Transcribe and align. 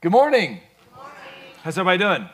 Good 0.00 0.12
morning. 0.12 0.60
How's 1.64 1.76
everybody 1.76 1.98
doing? 1.98 2.28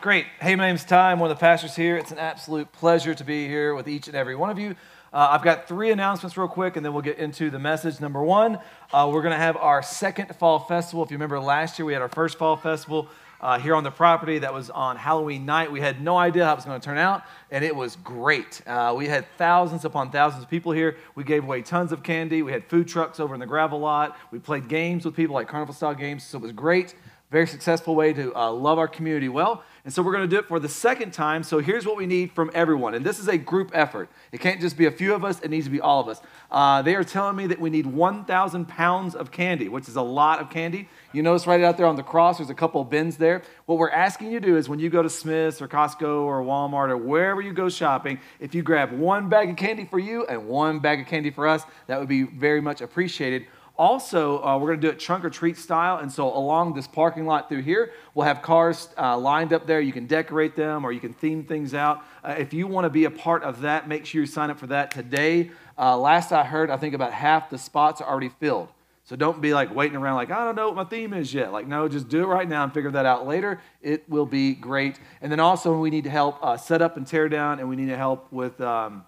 Great. 0.00 0.26
Hey, 0.40 0.56
my 0.56 0.66
name's 0.66 0.84
Ty. 0.84 1.12
I'm 1.12 1.20
one 1.20 1.30
of 1.30 1.36
the 1.36 1.40
pastors 1.40 1.76
here. 1.76 1.96
It's 1.96 2.10
an 2.10 2.18
absolute 2.18 2.72
pleasure 2.72 3.14
to 3.14 3.22
be 3.22 3.46
here 3.46 3.72
with 3.76 3.86
each 3.86 4.08
and 4.08 4.16
every 4.16 4.34
one 4.34 4.50
of 4.50 4.58
you. 4.58 4.74
Uh, 5.12 5.28
I've 5.30 5.44
got 5.44 5.68
three 5.68 5.92
announcements 5.92 6.36
real 6.36 6.48
quick, 6.48 6.74
and 6.74 6.84
then 6.84 6.92
we'll 6.92 7.02
get 7.02 7.18
into 7.18 7.50
the 7.50 7.60
message. 7.60 8.00
Number 8.00 8.20
one, 8.20 8.58
uh, 8.92 9.08
we're 9.12 9.22
going 9.22 9.30
to 9.30 9.38
have 9.38 9.56
our 9.56 9.80
second 9.80 10.34
fall 10.40 10.58
festival. 10.58 11.04
If 11.04 11.12
you 11.12 11.14
remember 11.14 11.38
last 11.38 11.78
year, 11.78 11.86
we 11.86 11.92
had 11.92 12.02
our 12.02 12.08
first 12.08 12.36
fall 12.36 12.56
festival 12.56 13.06
uh, 13.40 13.58
here 13.58 13.74
on 13.74 13.84
the 13.84 13.90
property. 13.90 14.38
That 14.38 14.52
was 14.52 14.70
on 14.70 14.96
Halloween 14.96 15.46
night. 15.46 15.70
We 15.70 15.80
had 15.80 16.00
no 16.00 16.16
idea 16.16 16.44
how 16.44 16.52
it 16.52 16.56
was 16.56 16.64
going 16.64 16.80
to 16.80 16.84
turn 16.84 16.98
out, 16.98 17.22
and 17.50 17.64
it 17.64 17.74
was 17.74 17.96
great. 17.96 18.62
Uh, 18.66 18.94
we 18.96 19.06
had 19.06 19.26
thousands 19.38 19.84
upon 19.84 20.10
thousands 20.10 20.44
of 20.44 20.50
people 20.50 20.72
here. 20.72 20.96
We 21.14 21.24
gave 21.24 21.44
away 21.44 21.62
tons 21.62 21.92
of 21.92 22.02
candy. 22.02 22.42
We 22.42 22.52
had 22.52 22.64
food 22.64 22.88
trucks 22.88 23.20
over 23.20 23.34
in 23.34 23.40
the 23.40 23.46
gravel 23.46 23.78
lot. 23.78 24.16
We 24.30 24.38
played 24.38 24.68
games 24.68 25.04
with 25.04 25.14
people 25.14 25.34
like 25.34 25.48
carnival 25.48 25.74
style 25.74 25.94
games, 25.94 26.24
so 26.24 26.38
it 26.38 26.42
was 26.42 26.52
great. 26.52 26.94
Very 27.30 27.46
successful 27.46 27.96
way 27.96 28.12
to 28.12 28.34
uh, 28.36 28.52
love 28.52 28.78
our 28.78 28.86
community 28.86 29.28
well. 29.28 29.64
And 29.86 29.94
so 29.94 30.02
we're 30.02 30.10
going 30.10 30.28
to 30.28 30.28
do 30.28 30.40
it 30.40 30.48
for 30.48 30.58
the 30.58 30.68
second 30.68 31.12
time. 31.12 31.44
So 31.44 31.60
here's 31.60 31.86
what 31.86 31.96
we 31.96 32.06
need 32.06 32.32
from 32.32 32.50
everyone. 32.52 32.94
And 32.94 33.06
this 33.06 33.20
is 33.20 33.28
a 33.28 33.38
group 33.38 33.70
effort. 33.72 34.08
It 34.32 34.40
can't 34.40 34.60
just 34.60 34.76
be 34.76 34.86
a 34.86 34.90
few 34.90 35.14
of 35.14 35.24
us, 35.24 35.40
it 35.42 35.48
needs 35.48 35.66
to 35.66 35.70
be 35.70 35.80
all 35.80 36.00
of 36.00 36.08
us. 36.08 36.20
Uh, 36.50 36.82
they 36.82 36.96
are 36.96 37.04
telling 37.04 37.36
me 37.36 37.46
that 37.46 37.60
we 37.60 37.70
need 37.70 37.86
1,000 37.86 38.66
pounds 38.66 39.14
of 39.14 39.30
candy, 39.30 39.68
which 39.68 39.88
is 39.88 39.94
a 39.94 40.02
lot 40.02 40.40
of 40.40 40.50
candy. 40.50 40.88
You 41.12 41.22
notice 41.22 41.46
right 41.46 41.62
out 41.62 41.76
there 41.76 41.86
on 41.86 41.94
the 41.94 42.02
cross, 42.02 42.38
there's 42.38 42.50
a 42.50 42.54
couple 42.54 42.80
of 42.80 42.90
bins 42.90 43.16
there. 43.16 43.42
What 43.66 43.78
we're 43.78 43.90
asking 43.90 44.32
you 44.32 44.40
to 44.40 44.46
do 44.48 44.56
is 44.56 44.68
when 44.68 44.80
you 44.80 44.90
go 44.90 45.02
to 45.02 45.08
Smith's 45.08 45.62
or 45.62 45.68
Costco 45.68 46.24
or 46.24 46.42
Walmart 46.42 46.90
or 46.90 46.96
wherever 46.96 47.40
you 47.40 47.52
go 47.52 47.68
shopping, 47.68 48.18
if 48.40 48.56
you 48.56 48.64
grab 48.64 48.90
one 48.90 49.28
bag 49.28 49.50
of 49.50 49.56
candy 49.56 49.84
for 49.84 50.00
you 50.00 50.26
and 50.26 50.48
one 50.48 50.80
bag 50.80 51.00
of 51.00 51.06
candy 51.06 51.30
for 51.30 51.46
us, 51.46 51.62
that 51.86 52.00
would 52.00 52.08
be 52.08 52.24
very 52.24 52.60
much 52.60 52.80
appreciated. 52.80 53.46
Also, 53.78 54.42
uh, 54.42 54.56
we're 54.56 54.68
going 54.68 54.80
to 54.80 54.86
do 54.86 54.90
it 54.90 54.98
trunk 54.98 55.24
or 55.24 55.30
treat 55.30 55.58
style. 55.58 55.98
And 55.98 56.10
so, 56.10 56.34
along 56.34 56.74
this 56.74 56.86
parking 56.86 57.26
lot 57.26 57.48
through 57.48 57.62
here, 57.62 57.92
we'll 58.14 58.26
have 58.26 58.40
cars 58.40 58.88
uh, 58.96 59.18
lined 59.18 59.52
up 59.52 59.66
there. 59.66 59.80
You 59.80 59.92
can 59.92 60.06
decorate 60.06 60.56
them 60.56 60.84
or 60.84 60.92
you 60.92 61.00
can 61.00 61.12
theme 61.12 61.44
things 61.44 61.74
out. 61.74 62.02
Uh, 62.24 62.36
if 62.38 62.54
you 62.54 62.66
want 62.66 62.86
to 62.86 62.90
be 62.90 63.04
a 63.04 63.10
part 63.10 63.42
of 63.42 63.60
that, 63.60 63.86
make 63.86 64.06
sure 64.06 64.22
you 64.22 64.26
sign 64.26 64.50
up 64.50 64.58
for 64.58 64.66
that 64.68 64.90
today. 64.90 65.50
Uh, 65.78 65.96
last 65.98 66.32
I 66.32 66.44
heard, 66.44 66.70
I 66.70 66.78
think 66.78 66.94
about 66.94 67.12
half 67.12 67.50
the 67.50 67.58
spots 67.58 68.00
are 68.00 68.08
already 68.08 68.30
filled. 68.40 68.68
So 69.04 69.14
don't 69.14 69.40
be 69.40 69.54
like 69.54 69.72
waiting 69.72 69.96
around 69.96 70.16
like, 70.16 70.32
I 70.32 70.44
don't 70.44 70.56
know 70.56 70.66
what 70.66 70.74
my 70.74 70.84
theme 70.84 71.12
is 71.12 71.32
yet. 71.32 71.52
Like, 71.52 71.68
no, 71.68 71.86
just 71.86 72.08
do 72.08 72.24
it 72.24 72.26
right 72.26 72.48
now 72.48 72.64
and 72.64 72.74
figure 72.74 72.90
that 72.90 73.06
out 73.06 73.26
later. 73.26 73.60
It 73.80 74.08
will 74.08 74.26
be 74.26 74.54
great. 74.54 74.98
And 75.20 75.30
then 75.30 75.38
also, 75.38 75.78
we 75.78 75.90
need 75.90 76.04
to 76.04 76.10
help 76.10 76.42
uh, 76.42 76.56
set 76.56 76.82
up 76.82 76.96
and 76.96 77.06
tear 77.06 77.28
down, 77.28 77.60
and 77.60 77.68
we 77.68 77.76
need 77.76 77.86
to 77.86 77.96
help 77.96 78.32
with. 78.32 78.60
Um, 78.60 79.04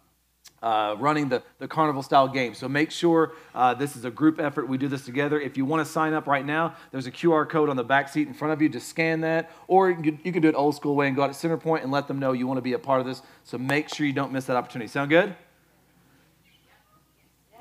uh, 0.63 0.97
running 0.99 1.29
the, 1.29 1.43
the 1.59 1.69
carnival 1.69 2.03
style 2.03 2.29
game. 2.29 2.55
So 2.55 2.69
make 2.69 2.91
sure 2.91 3.33
uh, 3.55 3.75
this 3.75 3.97
is 3.97 4.05
a 4.05 4.11
group 4.11 4.41
effort. 4.41 4.69
We 4.69 4.79
do 4.79 4.89
this 4.89 5.05
together. 5.05 5.41
If 5.41 5.57
you 5.57 5.65
want 5.65 5.85
to 5.87 5.91
sign 5.91 6.13
up 6.13 6.27
right 6.27 6.45
now, 6.45 6.75
there's 6.91 7.07
a 7.07 7.11
QR 7.11 7.49
code 7.49 7.69
on 7.69 7.77
the 7.77 7.85
back 7.85 8.09
seat 8.09 8.29
in 8.29 8.35
front 8.35 8.53
of 8.53 8.61
you. 8.61 8.69
Just 8.69 8.89
scan 8.89 9.21
that. 9.21 9.51
Or 9.67 9.91
you 9.91 9.97
can, 10.13 10.43
do 10.43 10.49
it 10.49 10.55
old 10.55 10.75
school 10.75 10.95
way 10.95 11.07
and 11.07 11.17
go 11.17 11.23
out 11.23 11.29
to 11.29 11.35
Center 11.35 11.57
Point 11.57 11.83
and 11.83 11.93
let 11.93 12.09
them 12.09 12.19
know 12.19 12.33
you 12.33 12.47
want 12.47 12.59
to 12.59 12.63
be 12.63 12.73
a 12.73 12.79
part 12.79 13.01
of 13.01 13.07
this. 13.07 13.23
So 13.45 13.59
make 13.59 13.89
sure 13.89 14.07
you 14.07 14.13
don't 14.13 14.33
miss 14.33 14.47
that 14.47 14.57
opportunity. 14.57 14.89
Sound 14.89 15.11
good? 15.11 15.35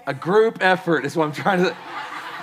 A 0.06 0.14
group 0.14 0.60
effort 0.62 1.06
is 1.06 1.18
what 1.18 1.26
I'm 1.26 1.34
trying 1.34 1.64
to 1.64 1.76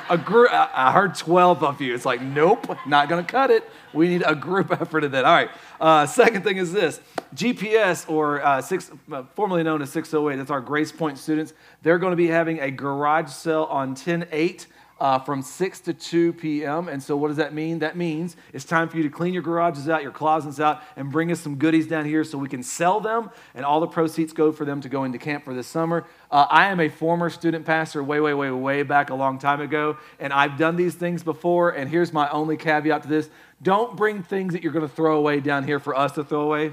a 0.09 0.19
group. 0.19 0.51
I 0.53 0.93
heard 0.93 1.15
12 1.15 1.63
of 1.63 1.81
you. 1.81 1.95
It's 1.95 2.05
like, 2.05 2.21
nope, 2.21 2.77
not 2.87 3.09
going 3.09 3.25
to 3.25 3.31
cut 3.31 3.51
it. 3.51 3.69
We 3.93 4.09
need 4.09 4.23
a 4.27 4.35
group 4.35 4.71
effort 4.81 5.05
in 5.05 5.13
that. 5.13 5.25
All 5.25 5.35
right. 5.35 5.51
Uh, 5.81 6.07
second 6.07 6.43
thing 6.43 6.57
is 6.57 6.73
this 6.73 7.01
GPS, 7.35 8.09
or 8.09 8.45
uh, 8.45 8.61
six, 8.61 8.91
uh, 9.13 9.25
formerly 9.35 9.63
known 9.63 9.83
as 9.83 9.91
608, 9.91 10.37
that's 10.37 10.51
our 10.51 10.61
Grace 10.61 10.93
Point 10.93 11.19
students. 11.19 11.53
They're 11.83 11.99
going 11.99 12.13
to 12.13 12.17
be 12.17 12.29
having 12.29 12.61
a 12.61 12.71
garage 12.71 13.31
sale 13.31 13.65
on 13.71 13.95
10 13.95 14.29
8 14.31 14.67
uh, 15.01 15.19
from 15.19 15.43
6 15.43 15.81
to 15.81 15.95
2 15.95 16.33
p.m. 16.35 16.89
And 16.89 17.03
so, 17.03 17.17
what 17.17 17.29
does 17.29 17.37
that 17.39 17.53
mean? 17.53 17.81
That 17.81 17.97
means 17.97 18.37
it's 18.53 18.65
time 18.65 18.89
for 18.89 18.97
you 18.97 19.03
to 19.03 19.11
clean 19.11 19.35
your 19.35 19.43
garages 19.43 19.89
out, 19.89 20.03
your 20.03 20.13
closets 20.13 20.61
out, 20.61 20.83
and 20.97 21.11
bring 21.11 21.33
us 21.33 21.41
some 21.41 21.57
goodies 21.57 21.87
down 21.87 22.05
here 22.05 22.25
so 22.25 22.39
we 22.39 22.49
can 22.49 22.63
sell 22.63 23.01
them, 23.01 23.31
and 23.55 23.65
all 23.65 23.81
the 23.81 23.87
proceeds 23.87 24.33
go 24.33 24.53
for 24.53 24.65
them 24.65 24.81
to 24.83 24.89
go 24.89 25.05
into 25.05 25.19
camp 25.19 25.45
for 25.45 25.55
this 25.55 25.67
summer. 25.67 26.05
Uh, 26.31 26.47
I 26.49 26.67
am 26.69 26.81
a 26.81 26.89
former 26.89 27.31
student 27.31 27.67
pastor 27.67 28.03
way, 28.03 28.21
way, 28.21 28.35
way, 28.35 28.51
way 28.51 28.83
back 28.83 29.11
a 29.11 29.15
long 29.15 29.39
time 29.39 29.61
ago, 29.61 29.97
and 30.19 30.33
I've 30.33 30.57
done 30.57 30.77
these 30.77 30.95
things 30.95 31.23
before. 31.23 31.71
And 31.71 31.91
here's 31.91 32.13
my 32.13 32.29
only 32.31 32.57
caveat 32.57 33.03
to 33.03 33.09
this 33.09 33.31
don't 33.63 33.97
bring 33.97 34.23
things 34.23 34.53
that 34.53 34.63
you're 34.63 34.73
going 34.73 34.87
to 34.87 34.95
throw 34.95 35.17
away 35.17 35.41
down 35.41 35.65
here 35.65 35.79
for 35.79 35.97
us 35.97 36.13
to 36.13 36.25
throw 36.25 36.43
away 36.43 36.73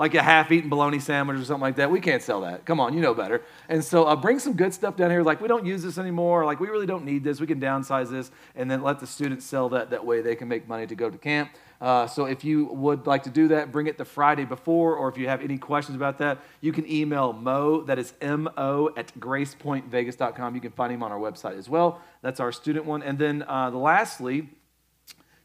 like 0.00 0.14
a 0.14 0.22
half-eaten 0.22 0.70
bologna 0.70 0.98
sandwich 0.98 1.38
or 1.38 1.44
something 1.44 1.60
like 1.60 1.76
that. 1.76 1.90
We 1.90 2.00
can't 2.00 2.22
sell 2.22 2.40
that. 2.40 2.64
Come 2.64 2.80
on, 2.80 2.94
you 2.94 3.02
know 3.02 3.12
better. 3.12 3.42
And 3.68 3.84
so 3.84 4.04
uh, 4.04 4.16
bring 4.16 4.38
some 4.38 4.54
good 4.54 4.72
stuff 4.72 4.96
down 4.96 5.10
here. 5.10 5.22
Like 5.22 5.42
we 5.42 5.46
don't 5.46 5.66
use 5.66 5.82
this 5.82 5.98
anymore. 5.98 6.46
Like 6.46 6.58
we 6.58 6.68
really 6.68 6.86
don't 6.86 7.04
need 7.04 7.22
this. 7.22 7.38
We 7.38 7.46
can 7.46 7.60
downsize 7.60 8.10
this, 8.10 8.30
and 8.56 8.70
then 8.70 8.82
let 8.82 8.98
the 8.98 9.06
students 9.06 9.44
sell 9.44 9.68
that. 9.68 9.90
That 9.90 10.06
way 10.06 10.22
they 10.22 10.36
can 10.36 10.48
make 10.48 10.66
money 10.66 10.86
to 10.86 10.94
go 10.94 11.10
to 11.10 11.18
camp. 11.18 11.50
Uh, 11.82 12.06
so 12.06 12.24
if 12.24 12.42
you 12.44 12.64
would 12.72 13.06
like 13.06 13.24
to 13.24 13.30
do 13.30 13.48
that, 13.48 13.72
bring 13.72 13.88
it 13.88 13.98
the 13.98 14.04
Friday 14.06 14.46
before, 14.46 14.96
or 14.96 15.10
if 15.10 15.18
you 15.18 15.28
have 15.28 15.42
any 15.42 15.58
questions 15.58 15.96
about 15.96 16.16
that, 16.16 16.38
you 16.62 16.72
can 16.72 16.90
email 16.90 17.34
Mo, 17.34 17.82
that 17.82 17.98
is 17.98 18.14
M-O, 18.22 18.94
at 18.96 19.12
gracepointvegas.com. 19.20 20.54
You 20.54 20.60
can 20.62 20.72
find 20.72 20.94
him 20.94 21.02
on 21.02 21.12
our 21.12 21.18
website 21.18 21.58
as 21.58 21.68
well. 21.68 22.00
That's 22.22 22.40
our 22.40 22.52
student 22.52 22.86
one. 22.86 23.02
And 23.02 23.18
then 23.18 23.44
uh, 23.46 23.70
lastly, 23.70 24.48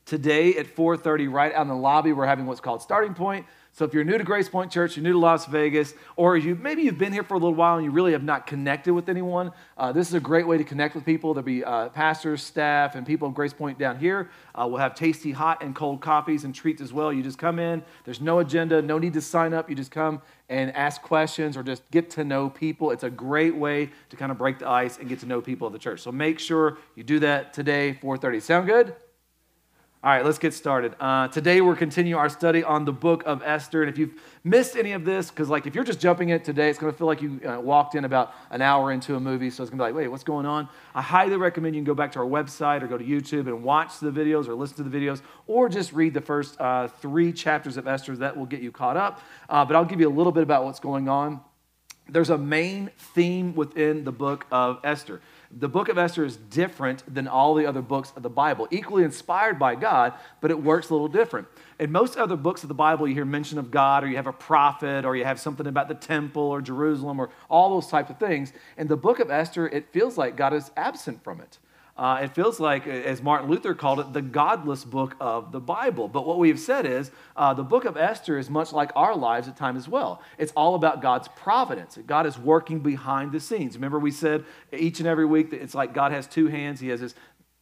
today 0.06 0.56
at 0.56 0.74
4.30, 0.76 1.32
right 1.32 1.54
out 1.54 1.64
in 1.64 1.68
the 1.68 1.76
lobby, 1.76 2.14
we're 2.14 2.26
having 2.26 2.46
what's 2.46 2.62
called 2.62 2.82
Starting 2.82 3.14
Point. 3.14 3.46
So 3.78 3.84
if 3.84 3.94
you're 3.94 4.06
new 4.06 4.18
to 4.18 4.24
Grace 4.24 4.48
Point 4.48 4.72
Church, 4.72 4.96
you're 4.96 5.04
new 5.04 5.12
to 5.12 5.20
Las 5.20 5.48
Vegas, 5.48 5.96
or 6.16 6.38
you, 6.38 6.56
maybe 6.56 6.84
you've 6.84 6.98
been 6.98 7.12
here 7.12 7.24
for 7.24 7.34
a 7.34 7.38
little 7.38 7.54
while 7.54 7.76
and 7.76 7.84
you 7.84 7.92
really 7.92 8.14
have 8.14 8.24
not 8.24 8.48
connected 8.48 8.94
with 8.94 9.10
anyone, 9.10 9.52
uh, 9.78 9.92
this 9.92 10.08
is 10.08 10.14
a 10.14 10.20
great 10.22 10.48
way 10.48 10.58
to 10.58 10.64
connect 10.64 10.96
with 10.96 11.04
people. 11.04 11.34
There'll 11.34 11.44
be 11.44 11.62
uh, 11.62 11.90
pastors, 11.90 12.42
staff, 12.42 12.96
and 12.96 13.06
people 13.06 13.28
of 13.28 13.34
Grace 13.34 13.52
Point 13.52 13.78
down 13.78 14.00
here. 14.00 14.30
Uh, 14.54 14.66
we'll 14.70 14.80
have 14.80 14.96
tasty 14.96 15.34
hot 15.34 15.62
and 15.62 15.76
cold 15.76 16.00
coffees 16.00 16.46
and 16.46 16.56
treats 16.56 16.82
as 16.82 16.94
well. 16.94 17.12
You 17.12 17.22
just 17.22 17.38
come 17.38 17.60
in. 17.60 17.84
There's 18.06 18.22
no 18.22 18.40
agenda, 18.40 18.82
no 18.82 18.98
need 18.98 19.12
to 19.12 19.22
sign 19.22 19.54
up. 19.54 19.70
You 19.70 19.76
just 19.76 19.92
come 19.92 20.22
and 20.48 20.74
ask 20.74 21.02
questions 21.02 21.58
or 21.58 21.64
just 21.64 21.84
get 21.92 22.10
to 22.12 22.24
know 22.24 22.50
people. 22.50 22.92
It's 22.92 23.04
a 23.04 23.10
great 23.10 23.58
way 23.58 23.90
to 24.10 24.16
kind 24.16 24.32
of 24.32 24.38
break 24.38 24.60
the 24.60 24.70
ice 24.70 25.00
and 25.00 25.10
get 25.10 25.20
to 25.20 25.26
know 25.26 25.42
people 25.42 25.68
of 25.68 25.74
the 25.74 25.80
church. 25.80 26.00
So 26.00 26.14
make 26.14 26.40
sure 26.40 26.78
you 26.96 27.04
do 27.04 27.20
that 27.20 27.54
today, 27.54 28.00
4:30. 28.02 28.42
Sound 28.42 28.68
good? 28.68 28.96
All 30.06 30.12
right, 30.12 30.24
let's 30.24 30.38
get 30.38 30.54
started. 30.54 30.94
Uh, 31.00 31.30
today 31.30 31.62
we're 31.62 31.76
continuing 31.76 32.20
our 32.20 32.30
study 32.30 32.64
on 32.64 32.86
the 32.86 32.92
book 32.94 33.24
of 33.26 33.42
Esther. 33.42 33.82
And 33.82 33.90
if 33.90 33.98
you've 33.98 34.14
missed 34.44 34.76
any 34.76 34.92
of 34.92 35.04
this, 35.04 35.32
because 35.32 35.50
like 35.50 35.66
if 35.66 35.74
you're 35.74 35.84
just 35.84 36.00
jumping 36.00 36.30
in 36.30 36.40
today, 36.42 36.70
it's 36.70 36.78
going 36.78 36.94
to 36.94 36.96
feel 36.96 37.08
like 37.08 37.24
you 37.24 37.42
uh, 37.44 37.60
walked 37.60 37.96
in 37.96 38.06
about 38.06 38.36
an 38.52 38.62
hour 38.62 38.92
into 38.92 39.16
a 39.16 39.20
movie. 39.20 39.50
So 39.50 39.64
it's 39.64 39.72
going 39.72 39.80
to 39.80 39.84
be 39.84 39.88
like, 39.88 39.96
wait, 39.96 40.08
what's 40.10 40.24
going 40.24 40.46
on? 40.46 40.70
I 40.94 41.02
highly 41.02 41.38
recommend 41.38 41.74
you 41.74 41.80
can 41.80 41.88
go 41.88 41.96
back 41.96 42.12
to 42.12 42.20
our 42.20 42.26
website 42.26 42.84
or 42.84 42.88
go 42.88 43.00
to 43.00 43.04
YouTube 43.04 43.48
and 43.48 43.64
watch 43.64 43.98
the 44.00 44.12
videos 44.12 44.48
or 44.48 44.54
listen 44.54 44.78
to 44.78 44.84
the 44.84 44.96
videos 44.96 45.24
or 45.48 45.70
just 45.70 45.92
read 45.92 46.14
the 46.14 46.22
first 46.22 46.62
uh, 46.62 46.88
three 46.88 47.34
chapters 47.34 47.76
of 47.76 47.88
Esther. 47.88 48.16
That 48.16 48.38
will 48.38 48.46
get 48.46 48.62
you 48.62 48.72
caught 48.72 48.98
up. 48.98 49.22
Uh, 49.50 49.66
but 49.66 49.76
I'll 49.76 49.86
give 49.86 50.00
you 50.00 50.08
a 50.08 50.14
little 50.14 50.32
bit 50.32 50.44
about 50.44 50.66
what's 50.66 50.80
going 50.80 51.10
on. 51.10 51.42
There's 52.08 52.30
a 52.30 52.38
main 52.38 52.92
theme 52.96 53.56
within 53.56 54.04
the 54.04 54.12
book 54.12 54.46
of 54.52 54.82
Esther 54.84 55.20
the 55.52 55.70
book 55.70 55.90
of 55.90 55.98
Esther 55.98 56.26
is 56.26 56.38
different 56.38 57.04
than 57.14 57.28
all 57.28 57.54
the 57.54 57.66
other 57.66 57.82
books 57.82 58.12
of 58.16 58.24
the 58.24 58.30
Bible, 58.30 58.68
equally 58.72 59.04
inspired 59.04 59.58
by 59.60 59.76
God, 59.76 60.14
but 60.42 60.52
it 60.52 60.62
works 60.62 60.90
a 60.90 60.94
little 60.94 61.08
different. 61.08 61.48
In 61.80 61.92
most 61.92 62.18
other 62.18 62.36
books 62.36 62.64
of 62.64 62.70
the 62.70 62.76
Bible, 62.76 63.08
you 63.08 63.14
hear 63.14 63.26
mention 63.26 63.58
of 63.58 63.72
God, 63.72 64.04
or 64.04 64.08
you 64.08 64.16
have 64.16 64.28
a 64.28 64.34
prophet, 64.34 65.06
or 65.06 65.16
you 65.16 65.26
have 65.26 65.40
something 65.40 65.68
about 65.68 65.88
the 65.88 65.96
temple 65.96 66.42
or 66.42 66.62
Jerusalem, 66.62 67.20
or 67.20 67.30
all 67.50 67.70
those 67.70 67.88
types 67.88 68.10
of 68.10 68.18
things. 68.18 68.54
In 68.78 68.88
the 68.88 68.98
book 68.98 69.20
of 69.20 69.30
Esther, 69.30 69.68
it 69.68 69.92
feels 69.92 70.18
like 70.18 70.36
God 70.36 70.54
is 70.54 70.72
absent 70.76 71.24
from 71.24 71.42
it. 71.42 71.60
Uh, 71.98 72.20
it 72.24 72.36
feels 72.36 72.60
like, 72.60 72.86
as 72.88 73.22
Martin 73.22 73.50
Luther 73.50 73.74
called 73.74 74.02
it, 74.02 74.12
the 74.12 74.22
godless 74.22 74.84
book 74.84 75.16
of 75.22 75.54
the 75.54 75.62
Bible. 75.62 76.10
But 76.10 76.28
what 76.28 76.40
we've 76.40 76.60
said 76.60 76.86
is 76.86 77.10
uh, 77.38 77.54
the 77.54 77.64
book 77.64 77.86
of 77.86 77.96
Esther 77.96 78.38
is 78.38 78.50
much 78.50 78.74
like 78.74 78.92
our 78.98 79.16
lives 79.16 79.48
at 79.48 79.56
times 79.56 79.78
as 79.78 79.88
well. 79.88 80.22
It's 80.38 80.52
all 80.58 80.76
about 80.76 81.02
God's 81.02 81.30
providence. 81.38 81.98
God 82.06 82.26
is 82.26 82.38
working 82.38 82.80
behind 82.80 83.32
the 83.32 83.40
scenes. 83.40 83.76
Remember, 83.76 83.98
we 83.98 84.12
said 84.12 84.44
each 84.74 85.00
and 85.00 85.08
every 85.08 85.26
week 85.26 85.52
that 85.52 85.62
it's 85.62 85.74
like 85.74 85.94
God 85.94 86.12
has 86.12 86.28
two 86.28 86.48
hands. 86.48 86.82
He 86.82 86.90
has 86.90 87.00
his 87.00 87.16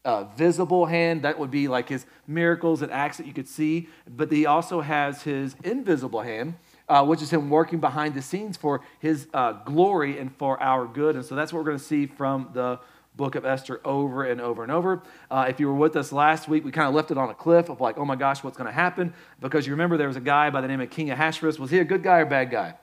uh, 0.03 0.23
visible 0.35 0.87
hand, 0.87 1.21
that 1.21 1.37
would 1.37 1.51
be 1.51 1.67
like 1.67 1.87
his 1.87 2.05
miracles 2.27 2.81
and 2.81 2.91
acts 2.91 3.17
that 3.17 3.27
you 3.27 3.33
could 3.33 3.47
see. 3.47 3.87
But 4.09 4.31
he 4.31 4.47
also 4.47 4.81
has 4.81 5.21
his 5.21 5.55
invisible 5.63 6.21
hand. 6.21 6.55
Uh, 6.89 7.01
which 7.01 7.21
is 7.21 7.31
him 7.31 7.49
working 7.49 7.79
behind 7.79 8.13
the 8.13 8.21
scenes 8.21 8.57
for 8.57 8.81
his 8.99 9.25
uh, 9.33 9.53
glory 9.63 10.19
and 10.19 10.35
for 10.35 10.61
our 10.61 10.85
good. 10.85 11.15
And 11.15 11.23
so 11.23 11.33
that's 11.33 11.53
what 11.53 11.59
we're 11.59 11.65
going 11.71 11.77
to 11.77 11.83
see 11.83 12.07
from 12.07 12.49
the 12.53 12.77
book 13.15 13.35
of 13.35 13.45
Esther 13.45 13.79
over 13.85 14.23
and 14.23 14.41
over 14.41 14.63
and 14.63 14.71
over. 14.71 15.03
Uh, 15.29 15.45
if 15.47 15.59
you 15.59 15.67
were 15.67 15.75
with 15.75 15.95
us 15.95 16.11
last 16.11 16.47
week, 16.47 16.65
we 16.65 16.71
kind 16.71 16.87
of 16.87 16.95
left 16.95 17.11
it 17.11 17.17
on 17.17 17.29
a 17.29 17.33
cliff 17.33 17.69
of 17.69 17.79
like, 17.79 17.97
oh 17.97 18.05
my 18.05 18.15
gosh, 18.15 18.43
what's 18.43 18.57
going 18.57 18.67
to 18.67 18.73
happen? 18.73 19.13
Because 19.39 19.67
you 19.67 19.73
remember 19.73 19.97
there 19.97 20.07
was 20.07 20.17
a 20.17 20.21
guy 20.21 20.49
by 20.49 20.61
the 20.61 20.67
name 20.67 20.81
of 20.81 20.89
King 20.89 21.11
Ahasuerus. 21.11 21.59
Was 21.59 21.71
he 21.71 21.79
a 21.79 21.83
good 21.83 22.03
guy 22.03 22.19
or 22.19 22.25
bad 22.25 22.49
guy? 22.49 22.75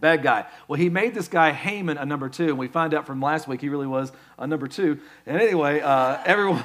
Bad 0.00 0.22
guy. 0.22 0.46
Well, 0.66 0.80
he 0.80 0.90
made 0.90 1.14
this 1.14 1.28
guy 1.28 1.52
Haman 1.52 1.96
a 1.96 2.04
number 2.04 2.28
two, 2.28 2.48
and 2.48 2.58
we 2.58 2.66
find 2.66 2.92
out 2.92 3.06
from 3.06 3.20
last 3.20 3.46
week 3.46 3.60
he 3.60 3.68
really 3.68 3.86
was 3.86 4.10
a 4.36 4.46
number 4.48 4.66
two. 4.66 4.98
And 5.26 5.40
anyway, 5.40 5.80
uh, 5.80 6.18
everyone. 6.24 6.64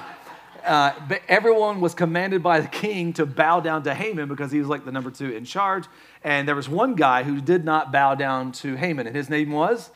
Uh, 0.66 0.92
everyone 1.30 1.80
was 1.80 1.94
commanded 1.94 2.44
by 2.44 2.60
the 2.60 2.68
king 2.68 3.14
to 3.14 3.26
bow 3.26 3.62
down 3.62 3.84
to 3.84 3.94
Haman 3.94 4.28
because 4.28 4.52
he 4.52 4.60
was 4.60 4.68
like 4.68 4.84
the 4.84 4.92
number 4.92 5.10
two 5.10 5.30
in 5.30 5.46
charge. 5.46 5.86
And 6.26 6.46
there 6.46 6.56
was 6.56 6.68
one 6.68 6.96
guy 6.96 7.24
who 7.24 7.40
did 7.40 7.64
not 7.64 7.90
bow 7.94 8.16
down 8.16 8.52
to 8.54 8.76
Haman, 8.76 9.08
and 9.08 9.16
his 9.16 9.30
name 9.30 9.52
was 9.52 9.92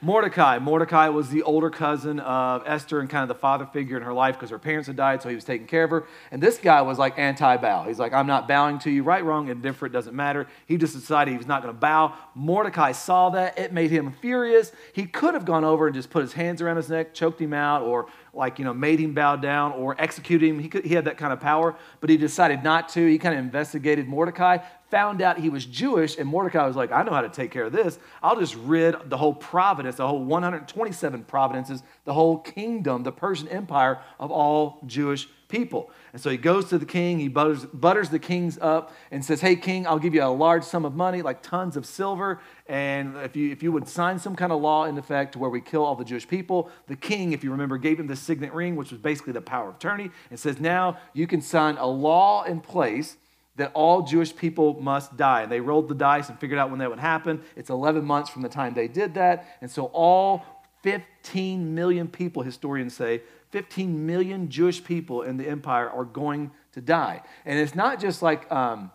Mordecai. 0.00 0.58
Mordecai 0.58 1.08
was 1.08 1.28
the 1.28 1.42
older 1.42 1.70
cousin 1.70 2.20
of 2.20 2.62
Esther 2.66 3.00
and 3.00 3.10
kind 3.10 3.22
of 3.22 3.28
the 3.28 3.34
father 3.34 3.66
figure 3.66 3.96
in 3.96 4.02
her 4.04 4.12
life 4.12 4.36
because 4.36 4.50
her 4.50 4.58
parents 4.58 4.86
had 4.86 4.96
died, 4.96 5.22
so 5.22 5.28
he 5.28 5.34
was 5.34 5.44
taking 5.44 5.66
care 5.66 5.84
of 5.84 5.90
her. 5.90 6.06
And 6.30 6.40
this 6.40 6.58
guy 6.58 6.82
was 6.82 6.98
like 6.98 7.18
anti 7.18 7.56
bow. 7.56 7.84
He's 7.84 7.98
like, 7.98 8.12
I'm 8.12 8.26
not 8.26 8.46
bowing 8.46 8.78
to 8.80 8.90
you, 8.90 9.02
right, 9.02 9.24
wrong, 9.24 9.48
indifferent, 9.48 9.92
doesn't 9.92 10.14
matter. 10.14 10.46
He 10.66 10.76
just 10.76 10.94
decided 10.94 11.32
he 11.32 11.36
was 11.38 11.48
not 11.48 11.62
going 11.62 11.74
to 11.74 11.80
bow. 11.80 12.14
Mordecai 12.34 12.92
saw 12.92 13.30
that. 13.30 13.58
It 13.58 13.72
made 13.72 13.90
him 13.90 14.14
furious. 14.20 14.70
He 14.92 15.04
could 15.04 15.34
have 15.34 15.44
gone 15.44 15.64
over 15.64 15.86
and 15.86 15.94
just 15.94 16.10
put 16.10 16.22
his 16.22 16.32
hands 16.32 16.62
around 16.62 16.76
his 16.76 16.88
neck, 16.88 17.12
choked 17.12 17.40
him 17.40 17.52
out, 17.52 17.82
or 17.82 18.06
like, 18.32 18.60
you 18.60 18.64
know, 18.64 18.74
made 18.74 19.00
him 19.00 19.14
bow 19.14 19.34
down 19.34 19.72
or 19.72 19.96
execute 20.00 20.42
him. 20.42 20.60
He, 20.60 20.68
could, 20.68 20.84
he 20.84 20.94
had 20.94 21.06
that 21.06 21.18
kind 21.18 21.32
of 21.32 21.40
power, 21.40 21.74
but 22.00 22.08
he 22.08 22.16
decided 22.16 22.62
not 22.62 22.88
to. 22.90 23.04
He 23.04 23.18
kind 23.18 23.36
of 23.36 23.44
investigated 23.44 24.06
Mordecai, 24.06 24.58
found 24.90 25.20
out 25.20 25.38
he 25.38 25.50
was 25.50 25.66
Jewish, 25.66 26.18
and 26.18 26.28
Mordecai 26.28 26.66
was 26.66 26.76
like, 26.76 26.92
I 26.92 27.02
know 27.02 27.12
how 27.12 27.20
to 27.20 27.28
take 27.28 27.50
care 27.50 27.64
of 27.64 27.72
this. 27.72 27.98
I'll 28.22 28.38
just 28.38 28.54
rid 28.56 28.96
the 29.06 29.16
whole 29.16 29.34
province, 29.34 29.96
the 29.96 30.06
whole 30.06 30.24
127 30.24 31.24
provinces, 31.24 31.82
the 32.04 32.14
whole 32.14 32.38
kingdom, 32.38 33.02
the 33.02 33.12
Persian 33.12 33.48
Empire 33.48 34.00
of 34.18 34.30
all 34.30 34.80
Jewish 34.86 35.28
people. 35.48 35.90
And 36.12 36.20
so 36.20 36.30
he 36.30 36.36
goes 36.36 36.68
to 36.68 36.78
the 36.78 36.86
king, 36.86 37.18
he 37.18 37.28
butters, 37.28 37.64
butters 37.66 38.10
the 38.10 38.18
kings 38.18 38.58
up 38.60 38.94
and 39.10 39.24
says, 39.24 39.40
Hey, 39.40 39.56
king, 39.56 39.86
I'll 39.86 39.98
give 39.98 40.14
you 40.14 40.22
a 40.22 40.26
large 40.26 40.62
sum 40.62 40.84
of 40.84 40.94
money, 40.94 41.22
like 41.22 41.42
tons 41.42 41.76
of 41.76 41.86
silver. 41.86 42.40
And 42.66 43.16
if 43.18 43.34
you, 43.34 43.50
if 43.50 43.62
you 43.62 43.72
would 43.72 43.88
sign 43.88 44.18
some 44.18 44.36
kind 44.36 44.52
of 44.52 44.60
law 44.60 44.84
in 44.84 44.98
effect 44.98 45.36
where 45.36 45.50
we 45.50 45.60
kill 45.60 45.84
all 45.84 45.94
the 45.94 46.04
Jewish 46.04 46.28
people, 46.28 46.70
the 46.86 46.96
king, 46.96 47.32
if 47.32 47.42
you 47.42 47.50
remember, 47.50 47.78
gave 47.78 47.98
him 47.98 48.06
the 48.06 48.16
signet 48.16 48.52
ring, 48.52 48.76
which 48.76 48.90
was 48.90 49.00
basically 49.00 49.32
the 49.32 49.40
power 49.40 49.70
of 49.70 49.76
attorney, 49.76 50.10
and 50.30 50.38
says, 50.38 50.60
Now 50.60 50.98
you 51.14 51.26
can 51.26 51.40
sign 51.40 51.76
a 51.78 51.86
law 51.86 52.44
in 52.44 52.60
place 52.60 53.16
that 53.58 53.72
all 53.74 54.02
Jewish 54.02 54.34
people 54.34 54.80
must 54.80 55.16
die. 55.16 55.42
And 55.42 55.52
they 55.52 55.60
rolled 55.60 55.88
the 55.88 55.94
dice 55.94 56.28
and 56.28 56.38
figured 56.40 56.58
out 56.58 56.70
when 56.70 56.78
that 56.78 56.88
would 56.88 56.98
happen. 56.98 57.42
It's 57.56 57.70
11 57.70 58.04
months 58.04 58.30
from 58.30 58.42
the 58.42 58.48
time 58.48 58.72
they 58.72 58.88
did 58.88 59.14
that. 59.14 59.58
And 59.60 59.70
so 59.70 59.86
all 59.92 60.44
15 60.82 61.74
million 61.74 62.08
people, 62.08 62.42
historians 62.42 62.94
say, 62.94 63.22
15 63.50 64.06
million 64.06 64.48
Jewish 64.48 64.82
people 64.82 65.22
in 65.22 65.36
the 65.36 65.48
empire 65.48 65.90
are 65.90 66.04
going 66.04 66.50
to 66.72 66.80
die. 66.80 67.22
And 67.44 67.58
it's 67.58 67.74
not 67.74 67.98
just 67.98 68.22
like 68.22 68.50
um, 68.52 68.92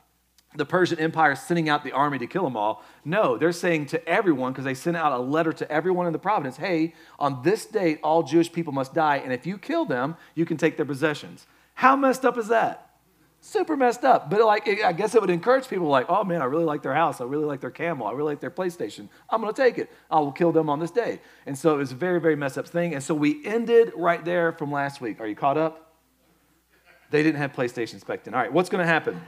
the 0.55 0.65
Persian 0.65 0.99
Empire 0.99 1.35
sending 1.35 1.67
out 1.67 1.83
the 1.83 1.91
army 1.91 2.19
to 2.19 2.27
kill 2.27 2.43
them 2.43 2.55
all. 2.55 2.83
No, 3.03 3.37
they're 3.37 3.51
saying 3.51 3.87
to 3.87 4.07
everyone, 4.07 4.53
because 4.53 4.65
they 4.65 4.75
sent 4.75 4.95
out 4.95 5.11
a 5.11 5.17
letter 5.17 5.51
to 5.53 5.69
everyone 5.71 6.07
in 6.07 6.13
the 6.13 6.19
province 6.19 6.57
hey, 6.57 6.93
on 7.19 7.41
this 7.43 7.65
date, 7.65 7.99
all 8.03 8.23
Jewish 8.23 8.51
people 8.51 8.71
must 8.71 8.93
die. 8.93 9.17
And 9.17 9.33
if 9.33 9.45
you 9.45 9.57
kill 9.57 9.85
them, 9.85 10.15
you 10.35 10.45
can 10.45 10.57
take 10.57 10.77
their 10.77 10.85
possessions. 10.85 11.47
How 11.73 11.95
messed 11.95 12.23
up 12.23 12.37
is 12.37 12.47
that? 12.47 12.92
Super 13.43 13.75
messed 13.75 14.05
up. 14.05 14.29
But 14.29 14.41
like, 14.41 14.67
I 14.83 14.93
guess 14.93 15.15
it 15.15 15.21
would 15.21 15.29
encourage 15.29 15.67
people 15.67 15.87
like, 15.87 16.05
oh 16.09 16.23
man, 16.23 16.41
I 16.41 16.45
really 16.45 16.63
like 16.63 16.81
their 16.81 16.93
house. 16.93 17.19
I 17.19 17.25
really 17.25 17.43
like 17.43 17.59
their 17.59 17.71
camel. 17.71 18.07
I 18.07 18.11
really 18.13 18.31
like 18.31 18.39
their 18.39 18.49
PlayStation. 18.51 19.09
I'm 19.29 19.41
going 19.41 19.53
to 19.53 19.61
take 19.61 19.77
it. 19.77 19.91
I 20.09 20.19
will 20.19 20.31
kill 20.31 20.53
them 20.53 20.69
on 20.69 20.79
this 20.79 20.91
day. 20.91 21.19
And 21.45 21.57
so 21.57 21.75
it 21.75 21.77
was 21.77 21.91
a 21.91 21.95
very, 21.95 22.21
very 22.21 22.37
messed 22.37 22.57
up 22.57 22.67
thing. 22.67 22.93
And 22.93 23.03
so 23.03 23.13
we 23.13 23.45
ended 23.45 23.91
right 23.95 24.23
there 24.23 24.53
from 24.53 24.71
last 24.71 25.01
week. 25.01 25.19
Are 25.19 25.27
you 25.27 25.35
caught 25.35 25.57
up? 25.57 25.93
They 27.11 27.21
didn't 27.21 27.39
have 27.39 27.53
PlayStation 27.53 27.99
then. 28.23 28.33
All 28.33 28.39
right, 28.39 28.51
what's 28.51 28.69
going 28.69 28.83
to 28.83 28.91
happen? 28.91 29.21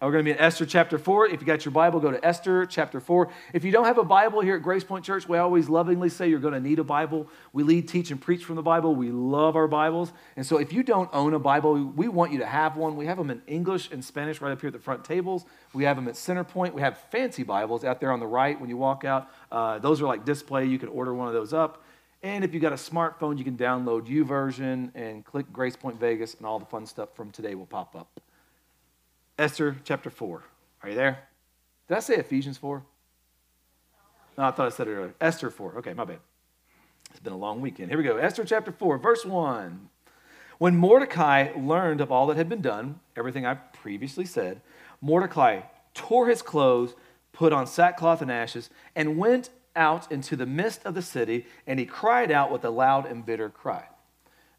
We're 0.00 0.12
going 0.12 0.24
to 0.24 0.30
be 0.32 0.38
in 0.38 0.38
Esther 0.38 0.64
chapter 0.64 0.96
4. 0.96 1.26
If 1.26 1.40
you 1.40 1.46
got 1.46 1.64
your 1.64 1.72
Bible, 1.72 1.98
go 1.98 2.12
to 2.12 2.24
Esther 2.24 2.64
chapter 2.66 3.00
4. 3.00 3.28
If 3.52 3.64
you 3.64 3.72
don't 3.72 3.84
have 3.84 3.98
a 3.98 4.04
Bible 4.04 4.40
here 4.40 4.54
at 4.54 4.62
Grace 4.62 4.84
Point 4.84 5.04
Church, 5.04 5.28
we 5.28 5.38
always 5.38 5.68
lovingly 5.68 6.08
say 6.08 6.28
you're 6.28 6.38
going 6.38 6.54
to 6.54 6.60
need 6.60 6.78
a 6.78 6.84
Bible. 6.84 7.26
We 7.52 7.64
lead, 7.64 7.88
teach, 7.88 8.12
and 8.12 8.20
preach 8.20 8.44
from 8.44 8.54
the 8.54 8.62
Bible. 8.62 8.94
We 8.94 9.10
love 9.10 9.56
our 9.56 9.66
Bibles. 9.66 10.12
And 10.36 10.46
so 10.46 10.58
if 10.58 10.72
you 10.72 10.84
don't 10.84 11.10
own 11.12 11.34
a 11.34 11.40
Bible, 11.40 11.74
we 11.74 12.06
want 12.06 12.30
you 12.30 12.38
to 12.38 12.46
have 12.46 12.76
one. 12.76 12.96
We 12.96 13.06
have 13.06 13.18
them 13.18 13.28
in 13.28 13.42
English 13.48 13.90
and 13.90 14.04
Spanish 14.04 14.40
right 14.40 14.52
up 14.52 14.60
here 14.60 14.68
at 14.68 14.72
the 14.72 14.78
front 14.78 15.04
tables. 15.04 15.44
We 15.72 15.82
have 15.82 15.96
them 15.96 16.06
at 16.06 16.16
Center 16.16 16.44
Point. 16.44 16.74
We 16.74 16.82
have 16.82 16.96
fancy 17.10 17.42
Bibles 17.42 17.82
out 17.82 17.98
there 17.98 18.12
on 18.12 18.20
the 18.20 18.26
right 18.26 18.58
when 18.60 18.70
you 18.70 18.76
walk 18.76 19.04
out. 19.04 19.28
Uh, 19.50 19.80
those 19.80 20.00
are 20.00 20.06
like 20.06 20.24
display. 20.24 20.64
You 20.64 20.78
can 20.78 20.90
order 20.90 21.12
one 21.12 21.26
of 21.26 21.34
those 21.34 21.52
up. 21.52 21.82
And 22.22 22.44
if 22.44 22.54
you've 22.54 22.62
got 22.62 22.72
a 22.72 22.76
smartphone, 22.76 23.36
you 23.36 23.42
can 23.42 23.56
download 23.56 24.06
YouVersion 24.06 24.92
and 24.94 25.24
click 25.24 25.52
Grace 25.52 25.74
Point 25.74 25.98
Vegas, 25.98 26.34
and 26.34 26.46
all 26.46 26.60
the 26.60 26.66
fun 26.66 26.86
stuff 26.86 27.08
from 27.16 27.32
today 27.32 27.56
will 27.56 27.66
pop 27.66 27.96
up. 27.96 28.20
Esther 29.38 29.76
chapter 29.84 30.10
4. 30.10 30.42
Are 30.82 30.88
you 30.88 30.94
there? 30.94 31.20
Did 31.86 31.96
I 31.96 32.00
say 32.00 32.16
Ephesians 32.16 32.58
4? 32.58 32.82
No, 34.36 34.44
I 34.44 34.50
thought 34.50 34.66
I 34.66 34.70
said 34.70 34.88
it 34.88 34.92
earlier. 34.92 35.14
Esther 35.20 35.50
4. 35.50 35.78
Okay, 35.78 35.94
my 35.94 36.04
bad. 36.04 36.18
It's 37.10 37.20
been 37.20 37.32
a 37.32 37.38
long 37.38 37.60
weekend. 37.60 37.88
Here 37.90 37.98
we 37.98 38.04
go. 38.04 38.16
Esther 38.16 38.44
chapter 38.44 38.72
4, 38.72 38.98
verse 38.98 39.24
1. 39.24 39.88
When 40.58 40.76
Mordecai 40.76 41.52
learned 41.56 42.00
of 42.00 42.10
all 42.10 42.26
that 42.26 42.36
had 42.36 42.48
been 42.48 42.60
done, 42.60 42.98
everything 43.16 43.46
I 43.46 43.54
previously 43.54 44.24
said, 44.24 44.60
Mordecai 45.00 45.60
tore 45.94 46.28
his 46.28 46.42
clothes, 46.42 46.94
put 47.32 47.52
on 47.52 47.66
sackcloth 47.66 48.20
and 48.20 48.30
ashes, 48.30 48.70
and 48.96 49.18
went 49.18 49.50
out 49.76 50.10
into 50.10 50.34
the 50.34 50.46
midst 50.46 50.84
of 50.84 50.94
the 50.94 51.02
city, 51.02 51.46
and 51.66 51.78
he 51.78 51.86
cried 51.86 52.32
out 52.32 52.50
with 52.50 52.64
a 52.64 52.70
loud 52.70 53.06
and 53.06 53.24
bitter 53.24 53.48
cry. 53.48 53.84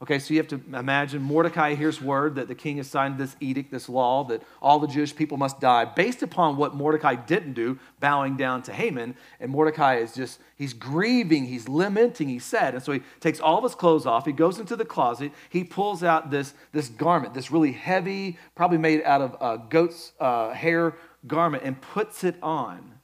Okay, 0.01 0.17
so 0.17 0.33
you 0.33 0.39
have 0.39 0.47
to 0.47 0.61
imagine 0.73 1.21
Mordecai 1.21 1.75
hears 1.75 2.01
word 2.01 2.35
that 2.35 2.47
the 2.47 2.55
king 2.55 2.77
has 2.77 2.89
signed 2.89 3.17
this 3.17 3.35
edict, 3.41 3.69
this 3.69 3.89
law, 3.89 4.23
that 4.25 4.41
all 4.61 4.79
the 4.79 4.87
Jewish 4.87 5.13
people 5.13 5.35
must 5.35 5.59
die 5.59 5.83
based 5.83 6.23
upon 6.23 6.55
what 6.55 6.73
Mordecai 6.73 7.15
didn't 7.15 7.51
do, 7.51 7.77
bowing 7.99 8.37
down 8.37 8.61
to 8.63 8.73
Haman. 8.73 9.15
And 9.41 9.51
Mordecai 9.51 9.95
is 9.97 10.13
just, 10.13 10.39
he's 10.55 10.71
grieving, 10.71 11.47
he's 11.47 11.67
lamenting, 11.67 12.29
he's 12.29 12.45
sad. 12.45 12.75
And 12.75 12.81
so 12.81 12.93
he 12.93 13.01
takes 13.19 13.41
all 13.41 13.57
of 13.57 13.63
his 13.65 13.75
clothes 13.75 14.05
off, 14.05 14.25
he 14.25 14.31
goes 14.31 14.57
into 14.57 14.77
the 14.77 14.85
closet, 14.85 15.33
he 15.49 15.65
pulls 15.65 16.01
out 16.01 16.31
this, 16.31 16.53
this 16.71 16.87
garment, 16.87 17.33
this 17.33 17.51
really 17.51 17.73
heavy, 17.73 18.37
probably 18.55 18.77
made 18.77 19.03
out 19.03 19.19
of 19.19 19.35
uh, 19.41 19.57
goat's 19.57 20.13
uh, 20.21 20.53
hair 20.53 20.95
garment, 21.27 21.63
and 21.63 21.81
puts 21.81 22.23
it 22.23 22.37
on. 22.41 22.98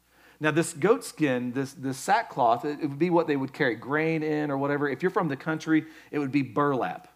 Now, 0.46 0.52
this 0.52 0.74
goat 0.74 1.04
skin, 1.04 1.54
this, 1.54 1.74
this 1.74 1.98
sackcloth, 1.98 2.66
it, 2.66 2.80
it, 2.80 2.88
would 2.88 3.00
be 3.00 3.10
what 3.10 3.26
they 3.26 3.36
would 3.36 3.52
carry 3.52 3.74
grain 3.74 4.22
in 4.22 4.52
or 4.52 4.60
whatever. 4.60 4.88
If 4.88 5.02
you're 5.02 5.10
from 5.10 5.28
the 5.28 5.36
country, 5.36 5.86
it 6.12 6.20
would 6.20 6.32
be 6.32 6.44
burlap. 6.44 7.08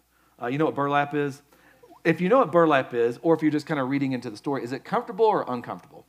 Uh, 0.42 0.48
you 0.48 0.58
know 0.58 0.64
what 0.64 0.74
burlap 0.74 1.14
is? 1.14 1.40
If 2.02 2.20
you 2.20 2.28
know 2.28 2.38
what 2.38 2.50
burlap 2.50 2.92
is, 2.92 3.20
or 3.22 3.32
if 3.36 3.42
you're 3.42 3.52
just 3.52 3.66
kind 3.66 3.78
of 3.78 3.88
reading 3.88 4.10
into 4.10 4.30
the 4.30 4.36
story, 4.36 4.64
is 4.64 4.72
it 4.72 4.82
comfortable 4.82 5.26
or 5.26 5.44
uncomfortable? 5.46 6.06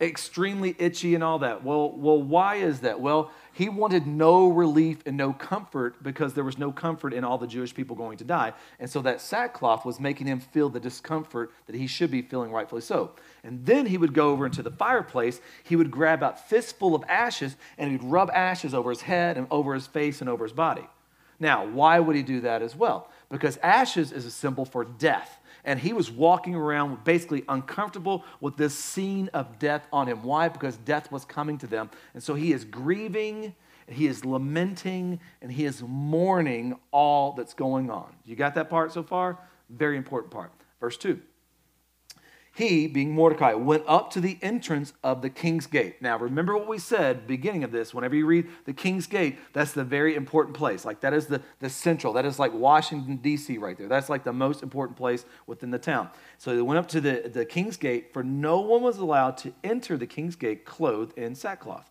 extremely 0.00 0.76
itchy 0.78 1.14
and 1.14 1.24
all 1.24 1.40
that. 1.40 1.64
Well, 1.64 1.90
well, 1.90 2.22
why 2.22 2.56
is 2.56 2.80
that? 2.80 3.00
Well, 3.00 3.32
he 3.52 3.68
wanted 3.68 4.06
no 4.06 4.48
relief 4.48 4.98
and 5.06 5.16
no 5.16 5.32
comfort 5.32 6.02
because 6.02 6.34
there 6.34 6.44
was 6.44 6.58
no 6.58 6.70
comfort 6.70 7.12
in 7.12 7.24
all 7.24 7.38
the 7.38 7.46
Jewish 7.46 7.74
people 7.74 7.96
going 7.96 8.18
to 8.18 8.24
die. 8.24 8.52
And 8.78 8.88
so 8.88 9.02
that 9.02 9.20
sackcloth 9.20 9.84
was 9.84 9.98
making 9.98 10.28
him 10.28 10.38
feel 10.38 10.68
the 10.68 10.78
discomfort 10.78 11.50
that 11.66 11.74
he 11.74 11.88
should 11.88 12.12
be 12.12 12.22
feeling 12.22 12.52
rightfully 12.52 12.82
so. 12.82 13.10
And 13.44 13.64
then 13.64 13.86
he 13.86 13.98
would 13.98 14.14
go 14.14 14.30
over 14.30 14.46
into 14.46 14.62
the 14.62 14.70
fireplace, 14.70 15.40
he 15.62 15.76
would 15.76 15.90
grab 15.90 16.22
out 16.22 16.48
fistful 16.48 16.94
of 16.94 17.04
ashes 17.08 17.56
and 17.76 17.90
he'd 17.90 18.02
rub 18.02 18.30
ashes 18.32 18.74
over 18.74 18.90
his 18.90 19.02
head 19.02 19.36
and 19.36 19.46
over 19.50 19.74
his 19.74 19.86
face 19.86 20.20
and 20.20 20.28
over 20.28 20.44
his 20.44 20.52
body. 20.52 20.86
Now, 21.40 21.66
why 21.66 22.00
would 22.00 22.16
he 22.16 22.22
do 22.22 22.40
that 22.40 22.62
as 22.62 22.74
well? 22.74 23.10
Because 23.30 23.58
ashes 23.58 24.10
is 24.10 24.26
a 24.26 24.30
symbol 24.30 24.64
for 24.64 24.84
death 24.84 25.38
and 25.64 25.78
he 25.78 25.92
was 25.92 26.10
walking 26.10 26.54
around 26.54 27.04
basically 27.04 27.44
uncomfortable 27.48 28.24
with 28.40 28.56
this 28.56 28.74
scene 28.74 29.28
of 29.34 29.58
death 29.58 29.86
on 29.92 30.08
him. 30.08 30.22
Why? 30.22 30.48
Because 30.48 30.76
death 30.78 31.12
was 31.12 31.24
coming 31.24 31.58
to 31.58 31.66
them. 31.66 31.90
And 32.14 32.22
so 32.22 32.34
he 32.34 32.52
is 32.52 32.64
grieving, 32.64 33.54
he 33.86 34.06
is 34.06 34.24
lamenting, 34.24 35.20
and 35.42 35.52
he 35.52 35.64
is 35.64 35.82
mourning 35.82 36.78
all 36.90 37.32
that's 37.32 37.54
going 37.54 37.90
on. 37.90 38.14
You 38.24 38.36
got 38.36 38.54
that 38.54 38.70
part 38.70 38.92
so 38.92 39.02
far? 39.02 39.38
Very 39.68 39.96
important 39.96 40.32
part. 40.32 40.52
Verse 40.80 40.96
2 40.96 41.20
he, 42.58 42.88
being 42.88 43.14
Mordecai, 43.14 43.54
went 43.54 43.84
up 43.86 44.10
to 44.10 44.20
the 44.20 44.36
entrance 44.42 44.92
of 45.04 45.22
the 45.22 45.30
king's 45.30 45.66
gate. 45.66 46.02
Now, 46.02 46.18
remember 46.18 46.56
what 46.56 46.66
we 46.66 46.78
said 46.78 47.26
beginning 47.26 47.62
of 47.62 47.70
this. 47.70 47.94
Whenever 47.94 48.16
you 48.16 48.26
read 48.26 48.48
the 48.64 48.72
king's 48.72 49.06
gate, 49.06 49.38
that's 49.52 49.72
the 49.72 49.84
very 49.84 50.16
important 50.16 50.56
place. 50.56 50.84
Like 50.84 51.00
that 51.00 51.14
is 51.14 51.28
the, 51.28 51.40
the 51.60 51.70
central. 51.70 52.12
That 52.12 52.26
is 52.26 52.40
like 52.40 52.52
Washington, 52.52 53.16
D.C. 53.16 53.58
right 53.58 53.78
there. 53.78 53.86
That's 53.86 54.08
like 54.08 54.24
the 54.24 54.32
most 54.32 54.64
important 54.64 54.98
place 54.98 55.24
within 55.46 55.70
the 55.70 55.78
town. 55.78 56.10
So 56.36 56.54
they 56.54 56.60
went 56.60 56.78
up 56.78 56.88
to 56.88 57.00
the, 57.00 57.30
the 57.32 57.44
king's 57.44 57.76
gate, 57.76 58.12
for 58.12 58.24
no 58.24 58.60
one 58.60 58.82
was 58.82 58.98
allowed 58.98 59.36
to 59.38 59.52
enter 59.62 59.96
the 59.96 60.08
king's 60.08 60.34
gate 60.34 60.64
clothed 60.64 61.16
in 61.16 61.36
sackcloth. 61.36 61.88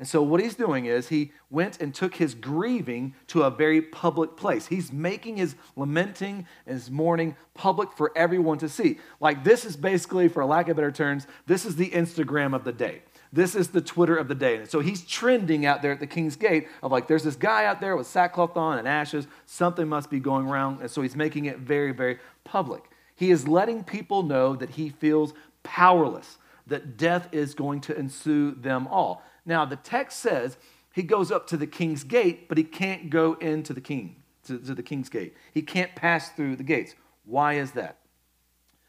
And 0.00 0.08
so, 0.08 0.22
what 0.22 0.40
he's 0.40 0.54
doing 0.54 0.86
is 0.86 1.08
he 1.10 1.30
went 1.50 1.78
and 1.82 1.94
took 1.94 2.14
his 2.14 2.34
grieving 2.34 3.14
to 3.26 3.42
a 3.42 3.50
very 3.50 3.82
public 3.82 4.34
place. 4.34 4.66
He's 4.66 4.90
making 4.90 5.36
his 5.36 5.56
lamenting 5.76 6.46
and 6.66 6.74
his 6.74 6.90
mourning 6.90 7.36
public 7.52 7.92
for 7.92 8.10
everyone 8.16 8.56
to 8.58 8.68
see. 8.70 8.98
Like, 9.20 9.44
this 9.44 9.66
is 9.66 9.76
basically, 9.76 10.28
for 10.28 10.42
lack 10.46 10.70
of 10.70 10.76
better 10.76 10.90
terms, 10.90 11.26
this 11.46 11.66
is 11.66 11.76
the 11.76 11.90
Instagram 11.90 12.54
of 12.54 12.64
the 12.64 12.72
day. 12.72 13.02
This 13.30 13.54
is 13.54 13.68
the 13.68 13.82
Twitter 13.82 14.16
of 14.16 14.26
the 14.26 14.34
day. 14.34 14.56
And 14.56 14.70
so 14.70 14.80
he's 14.80 15.04
trending 15.04 15.66
out 15.66 15.82
there 15.82 15.92
at 15.92 16.00
the 16.00 16.06
king's 16.06 16.34
gate 16.34 16.68
of 16.82 16.90
like, 16.90 17.06
there's 17.06 17.24
this 17.24 17.36
guy 17.36 17.66
out 17.66 17.82
there 17.82 17.94
with 17.94 18.06
sackcloth 18.06 18.56
on 18.56 18.78
and 18.78 18.88
ashes. 18.88 19.26
Something 19.44 19.86
must 19.86 20.08
be 20.08 20.18
going 20.18 20.48
wrong. 20.48 20.78
And 20.80 20.90
so 20.90 21.02
he's 21.02 21.14
making 21.14 21.44
it 21.44 21.58
very, 21.58 21.92
very 21.92 22.20
public. 22.42 22.84
He 23.16 23.30
is 23.30 23.46
letting 23.46 23.84
people 23.84 24.22
know 24.22 24.56
that 24.56 24.70
he 24.70 24.88
feels 24.88 25.34
powerless, 25.62 26.38
that 26.68 26.96
death 26.96 27.28
is 27.32 27.52
going 27.52 27.82
to 27.82 27.94
ensue 27.94 28.52
them 28.52 28.86
all. 28.86 29.22
Now, 29.44 29.64
the 29.64 29.76
text 29.76 30.20
says 30.20 30.56
he 30.94 31.02
goes 31.02 31.30
up 31.30 31.46
to 31.48 31.56
the 31.56 31.66
king's 31.66 32.04
gate, 32.04 32.48
but 32.48 32.58
he 32.58 32.64
can't 32.64 33.10
go 33.10 33.34
into 33.34 33.72
the 33.72 33.80
king, 33.80 34.16
to, 34.44 34.58
to 34.58 34.74
the 34.74 34.82
king's 34.82 35.08
gate. 35.08 35.34
He 35.52 35.62
can't 35.62 35.94
pass 35.94 36.30
through 36.30 36.56
the 36.56 36.62
gates. 36.62 36.94
Why 37.24 37.54
is 37.54 37.72
that? 37.72 37.98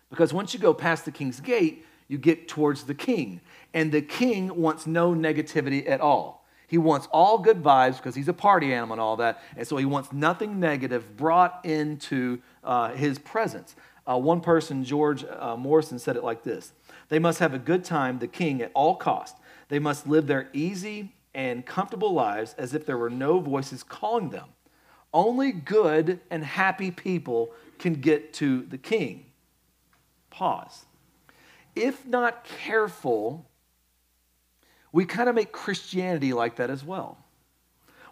Because 0.09 0.33
once 0.33 0.53
you 0.53 0.59
go 0.59 0.73
past 0.73 1.05
the 1.05 1.11
king's 1.11 1.39
gate, 1.39 1.85
you 2.07 2.17
get 2.17 2.47
towards 2.47 2.83
the 2.83 2.93
king. 2.93 3.39
And 3.73 3.91
the 3.91 4.01
king 4.01 4.53
wants 4.55 4.85
no 4.85 5.13
negativity 5.13 5.89
at 5.89 6.01
all. 6.01 6.45
He 6.67 6.77
wants 6.77 7.07
all 7.11 7.37
good 7.37 7.61
vibes 7.61 7.97
because 7.97 8.15
he's 8.15 8.27
a 8.27 8.33
party 8.33 8.73
animal 8.73 8.93
and 8.93 9.01
all 9.01 9.17
that. 9.17 9.41
And 9.55 9.67
so 9.67 9.77
he 9.77 9.85
wants 9.85 10.11
nothing 10.11 10.59
negative 10.59 11.17
brought 11.17 11.65
into 11.65 12.41
uh, 12.63 12.93
his 12.93 13.19
presence. 13.19 13.75
Uh, 14.09 14.17
one 14.17 14.41
person, 14.41 14.83
George 14.83 15.23
uh, 15.23 15.55
Morrison, 15.55 15.99
said 15.99 16.15
it 16.15 16.23
like 16.23 16.43
this 16.43 16.73
They 17.09 17.19
must 17.19 17.39
have 17.39 17.53
a 17.53 17.59
good 17.59 17.83
time, 17.83 18.19
the 18.19 18.27
king, 18.27 18.61
at 18.61 18.71
all 18.73 18.95
cost. 18.95 19.35
They 19.71 19.79
must 19.79 20.05
live 20.05 20.27
their 20.27 20.49
easy 20.51 21.15
and 21.33 21.65
comfortable 21.65 22.11
lives 22.11 22.55
as 22.57 22.73
if 22.73 22.85
there 22.85 22.97
were 22.97 23.09
no 23.09 23.39
voices 23.39 23.83
calling 23.83 24.29
them. 24.29 24.49
Only 25.13 25.53
good 25.53 26.19
and 26.29 26.43
happy 26.43 26.91
people 26.91 27.53
can 27.79 27.93
get 27.93 28.33
to 28.33 28.63
the 28.63 28.77
king. 28.77 29.27
Pause. 30.29 30.83
If 31.73 32.05
not 32.05 32.43
careful, 32.43 33.49
we 34.91 35.05
kind 35.05 35.29
of 35.29 35.35
make 35.35 35.53
Christianity 35.53 36.33
like 36.33 36.57
that 36.57 36.69
as 36.69 36.83
well. 36.83 37.17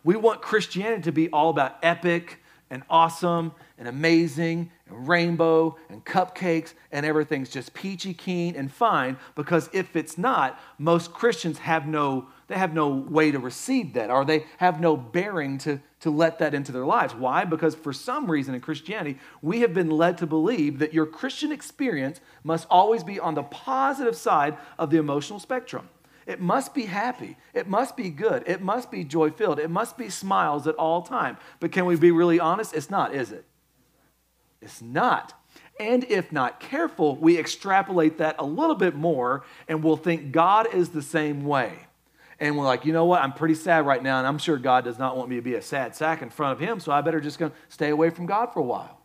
We 0.05 0.15
want 0.15 0.41
Christianity 0.41 1.01
to 1.01 1.11
be 1.11 1.27
all 1.27 1.49
about 1.49 1.75
epic 1.83 2.39
and 2.69 2.83
awesome 2.89 3.51
and 3.77 3.89
amazing 3.89 4.71
and 4.89 5.07
rainbow 5.07 5.77
and 5.89 6.03
cupcakes 6.05 6.73
and 6.91 7.05
everything's 7.05 7.49
just 7.49 7.73
peachy 7.73 8.13
keen 8.13 8.55
and 8.55 8.71
fine 8.71 9.17
because 9.35 9.69
if 9.73 9.95
it's 9.95 10.17
not, 10.17 10.59
most 10.77 11.13
Christians 11.13 11.59
have 11.59 11.87
no 11.87 12.27
they 12.49 12.55
have 12.55 12.73
no 12.73 12.89
way 12.89 13.31
to 13.31 13.37
receive 13.37 13.93
that 13.93 14.09
or 14.09 14.25
they 14.25 14.43
have 14.57 14.81
no 14.81 14.97
bearing 14.97 15.59
to, 15.59 15.79
to 15.99 16.09
let 16.09 16.39
that 16.39 16.55
into 16.55 16.71
their 16.71 16.85
lives. 16.85 17.13
Why? 17.13 17.45
Because 17.45 17.75
for 17.75 17.93
some 17.93 18.29
reason 18.29 18.55
in 18.55 18.61
Christianity, 18.61 19.19
we 19.43 19.61
have 19.61 19.73
been 19.73 19.91
led 19.91 20.17
to 20.17 20.25
believe 20.25 20.79
that 20.79 20.91
your 20.91 21.05
Christian 21.05 21.51
experience 21.51 22.19
must 22.43 22.65
always 22.67 23.03
be 23.03 23.19
on 23.19 23.35
the 23.35 23.43
positive 23.43 24.15
side 24.15 24.57
of 24.79 24.89
the 24.89 24.97
emotional 24.97 25.39
spectrum. 25.39 25.89
It 26.25 26.41
must 26.41 26.73
be 26.73 26.85
happy. 26.85 27.37
It 27.53 27.67
must 27.67 27.95
be 27.95 28.09
good. 28.09 28.43
It 28.47 28.61
must 28.61 28.89
be 28.89 29.03
joy 29.03 29.29
filled. 29.29 29.59
It 29.59 29.69
must 29.69 29.97
be 29.97 30.09
smiles 30.09 30.65
at 30.67 30.75
all 30.75 31.03
time. 31.03 31.37
But 31.59 31.71
can 31.71 31.85
we 31.85 31.95
be 31.97 32.11
really 32.11 32.39
honest? 32.39 32.73
It's 32.73 32.89
not, 32.89 33.13
is 33.13 33.31
it? 33.31 33.45
It's 34.61 34.81
not. 34.81 35.33
And 35.79 36.03
if 36.05 36.31
not 36.31 36.59
careful, 36.59 37.15
we 37.15 37.37
extrapolate 37.37 38.17
that 38.17 38.35
a 38.37 38.45
little 38.45 38.75
bit 38.75 38.95
more 38.95 39.45
and 39.67 39.83
we'll 39.83 39.97
think 39.97 40.31
God 40.31 40.73
is 40.73 40.89
the 40.89 41.01
same 41.01 41.45
way. 41.45 41.87
And 42.39 42.57
we're 42.57 42.65
like, 42.65 42.85
you 42.85 42.93
know 42.93 43.05
what? 43.05 43.21
I'm 43.21 43.33
pretty 43.33 43.55
sad 43.55 43.85
right 43.85 44.01
now, 44.01 44.17
and 44.17 44.25
I'm 44.25 44.37
sure 44.37 44.57
God 44.57 44.85
does 44.85 44.97
not 44.97 45.17
want 45.17 45.29
me 45.29 45.35
to 45.35 45.41
be 45.41 45.55
a 45.55 45.61
sad 45.61 45.93
sack 45.93 46.21
in 46.21 46.29
front 46.29 46.53
of 46.53 46.59
Him, 46.59 46.79
so 46.79 46.89
I 46.91 47.01
better 47.01 47.19
just 47.19 47.37
go 47.37 47.51
stay 47.67 47.89
away 47.89 48.11
from 48.11 48.25
God 48.25 48.53
for 48.53 48.59
a 48.59 48.63
while. 48.63 49.01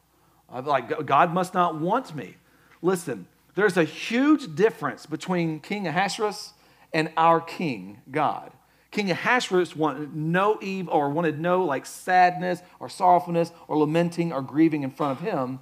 I'm 0.49 0.65
like, 0.65 1.05
God 1.05 1.35
must 1.35 1.53
not 1.53 1.81
want 1.81 2.15
me. 2.15 2.37
Listen, 2.81 3.27
there's 3.57 3.77
a 3.77 3.83
huge 3.83 4.55
difference 4.55 5.05
between 5.07 5.59
King 5.59 5.89
Ahasuerus 5.89 6.53
and 6.93 7.11
our 7.17 7.41
king, 7.41 8.03
God. 8.11 8.53
King 8.95 9.11
Ahasuerus 9.11 9.75
wanted 9.75 10.15
no 10.15 10.57
evil 10.63 10.95
or 10.95 11.11
wanted 11.11 11.41
no 11.41 11.65
like 11.65 11.85
sadness 11.85 12.63
or 12.79 12.89
sorrowfulness 12.89 13.51
or 13.67 13.77
lamenting 13.77 14.33
or 14.33 14.41
grieving 14.41 14.85
in 14.85 14.91
front 14.91 15.19
of 15.19 15.27
him. 15.27 15.59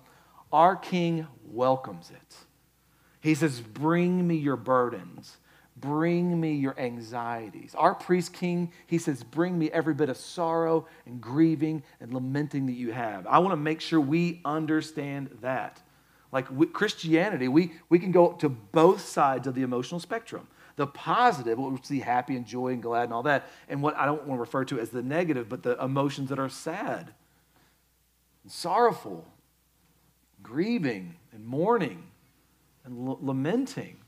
Our 0.52 0.76
king 0.76 1.26
welcomes 1.42 2.10
it. 2.10 2.36
He 3.22 3.34
says, 3.34 3.62
Bring 3.62 4.28
me 4.28 4.36
your 4.36 4.56
burdens. 4.56 5.38
Bring 5.78 6.38
me 6.38 6.52
your 6.52 6.78
anxieties. 6.78 7.74
Our 7.74 7.94
priest 7.94 8.34
king, 8.34 8.70
he 8.86 8.98
says, 8.98 9.22
Bring 9.22 9.58
me 9.58 9.70
every 9.70 9.94
bit 9.94 10.10
of 10.10 10.18
sorrow 10.18 10.86
and 11.06 11.18
grieving 11.18 11.84
and 12.00 12.12
lamenting 12.12 12.66
that 12.66 12.72
you 12.72 12.92
have. 12.92 13.26
I 13.26 13.38
want 13.38 13.52
to 13.52 13.56
make 13.56 13.80
sure 13.80 13.98
we 13.98 14.42
understand 14.44 15.38
that. 15.40 15.80
Like 16.32 16.48
Christianity, 16.74 17.48
we, 17.48 17.72
we 17.88 17.98
can 17.98 18.12
go 18.12 18.32
to 18.32 18.50
both 18.50 19.00
sides 19.00 19.46
of 19.46 19.54
the 19.54 19.62
emotional 19.62 20.00
spectrum 20.00 20.48
the 20.76 20.86
positive, 20.86 21.58
what 21.58 21.72
we 21.72 21.78
see 21.82 22.00
happy 22.00 22.36
and 22.36 22.46
joy 22.46 22.68
and 22.68 22.82
glad 22.82 23.04
and 23.04 23.12
all 23.12 23.22
that, 23.24 23.48
and 23.68 23.82
what 23.82 23.96
I 23.96 24.06
don't 24.06 24.26
want 24.26 24.38
to 24.38 24.40
refer 24.40 24.64
to 24.66 24.80
as 24.80 24.90
the 24.90 25.02
negative, 25.02 25.48
but 25.48 25.62
the 25.62 25.82
emotions 25.82 26.28
that 26.30 26.38
are 26.38 26.48
sad 26.48 27.12
and 28.42 28.52
sorrowful, 28.52 29.26
grieving 30.42 31.16
and 31.32 31.46
mourning 31.46 32.04
and 32.84 33.08
l- 33.08 33.18
lamenting. 33.20 33.98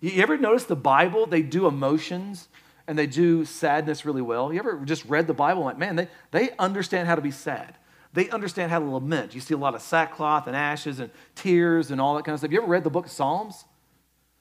You 0.00 0.22
ever 0.22 0.38
notice 0.38 0.64
the 0.64 0.76
Bible, 0.76 1.26
they 1.26 1.42
do 1.42 1.66
emotions 1.66 2.48
and 2.86 2.98
they 2.98 3.06
do 3.06 3.44
sadness 3.44 4.04
really 4.04 4.22
well? 4.22 4.52
You 4.52 4.58
ever 4.58 4.80
just 4.84 5.04
read 5.04 5.26
the 5.26 5.34
Bible 5.34 5.62
like, 5.62 5.78
man, 5.78 5.96
they, 5.96 6.08
they 6.30 6.50
understand 6.58 7.06
how 7.06 7.14
to 7.14 7.20
be 7.20 7.30
sad. 7.30 7.76
They 8.12 8.28
understand 8.30 8.72
how 8.72 8.80
to 8.80 8.84
lament. 8.84 9.34
You 9.34 9.40
see 9.40 9.54
a 9.54 9.58
lot 9.58 9.74
of 9.74 9.82
sackcloth 9.82 10.46
and 10.48 10.56
ashes 10.56 10.98
and 10.98 11.10
tears 11.36 11.90
and 11.92 12.00
all 12.00 12.16
that 12.16 12.24
kind 12.24 12.34
of 12.34 12.40
stuff. 12.40 12.50
You 12.50 12.58
ever 12.58 12.66
read 12.66 12.82
the 12.82 12.90
book 12.90 13.06
of 13.06 13.12
Psalms? 13.12 13.64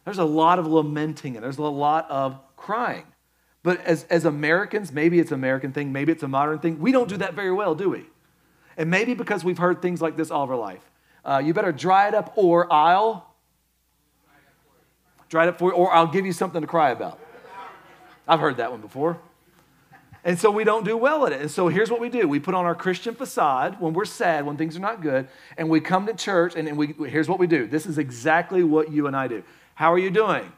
There's 0.06 0.18
a 0.18 0.26
lot 0.26 0.60
of 0.60 0.68
lamenting 0.68 1.36
and 1.36 1.44
there's 1.44 1.58
a 1.58 1.64
lot 1.64 2.10
of 2.10 2.40
crying. 2.56 3.06
But 3.62 3.84
as, 3.86 4.06
as 4.06 4.26
Americans, 4.26 4.92
maybe 4.92 5.20
it's 5.20 5.32
an 5.32 5.36
American 5.36 5.74
thing, 5.74 5.92
maybe 5.92 6.12
it's 6.12 6.24
a 6.24 6.28
modern 6.28 6.60
thing, 6.60 6.80
we 6.80 6.92
don't 6.92 7.10
do 7.10 7.18
that 7.18 7.34
very 7.34 7.52
well, 7.52 7.76
do 7.76 7.90
we? 7.90 8.06
And 8.78 8.90
maybe 8.90 9.14
because 9.14 9.44
we've 9.44 9.58
heard 9.58 9.82
things 9.82 10.02
like 10.02 10.16
this 10.16 10.32
all 10.32 10.44
of 10.44 10.50
our 10.50 10.58
life. 10.58 10.90
Uh, 11.26 11.42
you 11.44 11.54
better 11.54 11.74
dry 11.74 12.08
it 12.08 12.16
up 12.16 12.34
or 12.36 12.72
I'll 12.72 13.30
dry 15.28 15.44
it 15.44 15.50
up 15.50 15.60
for 15.60 15.72
you, 15.72 15.76
or 15.76 15.94
I'll 15.94 16.08
give 16.08 16.26
you 16.26 16.34
something 16.34 16.62
to 16.62 16.68
cry 16.68 16.90
about. 16.90 17.20
I've 18.28 18.40
heard 18.40 18.58
that 18.58 18.72
one 18.72 18.82
before. 18.82 19.20
And 20.24 20.38
so 20.38 20.52
we 20.52 20.64
don't 20.64 20.84
do 20.84 20.98
well 20.98 21.26
at 21.26 21.32
it. 21.32 21.42
And 21.42 21.50
so 21.50 21.70
here's 21.70 21.90
what 21.90 22.02
we 22.02 22.10
do 22.10 22.28
we 22.28 22.40
put 22.40 22.54
on 22.54 22.66
our 22.66 22.76
Christian 22.76 23.16
facade 23.16 23.80
when 23.80 23.94
we're 23.94 24.06
sad, 24.06 24.46
when 24.46 24.58
things 24.58 24.76
are 24.76 24.82
not 24.82 25.02
good, 25.02 25.28
and 25.58 25.70
we 25.70 25.80
come 25.80 26.06
to 26.08 26.14
church, 26.14 26.56
and, 26.56 26.68
and 26.68 26.78
we, 26.78 26.94
here's 27.08 27.30
what 27.30 27.40
we 27.40 27.48
do. 27.48 27.68
This 27.68 27.86
is 27.86 27.98
exactly 27.98 28.64
what 28.64 28.92
you 28.92 29.08
and 29.08 29.16
I 29.16 29.28
do. 29.28 29.44
How 29.80 29.94
are 29.94 29.98
you 29.98 30.10
doing? 30.10 30.52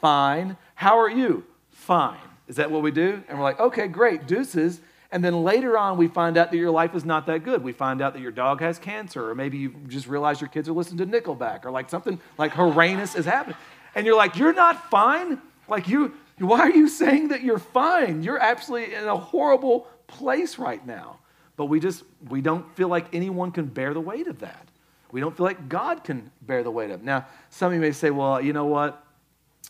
Fine. 0.00 0.56
How 0.74 0.98
are 0.98 1.08
you? 1.08 1.44
Fine. 1.70 2.18
Is 2.48 2.56
that 2.56 2.68
what 2.68 2.82
we 2.82 2.90
do? 2.90 3.22
And 3.28 3.38
we're 3.38 3.44
like, 3.44 3.60
okay, 3.60 3.86
great, 3.86 4.26
deuces. 4.26 4.80
And 5.12 5.24
then 5.24 5.44
later 5.44 5.78
on, 5.78 5.96
we 5.96 6.08
find 6.08 6.36
out 6.36 6.50
that 6.50 6.56
your 6.56 6.72
life 6.72 6.92
is 6.96 7.04
not 7.04 7.26
that 7.26 7.44
good. 7.44 7.62
We 7.62 7.70
find 7.70 8.02
out 8.02 8.14
that 8.14 8.22
your 8.22 8.32
dog 8.32 8.60
has 8.62 8.80
cancer, 8.80 9.30
or 9.30 9.36
maybe 9.36 9.56
you 9.56 9.72
just 9.86 10.08
realize 10.08 10.40
your 10.40 10.50
kids 10.50 10.68
are 10.68 10.72
listening 10.72 11.08
to 11.08 11.20
Nickelback, 11.20 11.64
or 11.64 11.70
like 11.70 11.88
something 11.88 12.18
like 12.38 12.50
horrendous 12.50 13.14
is 13.14 13.24
happening. 13.24 13.56
And 13.94 14.04
you're 14.04 14.16
like, 14.16 14.34
you're 14.34 14.52
not 14.52 14.90
fine? 14.90 15.40
Like, 15.68 15.86
you, 15.86 16.14
why 16.40 16.58
are 16.62 16.74
you 16.74 16.88
saying 16.88 17.28
that 17.28 17.44
you're 17.44 17.60
fine? 17.60 18.24
You're 18.24 18.42
absolutely 18.42 18.96
in 18.96 19.04
a 19.04 19.16
horrible 19.16 19.86
place 20.08 20.58
right 20.58 20.84
now. 20.84 21.20
But 21.56 21.66
we 21.66 21.78
just, 21.78 22.02
we 22.28 22.40
don't 22.40 22.68
feel 22.74 22.88
like 22.88 23.14
anyone 23.14 23.52
can 23.52 23.66
bear 23.66 23.94
the 23.94 24.00
weight 24.00 24.26
of 24.26 24.40
that. 24.40 24.66
We 25.12 25.20
don't 25.20 25.36
feel 25.36 25.46
like 25.46 25.68
God 25.68 26.04
can 26.04 26.30
bear 26.42 26.62
the 26.62 26.70
weight 26.70 26.90
of. 26.90 27.02
Now, 27.02 27.26
some 27.50 27.68
of 27.68 27.74
you 27.74 27.80
may 27.80 27.92
say, 27.92 28.10
well, 28.10 28.40
you 28.40 28.52
know 28.52 28.66
what? 28.66 29.04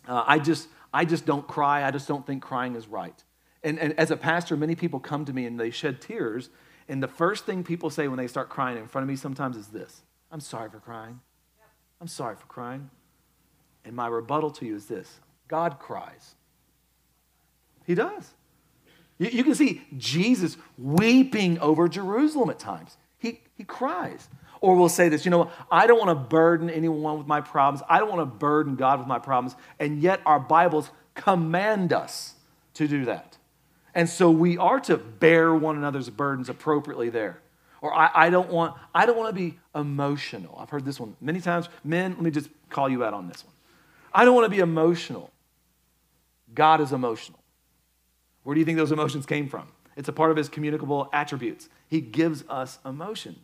Uh, 0.09 0.25
I, 0.27 0.39
just, 0.39 0.69
I 0.93 1.05
just 1.05 1.27
don't 1.27 1.47
cry. 1.47 1.85
I 1.87 1.91
just 1.91 2.09
don't 2.09 2.27
think 2.27 2.43
crying 2.43 2.75
is 2.75 2.89
right. 2.89 3.23
And, 3.63 3.79
and 3.79 3.99
as 3.99 4.11
a 4.11 4.17
pastor, 4.17 4.57
many 4.57 4.75
people 4.75 5.01
come 5.01 5.25
to 5.25 5.33
me 5.33 5.47
and 5.47 5.59
they 5.59 5.71
shed 5.71 6.01
tears. 6.01 6.51
And 6.89 7.03
the 7.03 7.09
first 7.09 7.45
thing 7.47 7.65
people 7.65 7.91
say 7.91 8.09
when 8.09 8.17
they 8.17 8.29
start 8.29 8.49
crying 8.49 8.79
in 8.79 8.87
front 8.87 9.03
of 9.03 9.09
me 9.09 9.17
sometimes 9.17 9.57
is 9.57 9.69
this 9.69 10.03
I'm 10.31 10.41
sorry 10.41 10.71
for 10.71 10.79
crying. 10.79 11.21
I'm 12.01 12.09
sorry 12.09 12.37
for 12.37 12.47
crying. 12.47 12.91
And 13.85 13.95
my 13.95 14.09
rebuttal 14.09 14.51
to 14.53 14.67
you 14.67 14.75
is 14.75 14.87
this 14.87 15.21
God 15.49 15.79
cries. 15.79 16.35
He 17.87 17.95
does. 17.95 18.35
You, 19.19 19.29
you 19.29 19.45
can 19.45 19.55
see 19.55 19.83
Jesus 19.97 20.57
weeping 20.77 21.59
over 21.61 21.89
Jerusalem 21.89 22.51
at 22.51 22.59
times. 22.59 22.97
He, 23.19 23.41
he 23.57 23.65
cries. 23.65 24.29
Or 24.67 24.75
we'll 24.75 24.89
say 24.89 25.09
this, 25.09 25.25
you 25.25 25.31
know, 25.31 25.49
I 25.71 25.87
don't 25.87 25.97
want 25.97 26.11
to 26.11 26.17
burden 26.17 26.69
anyone 26.69 27.19
with 27.19 27.29
my 27.29 27.41
problems. 27.41 27.87
I 27.89 28.01
don't 28.01 28.09
want 28.09 28.21
to 28.21 28.27
burden 28.27 28.75
God 28.75 28.99
with 28.99 29.07
my 29.07 29.21
problems. 29.21 29.55
And 29.79 30.03
yet 30.03 30.21
our 30.27 30.41
Bibles 30.41 30.91
command 31.15 31.93
us 31.93 32.35
to 32.75 32.89
do 32.89 33.05
that. 33.05 33.39
And 33.95 34.09
so 34.09 34.29
we 34.29 34.59
are 34.59 34.81
to 34.81 34.97
bear 34.97 35.55
one 35.55 35.77
another's 35.77 36.11
burdens 36.11 36.49
appropriately 36.49 37.11
there. 37.11 37.39
Or 37.81 37.95
I, 37.95 38.11
I 38.13 38.29
don't 38.29 38.51
want, 38.51 38.75
I 38.93 39.07
don't 39.07 39.17
want 39.17 39.29
to 39.29 39.41
be 39.41 39.57
emotional. 39.73 40.59
I've 40.59 40.71
heard 40.71 40.85
this 40.85 40.99
one 40.99 41.15
many 41.21 41.41
times. 41.41 41.69
Men, 41.85 42.15
let 42.15 42.23
me 42.23 42.33
just 42.33 42.51
call 42.69 42.89
you 42.89 43.05
out 43.05 43.15
on 43.15 43.29
this 43.29 43.45
one. 43.45 43.55
I 44.13 44.25
don't 44.25 44.35
want 44.35 44.47
to 44.47 44.51
be 44.51 44.59
emotional. 44.59 45.31
God 46.53 46.81
is 46.81 46.91
emotional. 46.91 47.39
Where 48.43 48.55
do 48.55 48.59
you 48.59 48.65
think 48.65 48.79
those 48.79 48.91
emotions 48.91 49.27
came 49.27 49.49
from? 49.49 49.69
It's 49.95 50.09
a 50.09 50.13
part 50.13 50.33
of 50.33 50.37
his 50.37 50.49
communicable 50.49 51.09
attributes. 51.13 51.69
He 51.87 52.01
gives 52.01 52.43
us 52.49 52.81
emotion. 52.85 53.37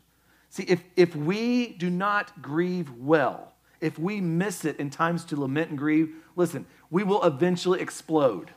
See, 0.52 0.64
if, 0.64 0.84
if 0.96 1.16
we 1.16 1.68
do 1.78 1.88
not 1.88 2.42
grieve 2.42 2.90
well, 2.98 3.54
if 3.80 3.98
we 3.98 4.20
miss 4.20 4.66
it 4.66 4.76
in 4.76 4.90
times 4.90 5.24
to 5.24 5.40
lament 5.40 5.70
and 5.70 5.78
grieve, 5.78 6.14
listen, 6.36 6.66
we 6.90 7.04
will 7.04 7.24
eventually 7.24 7.80
explode. 7.80 8.50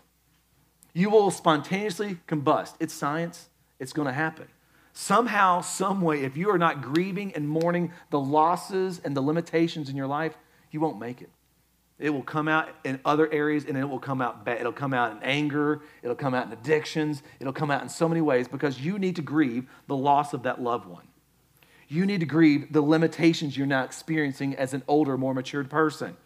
You 0.92 1.10
will 1.10 1.32
spontaneously 1.32 2.18
combust. 2.28 2.74
It's 2.82 2.94
science, 2.94 3.48
it's 3.80 3.94
going 3.94 4.08
to 4.08 4.14
happen. 4.14 4.48
Somehow, 4.92 5.62
some 5.62 6.02
way, 6.02 6.26
if 6.26 6.36
you 6.36 6.50
are 6.50 6.58
not 6.58 6.82
grieving 6.82 7.34
and 7.34 7.48
mourning 7.48 7.94
the 8.10 8.20
losses 8.20 9.00
and 9.06 9.16
the 9.16 9.22
limitations 9.22 9.90
in 9.90 9.96
your 9.96 10.08
life, 10.08 10.36
you 10.72 10.82
won't 10.82 11.00
make 11.00 11.22
it. 11.22 11.30
It 11.98 12.10
will 12.10 12.24
come 12.24 12.50
out 12.50 12.68
in 12.84 13.00
other 13.06 13.32
areas 13.32 13.64
and 13.64 13.78
it 13.78 13.86
will 13.86 14.00
come 14.00 14.22
out 14.22 14.44
bad. 14.44 14.60
It'll 14.60 14.74
come 14.74 14.94
out 14.94 15.14
in 15.14 15.24
anger, 15.24 15.80
it'll 16.04 16.18
come 16.18 16.34
out 16.34 16.48
in 16.48 16.52
addictions, 16.52 17.24
it'll 17.40 17.54
come 17.54 17.72
out 17.72 17.82
in 17.82 17.88
so 17.88 18.10
many 18.10 18.20
ways 18.20 18.50
because 18.50 18.82
you 18.82 19.00
need 19.00 19.16
to 19.16 19.22
grieve 19.22 19.70
the 19.88 19.96
loss 19.96 20.34
of 20.34 20.44
that 20.44 20.62
loved 20.62 20.88
one 20.88 21.08
you 21.88 22.06
need 22.06 22.20
to 22.22 22.26
grieve 22.26 22.72
the 22.72 22.82
limitations 22.82 23.58
you're 23.58 23.68
now 23.68 23.84
experiencing 23.84 24.56
as 24.56 24.74
an 24.74 24.84
older, 24.88 25.18
more 25.18 25.34
matured 25.34 25.70
person. 25.70 26.18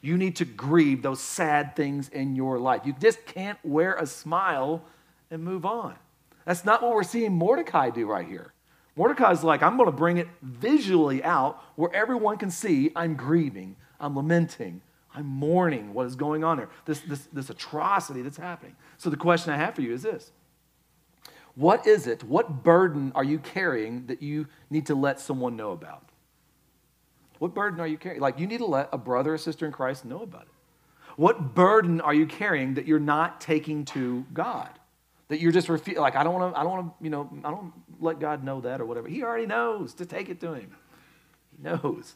You 0.00 0.16
need 0.16 0.36
to 0.36 0.44
grieve 0.44 1.02
those 1.02 1.20
sad 1.20 1.74
things 1.74 2.08
in 2.08 2.36
your 2.36 2.58
life. 2.58 2.82
You 2.84 2.94
just 3.00 3.24
can't 3.26 3.58
wear 3.64 3.94
a 3.94 4.06
smile 4.06 4.84
and 5.30 5.42
move 5.42 5.64
on. 5.64 5.96
That's 6.44 6.64
not 6.64 6.82
what 6.82 6.94
we're 6.94 7.02
seeing 7.02 7.32
Mordecai 7.32 7.90
do 7.90 8.06
right 8.06 8.26
here. 8.26 8.52
Mordecai's 8.94 9.42
like, 9.42 9.62
I'm 9.62 9.76
going 9.76 9.90
to 9.90 9.96
bring 9.96 10.16
it 10.18 10.28
visually 10.42 11.22
out 11.22 11.62
where 11.76 11.92
everyone 11.94 12.38
can 12.38 12.50
see 12.50 12.92
I'm 12.96 13.14
grieving, 13.14 13.76
I'm 14.00 14.16
lamenting, 14.16 14.80
I'm 15.14 15.26
mourning 15.26 15.92
what 15.92 16.06
is 16.06 16.16
going 16.16 16.44
on 16.44 16.56
there, 16.56 16.68
this, 16.84 17.00
this, 17.00 17.28
this 17.32 17.50
atrocity 17.50 18.22
that's 18.22 18.36
happening. 18.36 18.76
So 18.96 19.10
the 19.10 19.16
question 19.16 19.52
I 19.52 19.56
have 19.56 19.74
for 19.74 19.82
you 19.82 19.92
is 19.92 20.02
this 20.02 20.32
What 21.56 21.86
is 21.86 22.06
it, 22.06 22.22
what 22.22 22.62
burden 22.62 23.12
are 23.14 23.24
you 23.24 23.38
carrying 23.38 24.06
that 24.06 24.22
you 24.22 24.46
need 24.70 24.86
to 24.86 24.94
let 24.94 25.18
someone 25.20 25.56
know 25.56 25.72
about? 25.72 26.10
What 27.38 27.54
burden 27.54 27.80
are 27.80 27.86
you 27.86 27.96
carrying? 27.98 28.20
Like, 28.20 28.38
you 28.38 28.46
need 28.46 28.58
to 28.58 28.66
let 28.66 28.90
a 28.92 28.98
brother 28.98 29.34
or 29.34 29.38
sister 29.38 29.66
in 29.66 29.72
Christ 29.72 30.04
know 30.04 30.22
about 30.22 30.42
it. 30.42 30.48
What 31.16 31.54
burden 31.54 32.02
are 32.02 32.12
you 32.12 32.26
carrying 32.26 32.74
that 32.74 32.86
you're 32.86 32.98
not 32.98 33.40
taking 33.40 33.86
to 33.86 34.26
God? 34.34 34.68
That 35.28 35.40
you're 35.40 35.52
just 35.52 35.68
refu- 35.68 35.96
like 35.96 36.14
I 36.14 36.22
don't 36.22 36.34
want 36.34 36.54
to 36.54 36.60
I 36.60 36.62
don't 36.62 36.72
want 36.72 36.98
to 36.98 37.04
you 37.04 37.10
know 37.10 37.28
I 37.42 37.50
don't 37.50 37.72
let 37.98 38.20
God 38.20 38.44
know 38.44 38.60
that 38.60 38.80
or 38.80 38.84
whatever. 38.84 39.08
He 39.08 39.24
already 39.24 39.46
knows 39.46 39.94
to 39.94 40.06
take 40.06 40.28
it 40.28 40.40
to 40.40 40.52
him. 40.52 40.76
He 41.50 41.62
knows. 41.62 42.14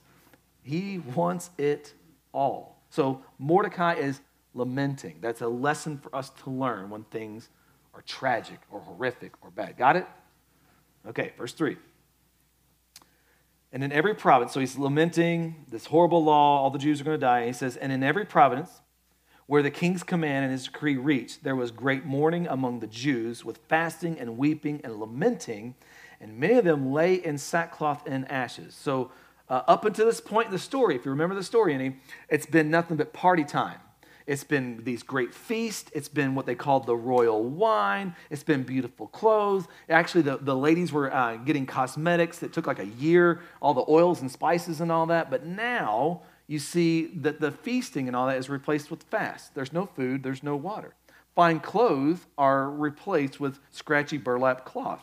He 0.62 0.98
wants 0.98 1.50
it 1.58 1.94
all. 2.32 2.76
So 2.90 3.22
Mordecai 3.38 3.94
is 3.94 4.20
lamenting. 4.54 5.18
That's 5.20 5.40
a 5.40 5.48
lesson 5.48 5.98
for 5.98 6.14
us 6.14 6.30
to 6.44 6.50
learn 6.50 6.90
when 6.90 7.04
things 7.04 7.48
are 7.94 8.02
tragic 8.02 8.60
or 8.70 8.80
horrific 8.80 9.32
or 9.42 9.50
bad. 9.50 9.76
Got 9.76 9.96
it? 9.96 10.06
Okay, 11.08 11.32
verse 11.36 11.52
3. 11.52 11.76
And 13.72 13.84
in 13.84 13.92
every 13.92 14.14
province, 14.14 14.52
so 14.52 14.60
he's 14.60 14.76
lamenting 14.76 15.64
this 15.68 15.86
horrible 15.86 16.24
law, 16.24 16.60
all 16.60 16.70
the 16.70 16.78
Jews 16.78 17.00
are 17.00 17.04
going 17.04 17.18
to 17.18 17.24
die. 17.24 17.38
And 17.40 17.46
he 17.46 17.52
says, 17.52 17.76
And 17.76 17.92
in 17.92 18.02
every 18.02 18.24
province 18.24 18.80
where 19.46 19.62
the 19.62 19.70
king's 19.70 20.02
command 20.02 20.44
and 20.44 20.52
his 20.52 20.64
decree 20.64 20.96
reached, 20.96 21.44
there 21.44 21.56
was 21.56 21.70
great 21.70 22.04
mourning 22.04 22.46
among 22.48 22.80
the 22.80 22.86
Jews 22.86 23.44
with 23.44 23.58
fasting 23.68 24.18
and 24.18 24.36
weeping 24.36 24.80
and 24.82 24.96
lamenting, 24.96 25.74
and 26.20 26.38
many 26.38 26.54
of 26.54 26.64
them 26.64 26.92
lay 26.92 27.14
in 27.14 27.38
sackcloth 27.38 28.02
and 28.06 28.30
ashes. 28.30 28.74
So, 28.74 29.12
uh, 29.48 29.62
up 29.66 29.84
until 29.84 30.06
this 30.06 30.20
point 30.20 30.46
in 30.46 30.52
the 30.52 30.58
story, 30.58 30.94
if 30.94 31.04
you 31.04 31.10
remember 31.10 31.34
the 31.34 31.42
story 31.42 31.74
any, 31.74 31.96
it's 32.28 32.46
been 32.46 32.70
nothing 32.70 32.96
but 32.96 33.12
party 33.12 33.42
time. 33.42 33.80
It's 34.30 34.44
been 34.44 34.84
these 34.84 35.02
great 35.02 35.34
feasts. 35.34 35.90
It's 35.92 36.08
been 36.08 36.36
what 36.36 36.46
they 36.46 36.54
called 36.54 36.86
the 36.86 36.94
royal 36.94 37.42
wine. 37.42 38.14
It's 38.30 38.44
been 38.44 38.62
beautiful 38.62 39.08
clothes. 39.08 39.66
Actually, 39.88 40.22
the, 40.22 40.36
the 40.36 40.54
ladies 40.54 40.92
were 40.92 41.12
uh, 41.12 41.34
getting 41.38 41.66
cosmetics 41.66 42.38
that 42.38 42.52
took 42.52 42.68
like 42.68 42.78
a 42.78 42.86
year, 42.86 43.40
all 43.60 43.74
the 43.74 43.84
oils 43.88 44.20
and 44.20 44.30
spices 44.30 44.80
and 44.80 44.92
all 44.92 45.04
that. 45.06 45.32
But 45.32 45.46
now 45.46 46.22
you 46.46 46.60
see 46.60 47.06
that 47.06 47.40
the 47.40 47.50
feasting 47.50 48.06
and 48.06 48.14
all 48.14 48.28
that 48.28 48.36
is 48.36 48.48
replaced 48.48 48.88
with 48.88 49.02
fast. 49.02 49.56
There's 49.56 49.72
no 49.72 49.84
food, 49.84 50.22
there's 50.22 50.44
no 50.44 50.54
water. 50.54 50.94
Fine 51.34 51.58
clothes 51.58 52.24
are 52.38 52.70
replaced 52.70 53.40
with 53.40 53.58
scratchy 53.72 54.16
burlap 54.16 54.64
cloth. 54.64 55.02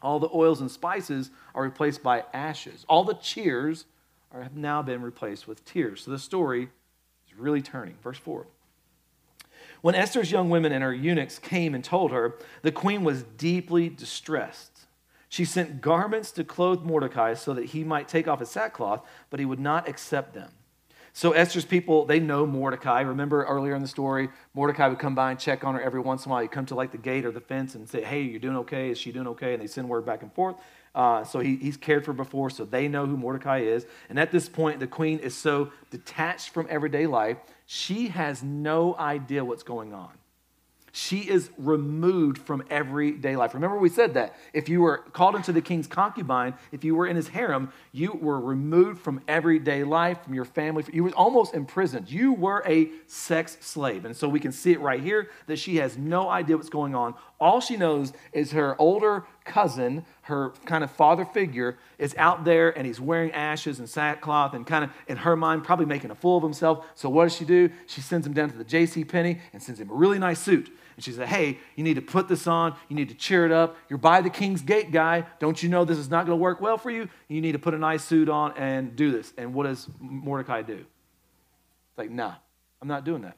All 0.00 0.20
the 0.20 0.30
oils 0.32 0.60
and 0.60 0.70
spices 0.70 1.32
are 1.56 1.64
replaced 1.64 2.04
by 2.04 2.22
ashes. 2.32 2.86
All 2.88 3.02
the 3.02 3.14
cheers 3.14 3.86
are, 4.30 4.44
have 4.44 4.56
now 4.56 4.80
been 4.80 5.02
replaced 5.02 5.48
with 5.48 5.64
tears. 5.64 6.04
So 6.04 6.12
the 6.12 6.20
story 6.20 6.68
really 7.38 7.62
turning. 7.62 7.96
Verse 8.02 8.18
4. 8.18 8.46
When 9.80 9.94
Esther's 9.94 10.30
young 10.32 10.50
women 10.50 10.72
and 10.72 10.82
her 10.82 10.92
eunuchs 10.92 11.38
came 11.38 11.74
and 11.74 11.84
told 11.84 12.10
her, 12.10 12.36
the 12.62 12.72
queen 12.72 13.04
was 13.04 13.22
deeply 13.22 13.88
distressed. 13.88 14.86
She 15.28 15.44
sent 15.44 15.80
garments 15.80 16.30
to 16.32 16.44
clothe 16.44 16.82
Mordecai 16.82 17.34
so 17.34 17.54
that 17.54 17.66
he 17.66 17.84
might 17.84 18.08
take 18.08 18.26
off 18.26 18.40
his 18.40 18.50
sackcloth, 18.50 19.06
but 19.30 19.38
he 19.38 19.46
would 19.46 19.60
not 19.60 19.88
accept 19.88 20.34
them. 20.34 20.50
So 21.12 21.32
Esther's 21.32 21.64
people, 21.64 22.04
they 22.04 22.20
know 22.20 22.46
Mordecai. 22.46 23.00
Remember 23.00 23.44
earlier 23.44 23.74
in 23.74 23.82
the 23.82 23.88
story, 23.88 24.28
Mordecai 24.54 24.88
would 24.88 24.98
come 24.98 25.14
by 25.14 25.32
and 25.32 25.40
check 25.40 25.64
on 25.64 25.74
her 25.74 25.80
every 25.80 26.00
once 26.00 26.24
in 26.24 26.30
a 26.30 26.32
while. 26.32 26.42
He'd 26.42 26.52
come 26.52 26.66
to 26.66 26.74
like 26.74 26.92
the 26.92 26.98
gate 26.98 27.24
or 27.24 27.32
the 27.32 27.40
fence 27.40 27.74
and 27.74 27.88
say, 27.88 28.04
Hey, 28.04 28.22
you're 28.22 28.38
doing 28.38 28.56
okay? 28.58 28.90
Is 28.90 28.98
she 28.98 29.10
doing 29.10 29.26
okay? 29.28 29.52
And 29.52 29.62
they 29.62 29.66
send 29.66 29.88
word 29.88 30.06
back 30.06 30.22
and 30.22 30.32
forth. 30.32 30.56
Uh, 30.94 31.24
so 31.24 31.40
he, 31.40 31.56
he's 31.56 31.76
cared 31.76 32.04
for 32.04 32.12
before, 32.12 32.50
so 32.50 32.64
they 32.64 32.88
know 32.88 33.06
who 33.06 33.16
Mordecai 33.16 33.60
is. 33.60 33.86
And 34.08 34.18
at 34.18 34.30
this 34.30 34.48
point, 34.48 34.80
the 34.80 34.86
queen 34.86 35.18
is 35.18 35.34
so 35.34 35.70
detached 35.90 36.50
from 36.50 36.66
everyday 36.70 37.06
life, 37.06 37.36
she 37.66 38.08
has 38.08 38.42
no 38.42 38.96
idea 38.96 39.44
what's 39.44 39.62
going 39.62 39.92
on. 39.92 40.10
She 40.92 41.18
is 41.18 41.50
removed 41.58 42.38
from 42.38 42.64
everyday 42.70 43.36
life. 43.36 43.54
Remember, 43.54 43.78
we 43.78 43.88
said 43.88 44.14
that. 44.14 44.34
If 44.52 44.68
you 44.68 44.80
were 44.80 44.98
called 44.98 45.36
into 45.36 45.52
the 45.52 45.60
king's 45.60 45.86
concubine, 45.86 46.54
if 46.72 46.82
you 46.82 46.94
were 46.94 47.06
in 47.06 47.14
his 47.14 47.28
harem, 47.28 47.72
you 47.92 48.12
were 48.12 48.40
removed 48.40 49.00
from 49.00 49.20
everyday 49.28 49.84
life, 49.84 50.24
from 50.24 50.34
your 50.34 50.44
family. 50.44 50.84
You 50.92 51.04
were 51.04 51.10
almost 51.10 51.54
imprisoned. 51.54 52.10
You 52.10 52.32
were 52.32 52.64
a 52.66 52.90
sex 53.06 53.58
slave. 53.60 54.06
And 54.06 54.16
so 54.16 54.28
we 54.28 54.40
can 54.40 54.50
see 54.50 54.72
it 54.72 54.80
right 54.80 55.00
here 55.00 55.30
that 55.46 55.58
she 55.58 55.76
has 55.76 55.96
no 55.96 56.28
idea 56.28 56.56
what's 56.56 56.68
going 56.68 56.94
on. 56.94 57.14
All 57.38 57.60
she 57.60 57.76
knows 57.76 58.12
is 58.32 58.52
her 58.52 58.74
older 58.80 59.24
cousin, 59.48 60.04
her 60.22 60.50
kind 60.66 60.84
of 60.84 60.90
father 60.90 61.24
figure, 61.24 61.78
is 61.98 62.14
out 62.16 62.44
there 62.44 62.76
and 62.76 62.86
he's 62.86 63.00
wearing 63.00 63.32
ashes 63.32 63.78
and 63.78 63.88
sackcloth 63.88 64.54
and 64.54 64.66
kind 64.66 64.84
of, 64.84 64.90
in 65.08 65.16
her 65.16 65.34
mind, 65.34 65.64
probably 65.64 65.86
making 65.86 66.10
a 66.10 66.14
fool 66.14 66.36
of 66.36 66.42
himself. 66.42 66.86
So 66.94 67.08
what 67.08 67.24
does 67.24 67.34
she 67.34 67.44
do? 67.44 67.70
She 67.86 68.00
sends 68.00 68.26
him 68.26 68.32
down 68.34 68.50
to 68.50 68.56
the 68.56 68.64
J.C. 68.64 69.04
Penney 69.04 69.40
and 69.52 69.62
sends 69.62 69.80
him 69.80 69.90
a 69.90 69.94
really 69.94 70.18
nice 70.18 70.38
suit. 70.38 70.70
And 70.96 71.04
she 71.04 71.12
said, 71.12 71.28
Hey, 71.28 71.58
you 71.76 71.84
need 71.84 71.94
to 71.94 72.02
put 72.02 72.28
this 72.28 72.46
on. 72.46 72.76
You 72.88 72.96
need 72.96 73.08
to 73.08 73.14
cheer 73.14 73.46
it 73.46 73.52
up. 73.52 73.76
You're 73.88 73.98
by 73.98 74.20
the 74.20 74.30
king's 74.30 74.62
gate, 74.62 74.92
guy. 74.92 75.26
Don't 75.38 75.62
you 75.62 75.68
know 75.68 75.84
this 75.84 75.98
is 75.98 76.10
not 76.10 76.26
going 76.26 76.38
to 76.38 76.42
work 76.42 76.60
well 76.60 76.76
for 76.76 76.90
you? 76.90 77.08
You 77.28 77.40
need 77.40 77.52
to 77.52 77.58
put 77.58 77.74
a 77.74 77.78
nice 77.78 78.04
suit 78.04 78.28
on 78.28 78.52
and 78.56 78.94
do 78.96 79.10
this. 79.10 79.32
And 79.38 79.54
what 79.54 79.64
does 79.64 79.88
Mordecai 80.00 80.62
do? 80.62 80.74
It's 80.74 81.98
like, 81.98 82.10
Nah, 82.10 82.34
I'm 82.82 82.88
not 82.88 83.04
doing 83.04 83.22
that. 83.22 83.36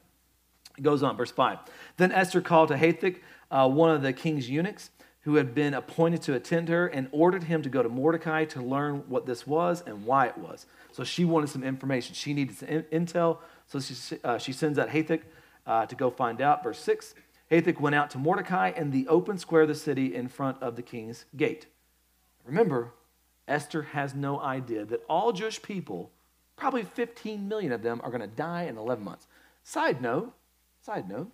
It 0.77 0.81
goes 0.81 1.03
on, 1.03 1.15
verse 1.17 1.31
5. 1.31 1.59
Then 1.97 2.11
Esther 2.11 2.41
called 2.41 2.69
to 2.69 2.75
Hathach, 2.75 3.17
uh, 3.51 3.69
one 3.69 3.93
of 3.93 4.01
the 4.01 4.13
king's 4.13 4.49
eunuchs, 4.49 4.89
who 5.21 5.35
had 5.35 5.53
been 5.53 5.73
appointed 5.73 6.21
to 6.23 6.33
attend 6.33 6.67
her, 6.69 6.87
and 6.87 7.07
ordered 7.11 7.43
him 7.43 7.61
to 7.61 7.69
go 7.69 7.83
to 7.83 7.89
Mordecai 7.89 8.45
to 8.45 8.61
learn 8.61 9.03
what 9.07 9.25
this 9.25 9.45
was 9.45 9.83
and 9.85 10.05
why 10.05 10.27
it 10.27 10.37
was. 10.37 10.65
So 10.91 11.03
she 11.03 11.25
wanted 11.25 11.49
some 11.49 11.63
information. 11.63 12.15
She 12.15 12.33
needed 12.33 12.57
some 12.57 12.69
in- 12.69 13.05
intel. 13.05 13.37
So 13.67 13.79
she, 13.79 14.17
uh, 14.23 14.37
she 14.39 14.51
sends 14.51 14.79
out 14.79 14.89
Hathach 14.89 15.21
uh, 15.67 15.85
to 15.85 15.95
go 15.95 16.09
find 16.09 16.41
out. 16.41 16.63
Verse 16.63 16.79
6 16.79 17.13
Hathach 17.51 17.79
went 17.79 17.95
out 17.95 18.09
to 18.11 18.17
Mordecai 18.17 18.71
in 18.75 18.91
the 18.91 19.07
open 19.07 19.37
square 19.37 19.63
of 19.63 19.67
the 19.67 19.75
city 19.75 20.15
in 20.15 20.29
front 20.29 20.61
of 20.63 20.75
the 20.75 20.81
king's 20.81 21.25
gate. 21.35 21.67
Remember, 22.45 22.93
Esther 23.47 23.81
has 23.81 24.15
no 24.15 24.39
idea 24.39 24.85
that 24.85 25.03
all 25.09 25.33
Jewish 25.33 25.61
people, 25.61 26.11
probably 26.55 26.83
15 26.83 27.47
million 27.47 27.73
of 27.73 27.83
them, 27.83 27.99
are 28.03 28.09
going 28.09 28.21
to 28.21 28.27
die 28.27 28.63
in 28.63 28.77
11 28.77 29.03
months. 29.03 29.27
Side 29.63 30.01
note, 30.01 30.33
side 30.81 31.09
note, 31.09 31.29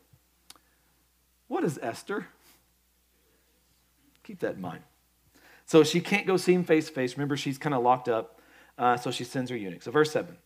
what 1.47 1.63
is 1.63 1.80
Esther? 1.82 2.28
Keep 4.28 4.40
that 4.40 4.56
in 4.56 4.62
mind. 4.62 4.82
So 5.66 5.86
she 5.86 6.02
can't 6.02 6.28
go 6.28 6.36
see 6.36 6.54
him 6.54 6.66
face 6.66 6.88
to 6.88 6.94
face. 6.94 7.16
Remember, 7.16 7.38
she's 7.38 7.58
kind 7.58 7.74
of 7.74 7.82
locked 7.82 8.10
up. 8.10 8.42
Uh, 8.78 8.98
so 8.98 9.10
she 9.10 9.24
sends 9.24 9.50
her 9.50 9.56
eunuch. 9.56 9.82
So, 9.82 9.90
verse 9.90 10.12
7 10.12 10.38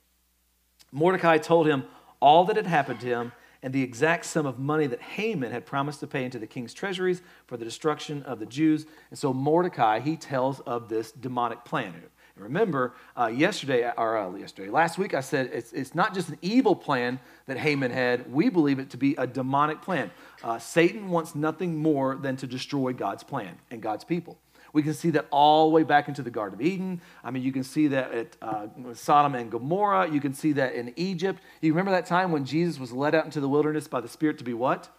Mordecai 0.91 1.39
told 1.39 1.65
him 1.65 1.85
all 2.21 2.45
that 2.45 2.55
had 2.57 2.67
happened 2.67 2.99
to 2.99 3.07
him 3.07 3.31
and 3.63 3.73
the 3.73 3.81
exact 3.81 4.25
sum 4.25 4.45
of 4.45 4.59
money 4.59 4.85
that 4.85 5.01
Haman 5.01 5.51
had 5.51 5.65
promised 5.65 5.99
to 6.01 6.07
pay 6.07 6.23
into 6.23 6.37
the 6.37 6.45
king's 6.45 6.75
treasuries 6.75 7.23
for 7.47 7.57
the 7.57 7.65
destruction 7.65 8.21
of 8.23 8.39
the 8.39 8.45
Jews. 8.45 8.85
And 9.09 9.17
so 9.17 9.33
Mordecai, 9.33 9.99
he 9.99 10.15
tells 10.15 10.59
of 10.61 10.87
this 10.87 11.11
demonic 11.11 11.65
plan. 11.65 11.95
Remember, 12.35 12.93
uh, 13.17 13.27
yesterday, 13.27 13.91
or 13.97 14.17
uh, 14.17 14.35
yesterday, 14.35 14.69
last 14.69 14.97
week, 14.97 15.13
I 15.13 15.21
said 15.21 15.49
it's, 15.53 15.71
it's 15.73 15.93
not 15.93 16.13
just 16.13 16.29
an 16.29 16.37
evil 16.41 16.75
plan 16.75 17.19
that 17.45 17.57
Haman 17.57 17.91
had. 17.91 18.31
We 18.31 18.49
believe 18.49 18.79
it 18.79 18.89
to 18.91 18.97
be 18.97 19.15
a 19.15 19.27
demonic 19.27 19.81
plan. 19.81 20.11
Uh, 20.43 20.57
Satan 20.57 21.09
wants 21.09 21.35
nothing 21.35 21.77
more 21.77 22.15
than 22.15 22.37
to 22.37 22.47
destroy 22.47 22.93
God's 22.93 23.23
plan 23.23 23.57
and 23.69 23.81
God's 23.81 24.03
people. 24.03 24.37
We 24.73 24.83
can 24.83 24.93
see 24.93 25.09
that 25.11 25.27
all 25.31 25.69
the 25.69 25.75
way 25.75 25.83
back 25.83 26.07
into 26.07 26.21
the 26.21 26.31
Garden 26.31 26.59
of 26.59 26.65
Eden. 26.65 27.01
I 27.23 27.31
mean, 27.31 27.43
you 27.43 27.51
can 27.51 27.63
see 27.63 27.87
that 27.87 28.11
at 28.13 28.37
uh, 28.41 28.67
Sodom 28.93 29.35
and 29.35 29.51
Gomorrah. 29.51 30.09
You 30.09 30.21
can 30.21 30.33
see 30.33 30.53
that 30.53 30.73
in 30.73 30.93
Egypt. 30.95 31.41
You 31.61 31.73
remember 31.73 31.91
that 31.91 32.05
time 32.05 32.31
when 32.31 32.45
Jesus 32.45 32.79
was 32.79 32.91
led 32.91 33.13
out 33.13 33.25
into 33.25 33.41
the 33.41 33.49
wilderness 33.49 33.87
by 33.87 34.01
the 34.01 34.07
Spirit 34.07 34.37
to 34.37 34.43
be 34.43 34.53
what? 34.53 34.89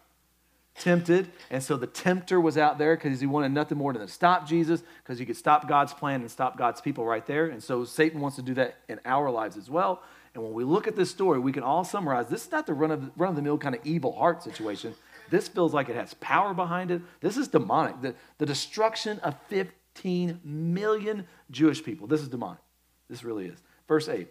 Tempted. 0.78 1.30
And 1.50 1.62
so 1.62 1.76
the 1.76 1.86
tempter 1.86 2.40
was 2.40 2.56
out 2.56 2.78
there 2.78 2.96
because 2.96 3.20
he 3.20 3.26
wanted 3.26 3.52
nothing 3.52 3.78
more 3.78 3.92
than 3.92 4.02
to 4.02 4.08
stop 4.08 4.48
Jesus 4.48 4.82
because 5.02 5.18
he 5.18 5.26
could 5.26 5.36
stop 5.36 5.68
God's 5.68 5.92
plan 5.92 6.22
and 6.22 6.30
stop 6.30 6.56
God's 6.56 6.80
people 6.80 7.04
right 7.04 7.26
there. 7.26 7.46
And 7.46 7.62
so 7.62 7.84
Satan 7.84 8.20
wants 8.20 8.36
to 8.36 8.42
do 8.42 8.54
that 8.54 8.76
in 8.88 8.98
our 9.04 9.30
lives 9.30 9.56
as 9.56 9.68
well. 9.68 10.02
And 10.34 10.42
when 10.42 10.54
we 10.54 10.64
look 10.64 10.88
at 10.88 10.96
this 10.96 11.10
story, 11.10 11.38
we 11.38 11.52
can 11.52 11.62
all 11.62 11.84
summarize 11.84 12.28
this 12.28 12.46
is 12.46 12.52
not 12.52 12.66
the 12.66 12.72
run 12.72 12.90
of, 12.90 13.10
run 13.16 13.30
of 13.30 13.36
the 13.36 13.42
mill 13.42 13.58
kind 13.58 13.74
of 13.74 13.82
evil 13.84 14.12
heart 14.12 14.42
situation. 14.42 14.94
This 15.30 15.48
feels 15.48 15.74
like 15.74 15.88
it 15.88 15.96
has 15.96 16.14
power 16.14 16.54
behind 16.54 16.90
it. 16.90 17.02
This 17.20 17.36
is 17.36 17.48
demonic. 17.48 18.00
The, 18.00 18.14
the 18.38 18.46
destruction 18.46 19.18
of 19.20 19.36
15 19.48 20.40
million 20.42 21.26
Jewish 21.50 21.84
people. 21.84 22.06
This 22.06 22.20
is 22.20 22.28
demonic. 22.28 22.60
This 23.08 23.24
really 23.24 23.46
is. 23.46 23.58
Verse 23.88 24.08
8. 24.08 24.28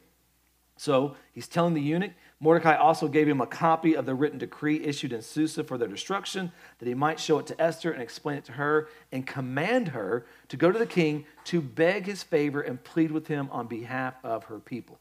So 0.78 1.16
he's 1.34 1.48
telling 1.48 1.76
the 1.76 1.82
eunuch, 1.82 2.12
Mordecai 2.44 2.76
also 2.76 3.08
gave 3.08 3.28
him 3.28 3.40
a 3.40 3.46
copy 3.46 3.96
of 3.96 4.08
the 4.08 4.16
written 4.16 4.40
decree 4.40 4.84
issued 4.84 5.14
in 5.14 5.22
Susa 5.22 5.64
for 5.64 5.78
their 5.78 5.88
destruction, 5.88 6.52
that 6.80 6.88
he 6.88 6.96
might 6.96 7.20
show 7.20 7.38
it 7.38 7.46
to 7.48 7.62
Esther 7.62 7.92
and 7.92 8.02
explain 8.02 8.38
it 8.38 8.46
to 8.46 8.54
her, 8.54 8.90
and 9.12 9.28
command 9.28 9.90
her 9.90 10.26
to 10.50 10.58
go 10.58 10.72
to 10.72 10.80
the 10.80 10.88
king 10.88 11.26
to 11.46 11.62
beg 11.62 12.08
his 12.08 12.24
favor 12.24 12.60
and 12.60 12.84
plead 12.84 13.12
with 13.12 13.28
him 13.28 13.48
on 13.52 13.68
behalf 13.68 14.16
of 14.24 14.46
her 14.46 14.60
people. 14.60 14.98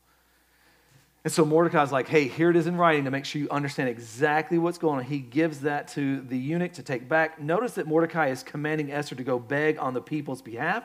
And 1.25 1.33
so 1.33 1.47
Mordecai's 1.47 1.91
like, 1.91 2.09
hey, 2.09 2.29
here 2.29 2.51
it 2.51 2.57
is 2.57 2.67
in 2.67 2.77
writing 2.77 3.05
to 3.05 3.11
make 3.11 3.25
sure 3.25 3.41
you 3.41 3.49
understand 3.51 3.89
exactly 3.89 4.59
what's 4.59 4.79
going 4.79 4.99
on. 4.99 5.05
He 5.05 5.19
gives 5.19 5.61
that 5.61 5.89
to 5.89 6.21
the 6.21 6.37
eunuch 6.37 6.75
to 6.75 6.83
take 6.83 7.09
back. 7.09 7.41
Notice 7.41 7.73
that 7.73 7.87
Mordecai 7.87 8.29
is 8.29 8.43
commanding 8.43 8.93
Esther 8.93 9.15
to 9.15 9.25
go 9.25 9.39
beg 9.39 9.79
on 9.79 9.95
the 9.95 10.01
people's 10.03 10.43
behalf. 10.43 10.85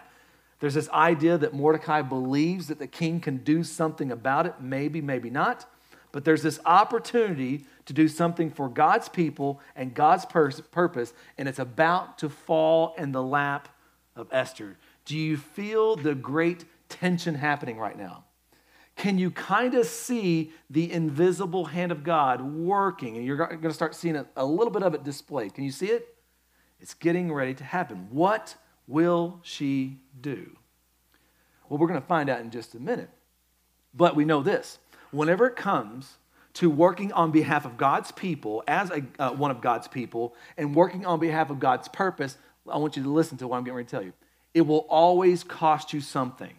There's 0.61 0.73
this 0.73 0.89
idea 0.89 1.37
that 1.37 1.53
Mordecai 1.53 2.01
believes 2.01 2.67
that 2.67 2.79
the 2.79 2.87
king 2.87 3.19
can 3.19 3.37
do 3.37 3.61
something 3.61 4.09
about 4.09 4.45
it. 4.45 4.55
Maybe, 4.61 5.01
maybe 5.01 5.29
not. 5.29 5.65
But 6.15 6.23
there's 6.23 6.43
this 6.43 6.61
opportunity 6.65 7.65
to 7.87 7.91
do 7.91 8.07
something 8.07 8.49
for 8.49 8.69
God's 8.69 9.09
people 9.09 9.59
and 9.75 9.93
God's 9.93 10.23
purpose, 10.23 11.13
and 11.37 11.49
it's 11.49 11.59
about 11.59 12.19
to 12.19 12.29
fall 12.29 12.95
in 12.97 13.11
the 13.11 13.21
lap 13.21 13.67
of 14.15 14.29
Esther. 14.31 14.77
Do 15.03 15.17
you 15.17 15.35
feel 15.35 15.97
the 15.97 16.15
great 16.15 16.63
tension 16.87 17.35
happening 17.35 17.77
right 17.77 17.97
now? 17.97 18.23
Can 18.95 19.17
you 19.19 19.29
kind 19.29 19.73
of 19.73 19.87
see 19.87 20.53
the 20.69 20.89
invisible 20.89 21.65
hand 21.65 21.91
of 21.91 22.05
God 22.05 22.39
working? 22.39 23.17
And 23.17 23.25
you're 23.25 23.35
going 23.35 23.61
to 23.61 23.73
start 23.73 23.93
seeing 23.93 24.15
a, 24.15 24.25
a 24.37 24.45
little 24.45 24.71
bit 24.71 24.83
of 24.83 24.93
it 24.93 25.03
displayed. 25.03 25.53
Can 25.53 25.65
you 25.65 25.71
see 25.71 25.87
it? 25.87 26.15
It's 26.79 26.93
getting 26.93 27.29
ready 27.33 27.53
to 27.55 27.65
happen. 27.65 28.07
What 28.09 28.55
will 28.87 29.41
she 29.43 29.99
do? 30.21 30.55
Well, 31.67 31.77
we're 31.77 31.89
going 31.89 31.99
to 31.99 32.07
find 32.07 32.29
out 32.29 32.39
in 32.39 32.51
just 32.51 32.73
a 32.73 32.79
minute. 32.79 33.09
But 33.93 34.15
we 34.15 34.25
know 34.25 34.41
this 34.41 34.79
whenever 35.15 35.47
it 35.47 35.55
comes 35.55 36.17
to 36.55 36.69
working 36.69 37.11
on 37.11 37.31
behalf 37.31 37.65
of 37.65 37.77
God's 37.77 38.11
people 38.11 38.63
as 38.67 38.89
a, 38.89 39.03
uh, 39.19 39.31
one 39.31 39.51
of 39.51 39.61
God's 39.61 39.87
people 39.87 40.35
and 40.57 40.73
working 40.73 41.05
on 41.05 41.19
behalf 41.19 41.49
of 41.49 41.59
God's 41.59 41.87
purpose, 41.87 42.37
I 42.69 42.77
want 42.77 42.95
you 42.95 43.03
to 43.03 43.11
listen 43.11 43.37
to 43.39 43.47
what 43.47 43.57
I'm 43.57 43.63
getting 43.63 43.75
ready 43.75 43.87
to 43.87 43.91
tell 43.91 44.03
you. 44.03 44.13
It 44.53 44.61
will 44.61 44.85
always 44.89 45.43
cost 45.43 45.91
you 45.93 45.99
something. 45.99 46.53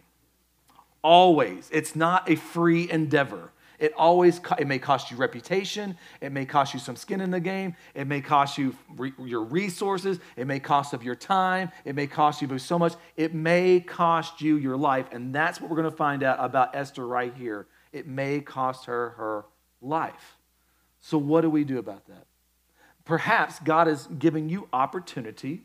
Always. 1.03 1.69
It's 1.71 1.95
not 1.95 2.29
a 2.29 2.35
free 2.35 2.89
endeavor. 2.89 3.51
It 3.79 3.93
always 3.95 4.41
it 4.57 4.67
may 4.67 4.79
cost 4.79 5.11
you 5.11 5.17
reputation, 5.17 5.97
it 6.19 6.31
may 6.31 6.45
cost 6.45 6.73
you 6.73 6.79
some 6.79 6.95
skin 6.95 7.21
in 7.21 7.29
the 7.29 7.39
game, 7.39 7.75
it 7.93 8.07
may 8.07 8.21
cost 8.21 8.57
you 8.57 8.75
re, 8.95 9.13
your 9.23 9.43
resources, 9.43 10.19
it 10.35 10.47
may 10.47 10.59
cost 10.59 10.93
of 10.93 11.03
your 11.03 11.13
time, 11.13 11.71
it 11.85 11.93
may 11.93 12.07
cost 12.07 12.41
you 12.41 12.57
so 12.57 12.79
much. 12.79 12.95
It 13.15 13.35
may 13.35 13.79
cost 13.79 14.41
you 14.41 14.57
your 14.57 14.77
life, 14.77 15.05
and 15.11 15.33
that's 15.33 15.61
what 15.61 15.69
we're 15.69 15.77
going 15.77 15.91
to 15.91 15.95
find 15.95 16.23
out 16.23 16.37
about 16.39 16.75
Esther 16.75 17.05
right 17.05 17.33
here. 17.35 17.67
It 17.91 18.07
may 18.07 18.39
cost 18.41 18.85
her 18.85 19.09
her 19.11 19.45
life. 19.81 20.37
So 20.99 21.17
what 21.17 21.41
do 21.41 21.49
we 21.49 21.63
do 21.63 21.77
about 21.77 22.05
that? 22.07 22.25
Perhaps 23.05 23.59
God 23.59 23.87
is 23.87 24.07
giving 24.19 24.49
you 24.49 24.67
opportunity 24.73 25.63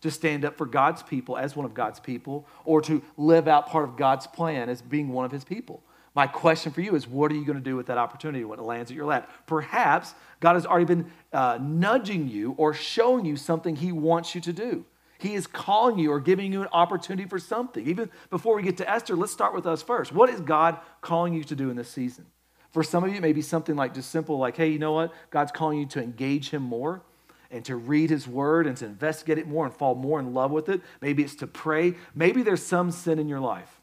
to 0.00 0.10
stand 0.10 0.44
up 0.44 0.56
for 0.56 0.64
God's 0.64 1.02
people 1.02 1.36
as 1.36 1.56
one 1.56 1.66
of 1.66 1.74
God's 1.74 2.00
people 2.00 2.46
or 2.64 2.80
to 2.82 3.02
live 3.16 3.48
out 3.48 3.68
part 3.68 3.84
of 3.84 3.96
God's 3.96 4.26
plan 4.26 4.68
as 4.68 4.80
being 4.80 5.08
one 5.08 5.24
of 5.24 5.32
his 5.32 5.44
people. 5.44 5.82
My 6.14 6.26
question 6.26 6.72
for 6.72 6.80
you 6.80 6.94
is 6.94 7.06
what 7.06 7.30
are 7.30 7.34
you 7.34 7.44
going 7.44 7.58
to 7.58 7.64
do 7.64 7.76
with 7.76 7.86
that 7.86 7.98
opportunity 7.98 8.44
when 8.44 8.58
it 8.58 8.62
lands 8.62 8.90
at 8.90 8.96
your 8.96 9.06
lap? 9.06 9.30
Perhaps 9.46 10.14
God 10.40 10.54
has 10.54 10.66
already 10.66 10.86
been 10.86 11.10
uh, 11.32 11.58
nudging 11.60 12.28
you 12.28 12.54
or 12.56 12.72
showing 12.72 13.24
you 13.24 13.36
something 13.36 13.76
he 13.76 13.92
wants 13.92 14.34
you 14.34 14.40
to 14.40 14.52
do. 14.52 14.84
He 15.18 15.34
is 15.34 15.46
calling 15.46 15.98
you 15.98 16.12
or 16.12 16.20
giving 16.20 16.52
you 16.52 16.62
an 16.62 16.68
opportunity 16.72 17.28
for 17.28 17.38
something. 17.38 17.86
Even 17.86 18.10
before 18.30 18.54
we 18.54 18.62
get 18.62 18.76
to 18.78 18.88
Esther, 18.88 19.16
let's 19.16 19.32
start 19.32 19.54
with 19.54 19.66
us 19.66 19.82
first. 19.82 20.12
What 20.12 20.30
is 20.30 20.40
God 20.40 20.78
calling 21.00 21.34
you 21.34 21.44
to 21.44 21.56
do 21.56 21.70
in 21.70 21.76
this 21.76 21.90
season? 21.90 22.26
For 22.70 22.82
some 22.82 23.02
of 23.02 23.10
you, 23.10 23.16
it 23.16 23.22
may 23.22 23.32
be 23.32 23.42
something 23.42 23.74
like 23.74 23.94
just 23.94 24.10
simple, 24.10 24.38
like, 24.38 24.56
hey, 24.56 24.68
you 24.68 24.78
know 24.78 24.92
what? 24.92 25.12
God's 25.30 25.52
calling 25.52 25.78
you 25.78 25.86
to 25.86 26.02
engage 26.02 26.50
Him 26.50 26.62
more 26.62 27.02
and 27.50 27.64
to 27.64 27.76
read 27.76 28.10
his 28.10 28.28
word 28.28 28.66
and 28.66 28.76
to 28.76 28.86
investigate 28.86 29.38
it 29.38 29.48
more 29.48 29.64
and 29.64 29.74
fall 29.74 29.94
more 29.94 30.20
in 30.20 30.34
love 30.34 30.50
with 30.50 30.68
it. 30.68 30.82
Maybe 31.00 31.22
it's 31.22 31.34
to 31.36 31.46
pray. 31.46 31.94
Maybe 32.14 32.42
there's 32.42 32.64
some 32.64 32.90
sin 32.90 33.18
in 33.18 33.28
your 33.28 33.40
life 33.40 33.80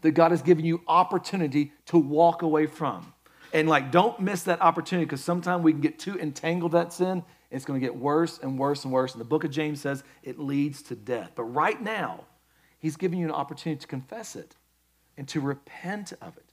that 0.00 0.12
God 0.12 0.30
has 0.30 0.42
given 0.42 0.64
you 0.64 0.82
opportunity 0.86 1.72
to 1.86 1.98
walk 1.98 2.42
away 2.42 2.66
from. 2.66 3.12
And 3.52 3.68
like, 3.68 3.90
don't 3.90 4.18
miss 4.20 4.42
that 4.44 4.60
opportunity 4.60 5.06
because 5.06 5.22
sometimes 5.22 5.62
we 5.62 5.72
can 5.72 5.80
get 5.80 5.98
too 5.98 6.18
entangled 6.18 6.72
that 6.72 6.92
sin. 6.92 7.22
It's 7.50 7.64
going 7.64 7.80
to 7.80 7.84
get 7.84 7.96
worse 7.96 8.38
and 8.38 8.58
worse 8.58 8.84
and 8.84 8.92
worse. 8.92 9.12
And 9.12 9.20
the 9.20 9.26
book 9.26 9.44
of 9.44 9.50
James 9.50 9.80
says 9.80 10.04
it 10.22 10.38
leads 10.38 10.82
to 10.82 10.96
death. 10.96 11.32
But 11.34 11.44
right 11.44 11.80
now, 11.80 12.24
he's 12.78 12.96
giving 12.96 13.18
you 13.18 13.26
an 13.26 13.32
opportunity 13.32 13.80
to 13.80 13.86
confess 13.86 14.36
it 14.36 14.56
and 15.16 15.26
to 15.28 15.40
repent 15.40 16.12
of 16.20 16.36
it. 16.36 16.44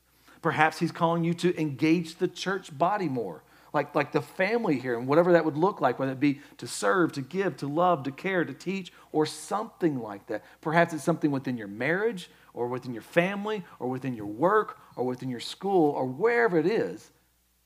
Perhaps 0.41 0.79
he's 0.79 0.91
calling 0.91 1.23
you 1.23 1.33
to 1.35 1.59
engage 1.59 2.15
the 2.15 2.27
church 2.27 2.77
body 2.77 3.07
more 3.07 3.43
like, 3.73 3.95
like 3.95 4.11
the 4.11 4.21
family 4.21 4.79
here 4.79 4.97
and 4.97 5.07
whatever 5.07 5.33
that 5.33 5.43
would 5.43 5.57
look 5.57 5.81
like, 5.81 5.97
whether 5.97 6.11
it 6.11 6.19
be 6.19 6.39
to 6.57 6.67
serve, 6.67 7.11
to 7.13 7.21
give, 7.21 7.57
to 7.57 7.67
love, 7.67 8.03
to 8.03 8.11
care, 8.11 8.45
to 8.45 8.53
teach, 8.53 8.93
or 9.11 9.25
something 9.25 9.99
like 9.99 10.27
that. 10.27 10.43
Perhaps 10.61 10.93
it's 10.93 11.03
something 11.03 11.31
within 11.31 11.57
your 11.57 11.67
marriage 11.67 12.29
or 12.53 12.67
within 12.67 12.93
your 12.93 13.01
family 13.01 13.63
or 13.79 13.89
within 13.89 14.13
your 14.13 14.27
work 14.27 14.77
or 14.95 15.05
within 15.05 15.29
your 15.29 15.39
school 15.39 15.89
or 15.91 16.05
wherever 16.05 16.57
it 16.57 16.67
is. 16.67 17.09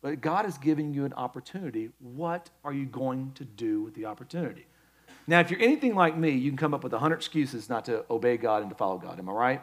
But 0.08 0.22
God 0.22 0.46
is 0.46 0.58
giving 0.58 0.94
you 0.94 1.04
an 1.04 1.12
opportunity. 1.12 1.90
What 2.00 2.50
are 2.64 2.72
you 2.72 2.86
going 2.86 3.34
to 3.36 3.44
do 3.44 3.82
with 3.82 3.94
the 3.94 4.06
opportunity? 4.06 4.66
Now, 5.28 5.42
if 5.42 5.52
you're 5.52 5.62
anything 5.62 5.96
like 5.96 6.16
me, 6.16 6.30
you 6.30 6.50
can 6.50 6.56
come 6.56 6.74
up 6.74 6.82
with 6.82 6.94
100 6.94 7.16
excuses 7.16 7.68
not 7.68 7.84
to 7.86 8.06
obey 8.10 8.38
God 8.38 8.62
and 8.62 8.72
to 8.72 8.76
follow 8.78 8.98
God. 9.00 9.20
Am 9.20 9.28
I 9.28 9.34
right? 9.34 9.62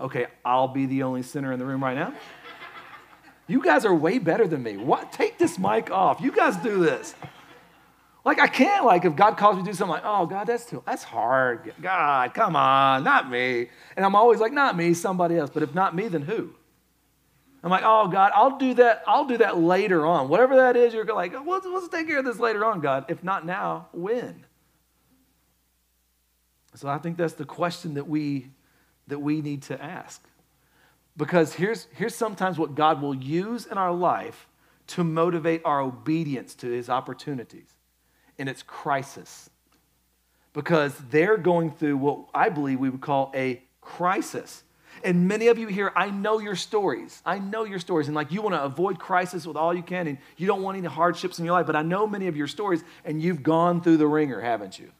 Okay, 0.00 0.26
I'll 0.44 0.66
be 0.66 0.86
the 0.86 1.04
only 1.04 1.22
sinner 1.22 1.52
in 1.52 1.60
the 1.60 1.64
room 1.64 1.84
right 1.84 1.94
now. 1.94 2.12
You 3.46 3.62
guys 3.62 3.84
are 3.84 3.94
way 3.94 4.18
better 4.18 4.48
than 4.48 4.64
me. 4.64 4.76
What? 4.76 5.12
Take 5.12 5.38
this 5.38 5.60
mic 5.60 5.92
off. 5.92 6.20
You 6.20 6.32
guys 6.32 6.56
do 6.56 6.82
this. 6.82 7.14
Like 8.24 8.40
I 8.40 8.48
can't. 8.48 8.84
Like 8.84 9.04
if 9.04 9.14
God 9.14 9.36
calls 9.36 9.54
me 9.54 9.62
to 9.62 9.70
do 9.70 9.74
something, 9.74 9.92
like, 9.92 10.02
oh 10.04 10.26
God, 10.26 10.48
that's 10.48 10.64
too, 10.64 10.82
that's 10.84 11.04
hard. 11.04 11.72
God, 11.80 12.34
come 12.34 12.56
on, 12.56 13.04
not 13.04 13.30
me. 13.30 13.68
And 13.96 14.04
I'm 14.04 14.16
always 14.16 14.40
like, 14.40 14.52
not 14.52 14.76
me, 14.76 14.92
somebody 14.92 15.36
else. 15.36 15.50
But 15.54 15.62
if 15.62 15.72
not 15.72 15.94
me, 15.94 16.08
then 16.08 16.22
who? 16.22 16.52
I'm 17.62 17.70
like, 17.70 17.82
oh 17.84 18.08
God, 18.08 18.32
I'll 18.34 18.56
do 18.58 18.74
that. 18.74 19.02
I'll 19.06 19.26
do 19.26 19.38
that 19.38 19.58
later 19.58 20.06
on. 20.06 20.28
Whatever 20.28 20.56
that 20.56 20.76
is, 20.76 20.94
you're 20.94 21.04
like, 21.04 21.34
let's, 21.46 21.66
let's 21.66 21.88
take 21.88 22.06
care 22.06 22.18
of 22.18 22.24
this 22.24 22.38
later 22.38 22.64
on, 22.64 22.80
God. 22.80 23.04
If 23.08 23.22
not 23.22 23.44
now, 23.44 23.88
when? 23.92 24.44
So 26.74 26.88
I 26.88 26.98
think 26.98 27.16
that's 27.18 27.34
the 27.34 27.44
question 27.44 27.94
that 27.94 28.08
we 28.08 28.50
that 29.10 29.18
we 29.18 29.42
need 29.42 29.62
to 29.62 29.82
ask. 29.82 30.22
Because 31.16 31.54
here's, 31.54 31.86
here's 31.94 32.14
sometimes 32.14 32.58
what 32.58 32.74
God 32.74 33.02
will 33.02 33.14
use 33.14 33.66
in 33.66 33.76
our 33.76 33.92
life 33.92 34.48
to 34.88 35.04
motivate 35.04 35.62
our 35.64 35.80
obedience 35.80 36.54
to 36.56 36.68
his 36.68 36.88
opportunities. 36.88 37.68
And 38.38 38.48
it's 38.48 38.62
crisis. 38.62 39.50
Because 40.52 40.96
they're 41.10 41.36
going 41.36 41.72
through 41.72 41.98
what 41.98 42.20
I 42.32 42.48
believe 42.48 42.80
we 42.80 42.88
would 42.88 43.02
call 43.02 43.30
a 43.34 43.62
crisis. 43.80 44.62
And 45.02 45.26
many 45.28 45.48
of 45.48 45.58
you 45.58 45.66
here, 45.66 45.92
I 45.96 46.10
know 46.10 46.38
your 46.38 46.56
stories. 46.56 47.22
I 47.24 47.38
know 47.38 47.64
your 47.64 47.78
stories. 47.78 48.08
And 48.08 48.14
like 48.14 48.32
you 48.32 48.42
want 48.42 48.54
to 48.54 48.62
avoid 48.62 48.98
crisis 48.98 49.46
with 49.46 49.56
all 49.56 49.72
you 49.72 49.82
can, 49.82 50.06
and 50.06 50.18
you 50.36 50.46
don't 50.46 50.62
want 50.62 50.76
any 50.76 50.88
hardships 50.88 51.38
in 51.38 51.44
your 51.44 51.54
life. 51.54 51.66
But 51.66 51.76
I 51.76 51.82
know 51.82 52.06
many 52.06 52.26
of 52.26 52.36
your 52.36 52.48
stories, 52.48 52.82
and 53.04 53.22
you've 53.22 53.42
gone 53.42 53.80
through 53.80 53.96
the 53.96 54.06
ringer, 54.06 54.40
haven't 54.40 54.78
you? 54.78 54.90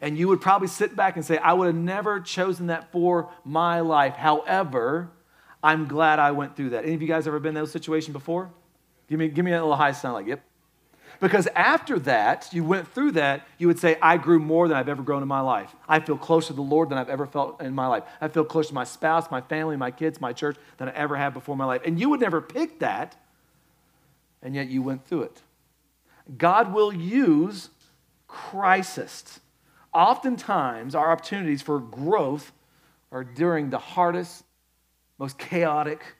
and 0.00 0.16
you 0.16 0.28
would 0.28 0.40
probably 0.40 0.68
sit 0.68 0.96
back 0.96 1.16
and 1.16 1.24
say, 1.24 1.36
I 1.38 1.52
would 1.52 1.66
have 1.66 1.74
never 1.74 2.20
chosen 2.20 2.68
that 2.68 2.90
for 2.90 3.30
my 3.44 3.80
life. 3.80 4.14
However, 4.14 5.10
I'm 5.62 5.86
glad 5.86 6.18
I 6.18 6.30
went 6.30 6.56
through 6.56 6.70
that. 6.70 6.84
Any 6.84 6.94
of 6.94 7.02
you 7.02 7.08
guys 7.08 7.26
ever 7.26 7.38
been 7.38 7.50
in 7.50 7.54
those 7.56 7.72
situations 7.72 8.12
before? 8.12 8.50
Give 9.08 9.18
me, 9.18 9.28
give 9.28 9.44
me 9.44 9.52
a 9.52 9.60
little 9.60 9.76
high 9.76 9.92
sound 9.92 10.14
like, 10.14 10.26
yep. 10.26 10.42
Because 11.20 11.46
after 11.54 11.98
that, 12.00 12.48
you 12.52 12.64
went 12.64 12.88
through 12.88 13.12
that, 13.12 13.46
you 13.58 13.66
would 13.66 13.78
say, 13.78 13.96
I 14.00 14.16
grew 14.16 14.38
more 14.38 14.68
than 14.68 14.76
I've 14.76 14.88
ever 14.88 15.02
grown 15.02 15.22
in 15.22 15.28
my 15.28 15.40
life. 15.40 15.74
I 15.86 16.00
feel 16.00 16.16
closer 16.16 16.48
to 16.48 16.52
the 16.54 16.62
Lord 16.62 16.88
than 16.88 16.98
I've 16.98 17.10
ever 17.10 17.26
felt 17.26 17.60
in 17.60 17.74
my 17.74 17.86
life. 17.86 18.04
I 18.20 18.28
feel 18.28 18.44
closer 18.44 18.68
to 18.68 18.74
my 18.74 18.84
spouse, 18.84 19.30
my 19.30 19.42
family, 19.42 19.76
my 19.76 19.90
kids, 19.90 20.20
my 20.20 20.32
church 20.32 20.56
than 20.78 20.88
I 20.88 20.92
ever 20.92 21.16
have 21.16 21.34
before 21.34 21.52
in 21.52 21.58
my 21.58 21.66
life. 21.66 21.82
And 21.84 22.00
you 22.00 22.08
would 22.08 22.20
never 22.20 22.40
pick 22.40 22.78
that, 22.78 23.16
and 24.42 24.54
yet 24.54 24.68
you 24.68 24.82
went 24.82 25.06
through 25.06 25.24
it. 25.24 25.42
God 26.38 26.72
will 26.72 26.92
use 26.92 27.68
crisis 28.26 29.40
Oftentimes, 29.92 30.94
our 30.94 31.10
opportunities 31.10 31.62
for 31.62 31.80
growth 31.80 32.52
are 33.10 33.24
during 33.24 33.70
the 33.70 33.78
hardest, 33.78 34.44
most 35.18 35.36
chaotic, 35.36 36.14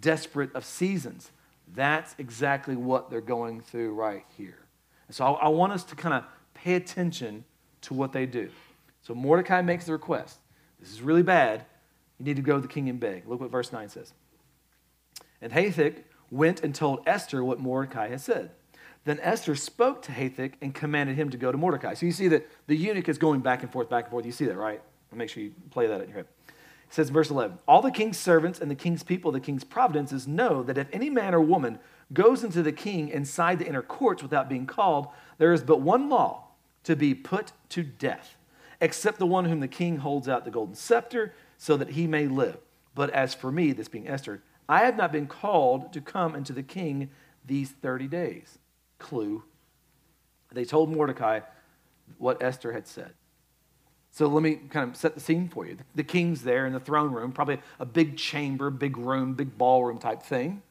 desperate 0.00 0.54
of 0.54 0.64
seasons. 0.64 1.30
That's 1.74 2.14
exactly 2.18 2.76
what 2.76 3.10
they're 3.10 3.20
going 3.20 3.60
through 3.60 3.94
right 3.94 4.24
here. 4.36 4.58
And 5.06 5.14
so 5.14 5.24
I, 5.24 5.46
I 5.46 5.48
want 5.48 5.72
us 5.72 5.84
to 5.84 5.96
kind 5.96 6.14
of 6.14 6.24
pay 6.54 6.74
attention 6.74 7.44
to 7.82 7.94
what 7.94 8.12
they 8.12 8.26
do. 8.26 8.50
So 9.02 9.14
Mordecai 9.14 9.62
makes 9.62 9.86
the 9.86 9.92
request. 9.92 10.38
This 10.80 10.90
is 10.90 11.02
really 11.02 11.22
bad. 11.22 11.64
You 12.18 12.24
need 12.24 12.36
to 12.36 12.42
go 12.42 12.56
to 12.56 12.60
the 12.60 12.68
king 12.68 12.88
and 12.88 13.00
beg. 13.00 13.26
Look 13.26 13.40
what 13.40 13.50
verse 13.50 13.72
9 13.72 13.88
says. 13.88 14.12
And 15.40 15.52
Hathach 15.52 16.02
went 16.30 16.62
and 16.62 16.74
told 16.74 17.02
Esther 17.06 17.42
what 17.42 17.58
Mordecai 17.58 18.08
had 18.08 18.20
said. 18.20 18.50
Then 19.04 19.18
Esther 19.20 19.54
spoke 19.54 20.02
to 20.02 20.12
Hathach 20.12 20.52
and 20.60 20.74
commanded 20.74 21.16
him 21.16 21.30
to 21.30 21.38
go 21.38 21.50
to 21.50 21.56
Mordecai. 21.56 21.94
So 21.94 22.04
you 22.04 22.12
see 22.12 22.28
that 22.28 22.46
the 22.66 22.76
eunuch 22.76 23.08
is 23.08 23.16
going 23.16 23.40
back 23.40 23.62
and 23.62 23.72
forth, 23.72 23.88
back 23.88 24.04
and 24.04 24.10
forth. 24.10 24.26
You 24.26 24.32
see 24.32 24.44
that, 24.44 24.56
right? 24.56 24.82
Make 25.12 25.30
sure 25.30 25.42
you 25.42 25.52
play 25.70 25.86
that 25.86 26.00
in 26.02 26.08
your 26.08 26.16
head. 26.18 26.26
Says 26.90 27.08
verse 27.10 27.30
11 27.30 27.58
All 27.66 27.80
the 27.80 27.90
king's 27.90 28.18
servants 28.18 28.60
and 28.60 28.70
the 28.70 28.74
king's 28.74 29.02
people, 29.02 29.32
the 29.32 29.40
king's 29.40 29.64
providences, 29.64 30.28
know 30.28 30.62
that 30.64 30.76
if 30.76 30.88
any 30.92 31.08
man 31.08 31.34
or 31.34 31.40
woman 31.40 31.78
goes 32.12 32.44
into 32.44 32.62
the 32.62 32.72
king 32.72 33.08
inside 33.08 33.58
the 33.58 33.66
inner 33.66 33.82
courts 33.82 34.22
without 34.22 34.48
being 34.48 34.66
called, 34.66 35.06
there 35.38 35.52
is 35.52 35.62
but 35.62 35.80
one 35.80 36.08
law 36.08 36.48
to 36.82 36.96
be 36.96 37.14
put 37.14 37.52
to 37.68 37.84
death, 37.84 38.36
except 38.80 39.18
the 39.18 39.26
one 39.26 39.44
whom 39.44 39.60
the 39.60 39.68
king 39.68 39.98
holds 39.98 40.28
out 40.28 40.44
the 40.44 40.50
golden 40.50 40.74
scepter 40.74 41.32
so 41.56 41.76
that 41.76 41.90
he 41.90 42.06
may 42.06 42.26
live. 42.26 42.58
But 42.94 43.10
as 43.10 43.34
for 43.34 43.52
me, 43.52 43.72
this 43.72 43.88
being 43.88 44.08
Esther, 44.08 44.42
I 44.68 44.80
have 44.80 44.96
not 44.96 45.12
been 45.12 45.28
called 45.28 45.92
to 45.92 46.00
come 46.00 46.34
into 46.34 46.52
the 46.52 46.62
king 46.62 47.10
these 47.46 47.70
30 47.70 48.08
days. 48.08 48.58
Clue. 48.98 49.44
They 50.52 50.64
told 50.64 50.90
Mordecai 50.90 51.40
what 52.18 52.42
Esther 52.42 52.72
had 52.72 52.88
said. 52.88 53.12
So 54.12 54.26
let 54.26 54.42
me 54.42 54.56
kind 54.70 54.90
of 54.90 54.96
set 54.96 55.14
the 55.14 55.20
scene 55.20 55.48
for 55.48 55.66
you. 55.66 55.78
The 55.94 56.02
king's 56.02 56.42
there 56.42 56.66
in 56.66 56.72
the 56.72 56.80
throne 56.80 57.12
room, 57.12 57.32
probably 57.32 57.60
a 57.78 57.86
big 57.86 58.16
chamber, 58.16 58.70
big 58.70 58.96
room, 58.96 59.34
big 59.34 59.56
ballroom 59.56 59.98
type 59.98 60.22
thing. 60.22 60.62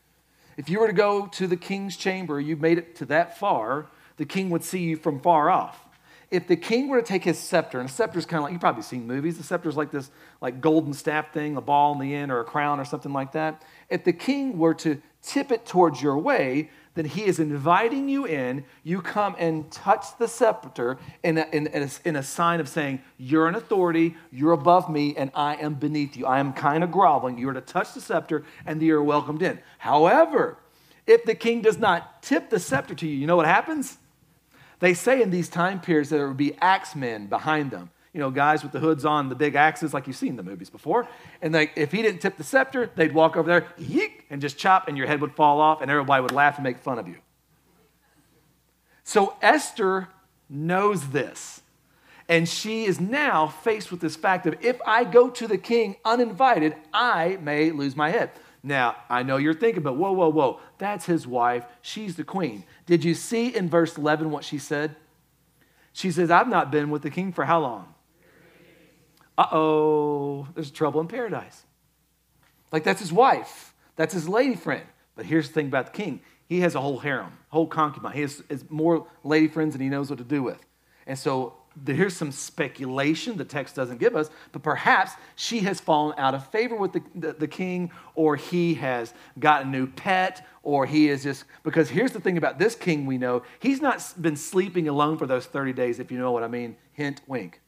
If 0.58 0.70
you 0.70 0.80
were 0.80 0.88
to 0.88 0.94
go 0.94 1.28
to 1.28 1.48
the 1.48 1.56
king's 1.56 1.96
chamber, 1.96 2.40
you 2.40 2.58
made 2.58 2.78
it 2.78 2.96
to 2.98 3.06
that 3.06 3.38
far, 3.38 3.88
the 4.18 4.26
king 4.26 4.50
would 4.50 4.64
see 4.64 4.80
you 4.80 4.98
from 4.98 5.22
far 5.22 5.50
off. 5.50 5.86
If 6.32 6.48
the 6.48 6.58
king 6.58 6.90
were 6.90 7.02
to 7.02 7.08
take 7.08 7.24
his 7.24 7.40
scepter, 7.40 7.80
and 7.80 7.90
a 7.90 7.92
scepter 7.92 8.20
is 8.20 8.26
kind 8.26 8.40
of 8.40 8.44
like, 8.44 8.52
you've 8.52 8.62
probably 8.62 8.84
seen 8.84 9.08
movies, 9.08 9.38
the 9.38 9.44
scepter 9.44 9.70
is 9.70 9.78
like 9.78 9.90
this 9.90 10.12
like 10.42 10.62
golden 10.62 10.94
staff 10.94 11.34
thing, 11.34 11.58
a 11.58 11.62
ball 11.62 11.94
in 11.94 12.00
the 12.00 12.14
end 12.14 12.32
or 12.32 12.42
a 12.42 12.44
crown 12.44 12.80
or 12.80 12.86
something 12.86 13.14
like 13.14 13.32
that. 13.32 13.64
If 13.90 14.04
the 14.04 14.14
king 14.14 14.60
were 14.60 14.74
to 14.76 15.02
tip 15.24 15.52
it 15.52 15.66
towards 15.66 16.02
your 16.02 16.18
way, 16.18 16.70
then 16.96 17.06
he 17.06 17.26
is 17.26 17.40
inviting 17.40 18.10
you 18.10 18.26
in. 18.26 18.66
You 18.84 19.02
come 19.02 19.36
and 19.40 19.72
touch 19.72 20.18
the 20.18 20.28
scepter 20.28 20.98
in 21.24 21.38
a, 21.38 21.48
in, 21.52 21.68
in, 21.68 21.84
a, 21.84 21.90
in 22.06 22.16
a 22.16 22.24
sign 22.24 22.60
of 22.60 22.68
saying, 22.68 23.02
You're 23.18 23.48
an 23.48 23.56
authority, 23.56 24.16
you're 24.32 24.52
above 24.52 24.90
me, 24.90 25.16
and 25.16 25.32
I 25.34 25.56
am 25.56 25.76
beneath 25.76 26.18
you. 26.18 26.26
I 26.26 26.40
am 26.40 26.54
kind 26.54 26.84
of 26.84 26.92
groveling. 26.92 27.38
You're 27.38 27.54
to 27.54 27.62
touch 27.62 27.94
the 27.94 28.02
scepter, 28.02 28.44
and 28.66 28.82
you're 28.82 29.04
welcomed 29.04 29.42
in. 29.42 29.60
However, 29.78 30.58
if 31.06 31.26
the 31.26 31.36
king 31.36 31.62
does 31.62 31.78
not 31.78 32.22
tip 32.22 32.50
the 32.50 32.60
scepter 32.60 32.96
to 32.96 33.08
you, 33.08 33.16
you 33.16 33.28
know 33.28 33.36
what 33.36 33.46
happens? 33.46 33.98
They 34.80 34.94
say 34.94 35.22
in 35.22 35.30
these 35.30 35.50
time 35.50 35.82
periods 35.82 36.10
that 36.10 36.18
there 36.18 36.28
would 36.28 36.38
be 36.38 36.56
axemen 36.60 37.28
behind 37.28 37.72
them 37.72 37.92
you 38.14 38.20
know, 38.20 38.32
guys 38.32 38.64
with 38.64 38.72
the 38.72 38.80
hoods 38.80 39.06
on, 39.06 39.30
the 39.30 39.36
big 39.36 39.56
axes, 39.56 39.94
like 39.94 40.08
you've 40.08 40.16
seen 40.16 40.36
the 40.36 40.44
movies 40.44 40.70
before. 40.70 41.08
And 41.42 41.54
they, 41.54 41.72
if 41.76 41.92
he 41.92 42.02
didn't 42.02 42.22
tip 42.22 42.38
the 42.38 42.44
scepter, 42.44 42.90
they'd 42.96 43.14
walk 43.14 43.38
over 43.38 43.48
there, 43.48 43.68
yeek, 43.78 44.19
and 44.30 44.42
just 44.42 44.58
chop, 44.58 44.88
and 44.88 44.98
your 44.98 45.08
head 45.08 45.22
would 45.22 45.34
fall 45.34 45.60
off, 45.60 45.82
and 45.82 45.90
everybody 45.90 46.22
would 46.22 46.32
laugh 46.32 46.58
and 46.58 46.64
make 46.64 46.78
fun 46.78 47.00
of 47.00 47.08
you. 47.08 47.18
So 49.04 49.36
Esther 49.42 50.10
knows 50.50 51.10
this. 51.10 51.62
And 52.28 52.48
she 52.48 52.86
is 52.86 53.00
now 53.00 53.48
faced 53.48 53.90
with 53.90 54.02
this 54.02 54.16
fact 54.16 54.46
of 54.46 54.64
if 54.64 54.80
I 54.86 55.04
go 55.04 55.32
to 55.32 55.48
the 55.48 55.58
king 55.58 55.96
uninvited, 56.06 56.76
I 56.94 57.40
may 57.42 57.72
lose 57.72 57.96
my 57.96 58.12
head. 58.12 58.30
Now, 58.62 58.98
I 59.10 59.24
know 59.24 59.38
you're 59.38 59.56
thinking, 59.56 59.82
but 59.82 59.94
whoa, 59.94 60.12
whoa, 60.12 60.30
whoa, 60.30 60.60
that's 60.78 61.06
his 61.06 61.26
wife. 61.26 61.66
She's 61.82 62.18
the 62.18 62.24
queen. 62.24 62.66
Did 62.86 63.04
you 63.04 63.16
see 63.16 63.56
in 63.56 63.68
verse 63.68 63.98
11 63.98 64.30
what 64.30 64.44
she 64.44 64.60
said? 64.60 64.96
She 65.92 66.12
says, 66.12 66.30
I've 66.30 66.48
not 66.48 66.70
been 66.70 66.92
with 66.92 67.02
the 67.02 67.10
king 67.10 67.34
for 67.34 67.46
how 67.46 67.62
long? 67.62 67.96
uh 69.40 69.48
oh, 69.54 70.48
there's 70.54 70.70
trouble 70.70 71.00
in 71.00 71.08
paradise. 71.08 71.64
Like 72.74 72.84
that's 72.84 73.00
his 73.00 73.14
wife, 73.14 73.69
that's 74.00 74.14
his 74.14 74.30
lady 74.30 74.56
friend. 74.56 74.86
But 75.18 75.26
here's 75.26 75.50
the 75.50 75.54
thing 75.54 75.68
about 75.68 75.88
the 75.88 75.92
king 75.92 76.22
he 76.48 76.62
has 76.62 76.74
a 76.74 76.80
whole 76.80 77.00
harem, 77.00 77.38
whole 77.50 77.68
concubine. 77.68 78.14
He 78.14 78.22
has, 78.22 78.42
has 78.50 78.64
more 78.70 79.06
lady 79.26 79.50
friends 79.50 79.74
than 79.74 79.82
he 79.82 79.90
knows 79.90 80.10
what 80.10 80.20
to 80.20 80.26
do 80.26 80.42
with. 80.42 80.66
And 81.06 81.20
so 81.20 81.56
here's 81.86 82.16
some 82.16 82.32
speculation 82.32 83.36
the 83.36 83.44
text 83.44 83.76
doesn't 83.76 84.00
give 84.00 84.16
us, 84.16 84.30
but 84.54 84.64
perhaps 84.64 85.12
she 85.36 85.60
has 85.60 85.82
fallen 85.82 86.18
out 86.18 86.34
of 86.34 86.48
favor 86.48 86.78
with 86.78 86.94
the, 86.94 87.04
the, 87.14 87.34
the, 87.34 87.48
king, 87.48 87.92
or 88.16 88.38
he 88.38 88.76
has 88.76 89.14
got 89.38 89.64
a 89.64 89.66
new 89.66 89.86
pet, 89.86 90.48
or 90.64 90.86
he 90.86 91.10
is 91.10 91.24
just, 91.24 91.44
because 91.64 91.90
here's 91.90 92.14
the 92.14 92.22
thing 92.22 92.38
about 92.38 92.58
this 92.58 92.76
king 92.76 93.06
we 93.06 93.18
know, 93.18 93.44
he's 93.60 93.82
not 93.82 94.02
been 94.22 94.38
sleeping 94.38 94.88
alone 94.88 95.18
for 95.18 95.28
those 95.28 95.46
30 95.46 95.74
days, 95.74 96.00
if 96.00 96.10
you 96.10 96.18
know 96.18 96.32
what 96.32 96.44
I 96.44 96.48
mean. 96.48 96.78
Hint, 96.94 97.20
wink. 97.28 97.60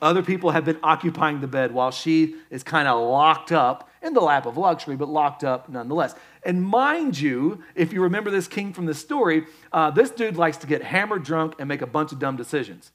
Other 0.00 0.22
people 0.22 0.52
have 0.52 0.64
been 0.64 0.78
occupying 0.84 1.40
the 1.40 1.48
bed 1.48 1.72
while 1.72 1.90
she 1.90 2.36
is 2.48 2.62
kind 2.62 2.86
of 2.86 3.00
locked 3.00 3.50
up 3.50 3.88
in 4.02 4.14
the 4.14 4.20
lap 4.20 4.46
of 4.46 4.56
luxury, 4.56 4.96
but 4.96 5.08
locked 5.08 5.44
up 5.44 5.68
nonetheless. 5.68 6.14
And 6.42 6.62
mind 6.62 7.18
you, 7.18 7.62
if 7.74 7.92
you 7.92 8.02
remember 8.02 8.30
this 8.30 8.48
king 8.48 8.72
from 8.72 8.86
the 8.86 8.94
story, 8.94 9.46
uh, 9.72 9.90
this 9.90 10.10
dude 10.10 10.36
likes 10.36 10.56
to 10.58 10.66
get 10.66 10.82
hammered 10.82 11.24
drunk 11.24 11.54
and 11.58 11.68
make 11.68 11.82
a 11.82 11.86
bunch 11.86 12.12
of 12.12 12.18
dumb 12.18 12.36
decisions. 12.36 12.90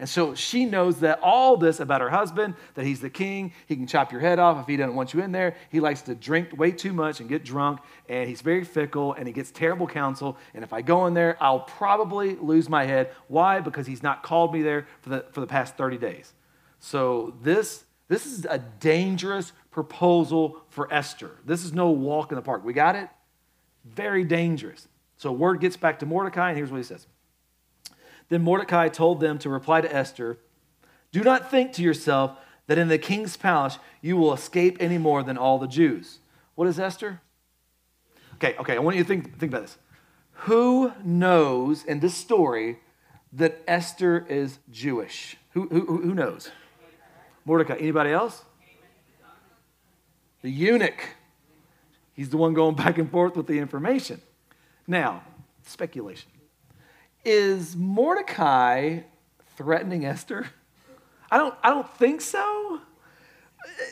And 0.00 0.08
so 0.08 0.34
she 0.34 0.64
knows 0.64 1.00
that 1.00 1.20
all 1.22 1.58
this 1.58 1.78
about 1.78 2.00
her 2.00 2.08
husband, 2.08 2.54
that 2.72 2.86
he's 2.86 3.00
the 3.00 3.10
king, 3.10 3.52
he 3.66 3.76
can 3.76 3.86
chop 3.86 4.10
your 4.10 4.22
head 4.22 4.38
off 4.38 4.58
if 4.58 4.66
he 4.66 4.78
doesn't 4.78 4.94
want 4.94 5.12
you 5.12 5.20
in 5.20 5.30
there. 5.30 5.56
He 5.68 5.78
likes 5.78 6.00
to 6.02 6.14
drink 6.14 6.58
way 6.58 6.72
too 6.72 6.94
much 6.94 7.20
and 7.20 7.28
get 7.28 7.44
drunk, 7.44 7.80
and 8.08 8.26
he's 8.26 8.40
very 8.40 8.64
fickle 8.64 9.12
and 9.12 9.26
he 9.26 9.32
gets 9.34 9.50
terrible 9.50 9.86
counsel. 9.86 10.38
And 10.54 10.64
if 10.64 10.72
I 10.72 10.80
go 10.80 11.06
in 11.06 11.12
there, 11.12 11.36
I'll 11.38 11.60
probably 11.60 12.34
lose 12.36 12.66
my 12.66 12.86
head. 12.86 13.10
Why? 13.28 13.60
Because 13.60 13.86
he's 13.86 14.02
not 14.02 14.22
called 14.22 14.54
me 14.54 14.62
there 14.62 14.86
for 15.02 15.10
the, 15.10 15.26
for 15.32 15.40
the 15.40 15.46
past 15.46 15.76
30 15.76 15.98
days. 15.98 16.32
So 16.78 17.34
this, 17.42 17.84
this 18.10 18.26
is 18.26 18.44
a 18.44 18.58
dangerous 18.58 19.52
proposal 19.70 20.56
for 20.68 20.92
Esther. 20.92 21.30
This 21.46 21.64
is 21.64 21.72
no 21.72 21.90
walk 21.90 22.32
in 22.32 22.36
the 22.36 22.42
park. 22.42 22.64
We 22.64 22.72
got 22.72 22.96
it? 22.96 23.08
Very 23.84 24.24
dangerous. 24.24 24.88
So 25.16 25.30
word 25.30 25.60
gets 25.60 25.76
back 25.76 26.00
to 26.00 26.06
Mordecai, 26.06 26.48
and 26.48 26.56
here's 26.56 26.72
what 26.72 26.78
he 26.78 26.82
says. 26.82 27.06
Then 28.28 28.42
Mordecai 28.42 28.88
told 28.88 29.20
them 29.20 29.38
to 29.38 29.48
reply 29.48 29.80
to 29.80 29.94
Esther, 29.94 30.38
Do 31.12 31.22
not 31.22 31.52
think 31.52 31.72
to 31.74 31.82
yourself 31.82 32.32
that 32.66 32.78
in 32.78 32.88
the 32.88 32.98
king's 32.98 33.36
palace 33.36 33.78
you 34.02 34.16
will 34.16 34.32
escape 34.32 34.78
any 34.80 34.98
more 34.98 35.22
than 35.22 35.38
all 35.38 35.60
the 35.60 35.68
Jews. 35.68 36.18
What 36.56 36.66
is 36.66 36.80
Esther? 36.80 37.20
Okay, 38.34 38.56
okay, 38.58 38.74
I 38.74 38.80
want 38.80 38.96
you 38.96 39.04
to 39.04 39.08
think, 39.08 39.38
think 39.38 39.52
about 39.52 39.62
this. 39.62 39.78
Who 40.32 40.90
knows 41.04 41.84
in 41.84 42.00
this 42.00 42.16
story 42.16 42.80
that 43.32 43.62
Esther 43.68 44.26
is 44.28 44.58
Jewish? 44.68 45.36
Who, 45.50 45.68
who, 45.68 45.98
who 45.98 46.12
knows? 46.12 46.50
Mordecai. 47.44 47.74
Anybody 47.74 48.10
else? 48.10 48.44
The 50.42 50.50
eunuch. 50.50 51.08
He's 52.12 52.30
the 52.30 52.36
one 52.36 52.54
going 52.54 52.74
back 52.74 52.98
and 52.98 53.10
forth 53.10 53.36
with 53.36 53.46
the 53.46 53.58
information. 53.58 54.20
Now, 54.86 55.22
speculation. 55.66 56.30
Is 57.24 57.76
Mordecai 57.76 59.00
threatening 59.56 60.04
Esther? 60.04 60.46
I 61.30 61.38
don't, 61.38 61.54
I 61.62 61.70
don't 61.70 61.88
think 61.96 62.20
so. 62.20 62.80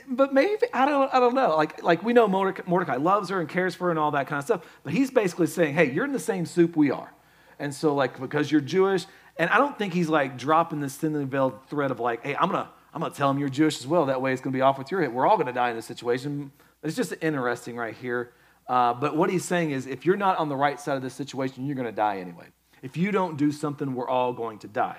But 0.09 0.33
maybe, 0.33 0.67
I 0.73 0.87
don't, 0.87 1.13
I 1.13 1.21
don't 1.21 1.35
know. 1.35 1.55
Like, 1.57 1.83
like 1.83 2.03
we 2.03 2.13
know 2.13 2.27
Mordecai, 2.27 2.97
loves 2.97 3.29
her 3.29 3.41
and 3.41 3.49
cares 3.49 3.75
for 3.75 3.85
her 3.85 3.91
and 3.91 3.99
all 3.99 4.11
that 4.13 4.27
kind 4.27 4.39
of 4.39 4.45
stuff. 4.45 4.63
But 4.83 4.95
he's 4.95 5.11
basically 5.11 5.47
saying, 5.47 5.75
hey, 5.75 5.93
you're 5.93 6.07
in 6.07 6.13
the 6.13 6.19
same 6.19 6.47
soup 6.47 6.77
we 6.77 6.91
are. 6.91 7.13
And 7.59 7.75
so, 7.75 7.95
like, 7.95 8.19
because 8.19 8.51
you're 8.51 8.61
Jewish, 8.61 9.05
and 9.37 9.51
I 9.51 9.59
don't 9.59 9.77
think 9.79 9.93
he's 9.93 10.09
like 10.09 10.39
dropping 10.39 10.81
this 10.81 10.97
thinly 10.97 11.25
veiled 11.25 11.67
thread 11.69 11.91
of 11.91 12.01
like, 12.01 12.25
hey, 12.25 12.35
I'm 12.35 12.51
going 12.51 12.65
to 12.65 12.71
I'm 12.93 13.01
going 13.01 13.13
to 13.13 13.19
tell 13.19 13.31
him 13.31 13.39
you're 13.39 13.49
Jewish 13.49 13.79
as 13.79 13.87
well. 13.87 14.07
That 14.07 14.23
way 14.23 14.33
it's 14.33 14.41
going 14.41 14.53
to 14.53 14.57
be 14.57 14.63
off 14.63 14.79
with 14.79 14.91
your 14.91 15.03
head. 15.03 15.13
We're 15.13 15.27
all 15.27 15.37
going 15.37 15.47
to 15.47 15.53
die 15.53 15.71
in 15.71 15.77
this 15.77 15.87
situation. 15.87 16.51
It's 16.83 16.97
just 16.97 17.15
interesting 17.21 17.77
right 17.77 17.95
here. 17.95 18.33
Uh, 18.67 18.95
but 18.95 19.17
what 19.17 19.31
he's 19.31 19.45
saying 19.45 19.71
is 19.71 19.87
if 19.87 20.05
you're 20.05 20.17
not 20.17 20.39
on 20.39 20.49
the 20.49 20.57
right 20.57 20.81
side 20.81 20.97
of 20.97 21.03
this 21.03 21.15
situation, 21.15 21.67
you're 21.67 21.77
going 21.77 21.87
to 21.87 21.93
die 21.93 22.19
anyway. 22.19 22.47
If 22.83 22.97
you 22.97 23.11
don't 23.11 23.37
do 23.37 23.51
something, 23.53 23.95
we're 23.95 24.09
all 24.09 24.33
going 24.33 24.59
to 24.61 24.69
die. 24.69 24.99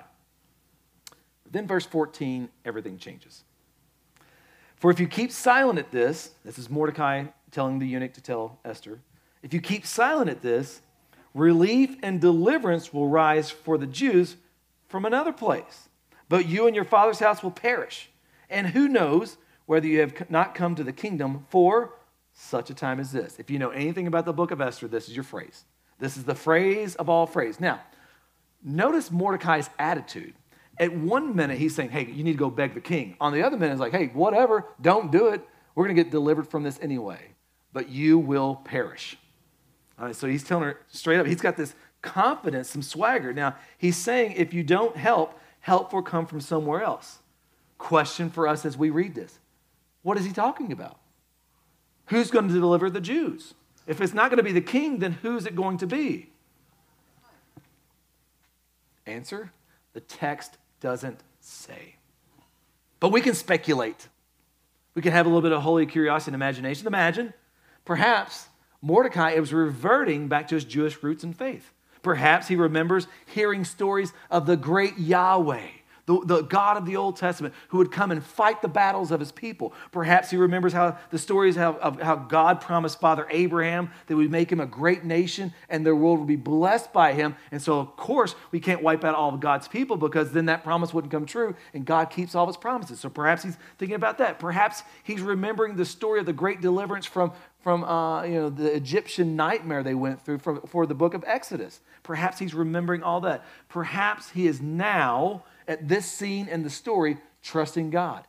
But 1.44 1.52
then, 1.52 1.66
verse 1.66 1.86
14, 1.86 2.48
everything 2.64 2.98
changes. 2.98 3.44
For 4.76 4.90
if 4.90 4.98
you 4.98 5.06
keep 5.06 5.30
silent 5.30 5.78
at 5.78 5.90
this, 5.90 6.30
this 6.44 6.58
is 6.58 6.70
Mordecai 6.70 7.24
telling 7.50 7.78
the 7.78 7.86
eunuch 7.86 8.14
to 8.14 8.20
tell 8.20 8.58
Esther, 8.64 8.98
if 9.42 9.52
you 9.52 9.60
keep 9.60 9.84
silent 9.84 10.30
at 10.30 10.42
this, 10.42 10.80
relief 11.34 11.96
and 12.02 12.20
deliverance 12.20 12.92
will 12.92 13.08
rise 13.08 13.50
for 13.50 13.78
the 13.78 13.86
Jews 13.86 14.36
from 14.88 15.04
another 15.04 15.32
place 15.32 15.89
but 16.30 16.46
you 16.46 16.68
and 16.68 16.76
your 16.76 16.84
father's 16.84 17.18
house 17.18 17.42
will 17.42 17.50
perish. 17.50 18.08
And 18.48 18.68
who 18.68 18.88
knows 18.88 19.36
whether 19.66 19.86
you 19.86 20.00
have 20.00 20.30
not 20.30 20.54
come 20.54 20.76
to 20.76 20.84
the 20.84 20.92
kingdom 20.92 21.44
for 21.50 21.92
such 22.32 22.70
a 22.70 22.74
time 22.74 23.00
as 23.00 23.10
this. 23.10 23.38
If 23.38 23.50
you 23.50 23.58
know 23.58 23.70
anything 23.70 24.06
about 24.06 24.24
the 24.24 24.32
book 24.32 24.52
of 24.52 24.60
Esther, 24.60 24.86
this 24.86 25.08
is 25.08 25.14
your 25.14 25.24
phrase. 25.24 25.64
This 25.98 26.16
is 26.16 26.24
the 26.24 26.36
phrase 26.36 26.94
of 26.94 27.08
all 27.08 27.26
phrase. 27.26 27.58
Now, 27.58 27.80
notice 28.62 29.10
Mordecai's 29.10 29.68
attitude. 29.76 30.32
At 30.78 30.94
one 30.94 31.34
minute, 31.34 31.58
he's 31.58 31.74
saying, 31.74 31.90
Hey, 31.90 32.06
you 32.06 32.22
need 32.22 32.32
to 32.32 32.38
go 32.38 32.48
beg 32.48 32.74
the 32.74 32.80
king. 32.80 33.16
On 33.20 33.32
the 33.32 33.42
other 33.42 33.58
minute, 33.58 33.72
it's 33.72 33.80
like, 33.80 33.92
Hey, 33.92 34.06
whatever, 34.06 34.66
don't 34.80 35.10
do 35.10 35.28
it. 35.28 35.42
We're 35.74 35.84
going 35.84 35.96
to 35.96 36.02
get 36.02 36.12
delivered 36.12 36.46
from 36.46 36.62
this 36.62 36.78
anyway, 36.80 37.32
but 37.72 37.88
you 37.88 38.18
will 38.20 38.54
perish. 38.54 39.18
All 39.98 40.06
right, 40.06 40.14
so 40.14 40.28
he's 40.28 40.44
telling 40.44 40.64
her 40.64 40.80
straight 40.86 41.18
up, 41.18 41.26
he's 41.26 41.40
got 41.40 41.56
this 41.56 41.74
confidence, 42.02 42.70
some 42.70 42.82
swagger. 42.82 43.32
Now, 43.32 43.56
he's 43.78 43.96
saying, 43.96 44.34
If 44.36 44.54
you 44.54 44.62
don't 44.62 44.96
help, 44.96 45.39
help 45.60 45.92
will 45.92 46.02
come 46.02 46.26
from 46.26 46.40
somewhere 46.40 46.82
else. 46.82 47.18
Question 47.78 48.30
for 48.30 48.46
us 48.46 48.64
as 48.64 48.76
we 48.76 48.90
read 48.90 49.14
this 49.14 49.38
What 50.02 50.18
is 50.18 50.24
he 50.24 50.32
talking 50.32 50.72
about? 50.72 50.98
Who's 52.06 52.30
going 52.30 52.48
to 52.48 52.54
deliver 52.54 52.90
the 52.90 53.00
Jews? 53.00 53.54
If 53.86 54.00
it's 54.00 54.14
not 54.14 54.30
going 54.30 54.38
to 54.38 54.44
be 54.44 54.52
the 54.52 54.60
king, 54.60 54.98
then 54.98 55.12
who's 55.12 55.46
it 55.46 55.56
going 55.56 55.78
to 55.78 55.86
be? 55.86 56.30
Answer 59.06 59.52
the 59.92 60.00
text 60.00 60.58
doesn't 60.80 61.20
say. 61.40 61.96
But 63.00 63.12
we 63.12 63.20
can 63.20 63.34
speculate. 63.34 64.08
We 64.94 65.02
can 65.02 65.12
have 65.12 65.26
a 65.26 65.28
little 65.28 65.42
bit 65.42 65.52
of 65.52 65.62
holy 65.62 65.86
curiosity 65.86 66.30
and 66.30 66.34
imagination. 66.34 66.86
Imagine, 66.86 67.32
perhaps 67.84 68.48
Mordecai 68.82 69.38
was 69.38 69.52
reverting 69.52 70.28
back 70.28 70.48
to 70.48 70.54
his 70.54 70.64
Jewish 70.64 71.02
roots 71.02 71.24
and 71.24 71.36
faith. 71.36 71.72
Perhaps 72.02 72.48
he 72.48 72.56
remembers 72.56 73.06
hearing 73.26 73.64
stories 73.64 74.12
of 74.30 74.46
the 74.46 74.56
great 74.56 74.98
Yahweh, 74.98 75.66
the 76.06 76.20
the, 76.24 76.42
God 76.42 76.76
of 76.76 76.86
the 76.86 76.96
Old 76.96 77.16
Testament 77.16 77.54
who 77.68 77.78
would 77.78 77.92
come 77.92 78.10
and 78.10 78.24
fight 78.24 78.62
the 78.62 78.68
battles 78.68 79.10
of 79.10 79.20
his 79.20 79.30
people. 79.30 79.74
Perhaps 79.92 80.30
he 80.30 80.36
remembers 80.36 80.72
how 80.72 80.96
the 81.10 81.18
stories 81.18 81.58
of, 81.58 81.76
of 81.76 82.00
how 82.00 82.16
God 82.16 82.60
promised 82.60 83.00
Father 83.00 83.26
Abraham 83.30 83.90
that 84.06 84.16
would 84.16 84.30
make 84.30 84.50
him 84.50 84.60
a 84.60 84.66
great 84.66 85.04
nation 85.04 85.52
and 85.68 85.84
their 85.84 85.94
world 85.94 86.18
would 86.18 86.28
be 86.28 86.36
blessed 86.36 86.92
by 86.92 87.12
him. 87.12 87.36
And 87.52 87.60
so, 87.60 87.78
of 87.78 87.96
course, 87.96 88.34
we 88.50 88.60
can't 88.60 88.82
wipe 88.82 89.04
out 89.04 89.14
all 89.14 89.32
of 89.32 89.40
God's 89.40 89.68
people 89.68 89.96
because 89.96 90.32
then 90.32 90.46
that 90.46 90.64
promise 90.64 90.94
wouldn't 90.94 91.12
come 91.12 91.26
true 91.26 91.54
and 91.74 91.84
God 91.84 92.06
keeps 92.06 92.34
all 92.34 92.44
of 92.44 92.48
his 92.48 92.56
promises. 92.56 92.98
So 92.98 93.10
perhaps 93.10 93.42
he's 93.42 93.58
thinking 93.78 93.96
about 93.96 94.18
that. 94.18 94.38
Perhaps 94.38 94.82
he's 95.02 95.20
remembering 95.20 95.76
the 95.76 95.84
story 95.84 96.18
of 96.18 96.26
the 96.26 96.32
great 96.32 96.62
deliverance 96.62 97.04
from, 97.04 97.32
from 97.62 97.84
uh, 97.84 98.24
you 98.24 98.34
know, 98.34 98.50
the 98.50 98.74
Egyptian 98.74 99.36
nightmare 99.36 99.82
they 99.82 99.94
went 99.94 100.24
through 100.24 100.38
for, 100.38 100.60
for 100.62 100.86
the 100.86 100.94
book 100.94 101.14
of 101.14 101.24
Exodus. 101.26 101.80
Perhaps 102.02 102.38
he's 102.38 102.54
remembering 102.54 103.02
all 103.02 103.20
that. 103.22 103.44
Perhaps 103.68 104.30
he 104.30 104.46
is 104.46 104.60
now 104.60 105.44
at 105.68 105.86
this 105.86 106.10
scene 106.10 106.48
in 106.48 106.62
the 106.62 106.70
story, 106.70 107.18
trusting 107.42 107.90
God, 107.90 108.24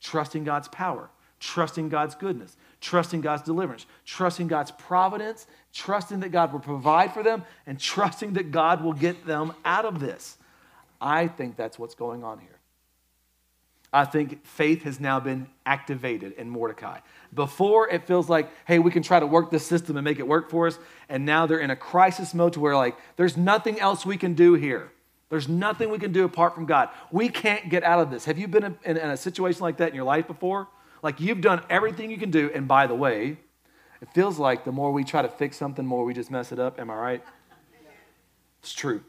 trusting 0.00 0.44
God's 0.44 0.68
power, 0.68 1.10
trusting 1.40 1.88
God's 1.88 2.14
goodness, 2.14 2.56
trusting 2.80 3.22
God's 3.22 3.42
deliverance, 3.42 3.86
trusting 4.04 4.48
God's 4.48 4.70
providence, 4.72 5.46
trusting 5.72 6.20
that 6.20 6.30
God 6.30 6.52
will 6.52 6.60
provide 6.60 7.12
for 7.12 7.22
them, 7.22 7.44
and 7.66 7.80
trusting 7.80 8.34
that 8.34 8.50
God 8.50 8.84
will 8.84 8.92
get 8.92 9.26
them 9.26 9.54
out 9.64 9.84
of 9.84 10.00
this. 10.00 10.36
I 11.00 11.28
think 11.28 11.56
that's 11.56 11.78
what's 11.78 11.94
going 11.94 12.24
on 12.24 12.38
here. 12.38 12.55
I 13.96 14.04
think 14.04 14.44
faith 14.44 14.82
has 14.82 15.00
now 15.00 15.20
been 15.20 15.46
activated 15.64 16.32
in 16.32 16.50
Mordecai. 16.50 16.98
Before, 17.32 17.88
it 17.88 18.06
feels 18.06 18.28
like, 18.28 18.50
hey, 18.66 18.78
we 18.78 18.90
can 18.90 19.02
try 19.02 19.18
to 19.18 19.26
work 19.26 19.50
the 19.50 19.58
system 19.58 19.96
and 19.96 20.04
make 20.04 20.18
it 20.18 20.28
work 20.28 20.50
for 20.50 20.66
us. 20.66 20.78
And 21.08 21.24
now 21.24 21.46
they're 21.46 21.60
in 21.60 21.70
a 21.70 21.76
crisis 21.76 22.34
mode 22.34 22.52
to 22.52 22.60
where, 22.60 22.76
like, 22.76 22.94
there's 23.16 23.38
nothing 23.38 23.80
else 23.80 24.04
we 24.04 24.18
can 24.18 24.34
do 24.34 24.52
here. 24.52 24.92
There's 25.30 25.48
nothing 25.48 25.88
we 25.88 25.98
can 25.98 26.12
do 26.12 26.24
apart 26.24 26.54
from 26.54 26.66
God. 26.66 26.90
We 27.10 27.30
can't 27.30 27.70
get 27.70 27.84
out 27.84 28.00
of 28.00 28.10
this. 28.10 28.26
Have 28.26 28.36
you 28.36 28.48
been 28.48 28.64
in, 28.64 28.76
in, 28.84 28.98
a 28.98 29.16
situation 29.16 29.62
like 29.62 29.78
that 29.78 29.88
in 29.88 29.94
your 29.94 30.04
life 30.04 30.26
before? 30.26 30.68
Like 31.02 31.18
you've 31.18 31.40
done 31.40 31.62
everything 31.70 32.10
you 32.10 32.18
can 32.18 32.30
do, 32.30 32.50
and 32.54 32.68
by 32.68 32.86
the 32.86 32.94
way, 32.94 33.38
it 34.02 34.12
feels 34.12 34.38
like 34.38 34.66
the 34.66 34.72
more 34.72 34.92
we 34.92 35.04
try 35.04 35.22
to 35.22 35.28
fix 35.28 35.56
something, 35.56 35.86
more 35.86 36.04
we 36.04 36.12
just 36.12 36.30
mess 36.30 36.52
it 36.52 36.58
up. 36.58 36.78
Am 36.78 36.90
I 36.90 36.96
right? 36.96 37.24
It's 38.60 38.74
true. 38.74 39.02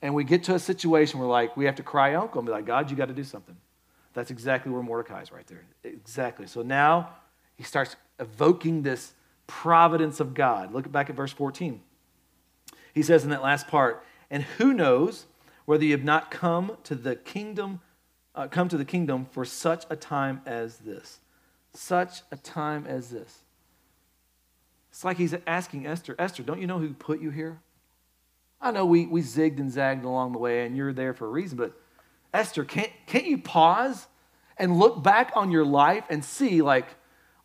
And 0.00 0.14
we 0.14 0.24
get 0.24 0.42
to 0.44 0.54
a 0.54 0.58
situation 0.58 1.20
where 1.20 1.28
like 1.28 1.54
we 1.54 1.66
have 1.66 1.76
to 1.76 1.82
cry 1.82 2.14
uncle 2.14 2.38
and 2.38 2.46
be 2.46 2.52
like, 2.52 2.64
God, 2.64 2.90
you 2.90 2.96
got 2.96 3.08
to 3.08 3.14
do 3.14 3.24
something. 3.24 3.56
That's 4.16 4.30
exactly 4.30 4.72
where 4.72 4.82
Mordecai 4.82 5.20
is 5.20 5.30
right 5.30 5.46
there. 5.46 5.66
Exactly. 5.84 6.46
So 6.46 6.62
now 6.62 7.10
he 7.54 7.62
starts 7.62 7.96
evoking 8.18 8.80
this 8.80 9.12
providence 9.46 10.20
of 10.20 10.32
God. 10.32 10.72
Look 10.72 10.90
back 10.90 11.10
at 11.10 11.16
verse 11.16 11.32
14. 11.32 11.82
He 12.94 13.02
says 13.02 13.24
in 13.24 13.30
that 13.30 13.42
last 13.42 13.68
part, 13.68 14.02
and 14.30 14.42
who 14.42 14.72
knows 14.72 15.26
whether 15.66 15.84
you 15.84 15.92
have 15.92 16.02
not 16.02 16.30
come 16.30 16.78
to 16.84 16.94
the 16.94 17.14
kingdom, 17.14 17.82
uh, 18.34 18.48
come 18.48 18.70
to 18.70 18.78
the 18.78 18.86
kingdom 18.86 19.26
for 19.32 19.44
such 19.44 19.84
a 19.90 19.96
time 19.96 20.40
as 20.46 20.78
this. 20.78 21.20
Such 21.74 22.22
a 22.32 22.36
time 22.36 22.86
as 22.86 23.10
this. 23.10 23.40
It's 24.90 25.04
like 25.04 25.18
he's 25.18 25.34
asking 25.46 25.86
Esther, 25.86 26.16
Esther, 26.18 26.42
don't 26.42 26.62
you 26.62 26.66
know 26.66 26.78
who 26.78 26.94
put 26.94 27.20
you 27.20 27.28
here? 27.28 27.60
I 28.62 28.70
know 28.70 28.86
we, 28.86 29.04
we 29.04 29.20
zigged 29.20 29.58
and 29.58 29.70
zagged 29.70 30.06
along 30.06 30.32
the 30.32 30.38
way 30.38 30.64
and 30.64 30.74
you're 30.74 30.94
there 30.94 31.12
for 31.12 31.26
a 31.26 31.30
reason, 31.30 31.58
but 31.58 31.78
Esther, 32.36 32.64
can't, 32.64 32.90
can't 33.06 33.26
you 33.26 33.38
pause 33.38 34.06
and 34.58 34.78
look 34.78 35.02
back 35.02 35.32
on 35.34 35.50
your 35.50 35.64
life 35.64 36.04
and 36.10 36.24
see, 36.24 36.62
like, 36.62 36.86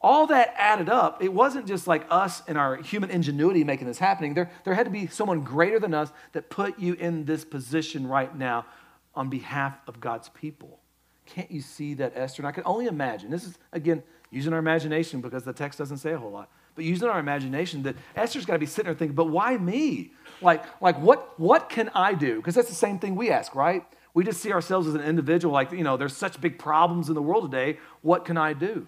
all 0.02 0.28
that 0.28 0.54
added 0.58 0.90
up, 0.90 1.22
it 1.24 1.32
wasn't 1.32 1.68
just 1.68 1.88
like 1.88 2.06
us 2.10 2.42
and 2.48 2.58
our 2.58 2.76
human 2.78 3.12
ingenuity 3.12 3.64
making 3.64 3.88
this 3.88 4.00
happening. 4.00 4.34
There, 4.34 4.50
there 4.64 4.74
had 4.74 4.86
to 4.86 4.90
be 4.90 5.08
someone 5.08 5.42
greater 5.42 5.80
than 5.80 5.94
us 5.94 6.12
that 6.34 6.50
put 6.50 6.80
you 6.80 6.94
in 6.94 7.26
this 7.26 7.46
position 7.46 8.08
right 8.08 8.36
now 8.36 8.66
on 9.14 9.30
behalf 9.30 9.78
of 9.88 10.00
God's 10.00 10.30
people. 10.30 10.80
Can't 11.26 11.52
you 11.52 11.62
see 11.62 11.94
that, 11.96 12.14
Esther? 12.16 12.42
And 12.42 12.48
I 12.48 12.52
can 12.52 12.64
only 12.66 12.88
imagine. 12.88 13.30
This 13.30 13.44
is, 13.44 13.58
again, 13.72 14.02
using 14.32 14.54
our 14.54 14.60
imagination 14.60 15.22
because 15.22 15.44
the 15.44 15.54
text 15.54 15.78
doesn't 15.78 15.98
say 15.98 16.14
a 16.14 16.18
whole 16.18 16.32
lot. 16.32 16.50
But 16.74 16.86
using 16.86 17.08
our 17.08 17.20
imagination 17.20 17.84
that 17.84 17.96
Esther's 18.16 18.46
got 18.46 18.54
to 18.54 18.60
be 18.60 18.66
sitting 18.66 18.86
there 18.86 18.96
thinking, 18.96 19.16
but 19.16 19.26
why 19.26 19.58
me? 19.58 20.14
Like, 20.42 20.64
like 20.82 21.00
what, 21.00 21.40
what 21.40 21.70
can 21.70 21.90
I 21.94 22.14
do? 22.14 22.38
Because 22.38 22.56
that's 22.56 22.70
the 22.70 22.76
same 22.76 22.98
thing 22.98 23.16
we 23.16 23.30
ask, 23.30 23.54
right? 23.54 23.86
We 24.14 24.24
just 24.24 24.42
see 24.42 24.52
ourselves 24.52 24.88
as 24.88 24.94
an 24.94 25.02
individual, 25.02 25.54
like, 25.54 25.72
you 25.72 25.84
know, 25.84 25.98
there's 25.98 26.16
such 26.16 26.42
big 26.42 26.60
problems 26.60 27.08
in 27.08 27.16
the 27.16 27.22
world 27.22 27.50
today. 27.50 27.80
What 28.02 28.26
can 28.26 28.38
I 28.38 28.54
do? 28.54 28.88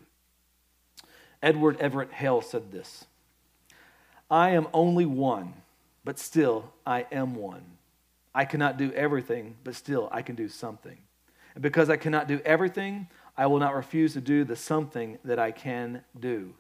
Edward 1.42 1.78
Everett 1.80 2.12
Hale 2.12 2.42
said 2.42 2.72
this 2.72 3.06
I 4.30 4.52
am 4.52 4.68
only 4.74 5.06
one, 5.06 5.54
but 6.04 6.20
still 6.20 6.74
I 6.86 7.06
am 7.12 7.36
one. 7.36 7.64
I 8.36 8.46
cannot 8.46 8.78
do 8.78 8.92
everything, 8.94 9.56
but 9.64 9.76
still 9.76 10.10
I 10.12 10.22
can 10.24 10.36
do 10.36 10.50
something. 10.50 10.98
And 11.54 11.62
because 11.62 11.90
I 11.90 11.98
cannot 11.98 12.28
do 12.28 12.42
everything, 12.44 13.08
I 13.38 13.46
will 13.46 13.60
not 13.60 13.76
refuse 13.76 14.14
to 14.14 14.22
do 14.22 14.44
the 14.44 14.56
something 14.56 15.20
that 15.24 15.38
I 15.40 15.52
can 15.52 16.04
do. 16.20 16.56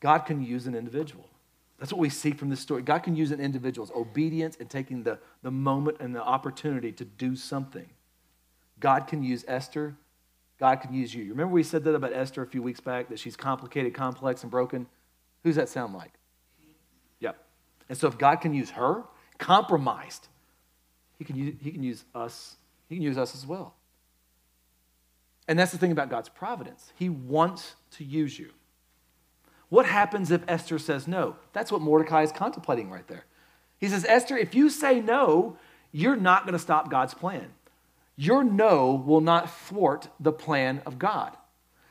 God 0.00 0.20
can 0.20 0.42
use 0.42 0.66
an 0.66 0.74
individual. 0.74 1.25
That's 1.78 1.92
what 1.92 2.00
we 2.00 2.08
see 2.08 2.32
from 2.32 2.48
this 2.48 2.60
story. 2.60 2.82
God 2.82 3.00
can 3.00 3.16
use 3.16 3.30
an 3.30 3.40
individual's 3.40 3.90
obedience 3.94 4.56
and 4.58 4.70
taking 4.70 5.02
the, 5.02 5.18
the 5.42 5.50
moment 5.50 5.98
and 6.00 6.14
the 6.14 6.22
opportunity 6.22 6.90
to 6.92 7.04
do 7.04 7.36
something. 7.36 7.88
God 8.80 9.06
can 9.06 9.22
use 9.22 9.44
Esther 9.46 9.96
God 10.58 10.76
can 10.76 10.94
use 10.94 11.14
you. 11.14 11.30
Remember 11.30 11.52
we 11.52 11.62
said 11.62 11.84
that 11.84 11.94
about 11.94 12.12
Esther 12.12 12.42
a 12.42 12.46
few 12.46 12.62
weeks 12.62 12.80
back, 12.80 13.08
that 13.10 13.18
she's 13.18 13.36
complicated, 13.36 13.94
complex, 13.94 14.42
and 14.42 14.50
broken? 14.50 14.86
Who's 15.42 15.56
that 15.56 15.68
sound 15.68 15.94
like? 15.94 16.12
Yep. 17.20 17.36
And 17.88 17.98
so 17.98 18.08
if 18.08 18.16
God 18.16 18.36
can 18.36 18.54
use 18.54 18.70
her, 18.70 19.04
compromised, 19.38 20.28
he 21.18 21.24
can 21.24 21.36
use, 21.36 21.54
he 21.60 21.70
can 21.70 21.82
use 21.82 22.04
us. 22.14 22.56
He 22.88 22.96
can 22.96 23.02
use 23.02 23.18
us 23.18 23.34
as 23.34 23.46
well. 23.46 23.74
And 25.48 25.58
that's 25.58 25.72
the 25.72 25.78
thing 25.78 25.92
about 25.92 26.08
God's 26.08 26.28
providence. 26.28 26.92
He 26.96 27.08
wants 27.08 27.74
to 27.92 28.04
use 28.04 28.38
you. 28.38 28.50
What 29.68 29.86
happens 29.86 30.30
if 30.30 30.42
Esther 30.46 30.78
says 30.78 31.08
no? 31.08 31.36
That's 31.52 31.72
what 31.72 31.80
Mordecai 31.80 32.22
is 32.22 32.32
contemplating 32.32 32.90
right 32.90 33.06
there. 33.08 33.24
He 33.78 33.88
says, 33.88 34.04
Esther, 34.04 34.36
if 34.36 34.54
you 34.54 34.70
say 34.70 35.00
no, 35.00 35.58
you're 35.92 36.16
not 36.16 36.44
going 36.44 36.52
to 36.52 36.58
stop 36.58 36.90
God's 36.90 37.14
plan 37.14 37.50
your 38.16 38.42
no 38.42 38.94
will 38.94 39.20
not 39.20 39.50
thwart 39.50 40.08
the 40.18 40.32
plan 40.32 40.82
of 40.86 40.98
God. 40.98 41.36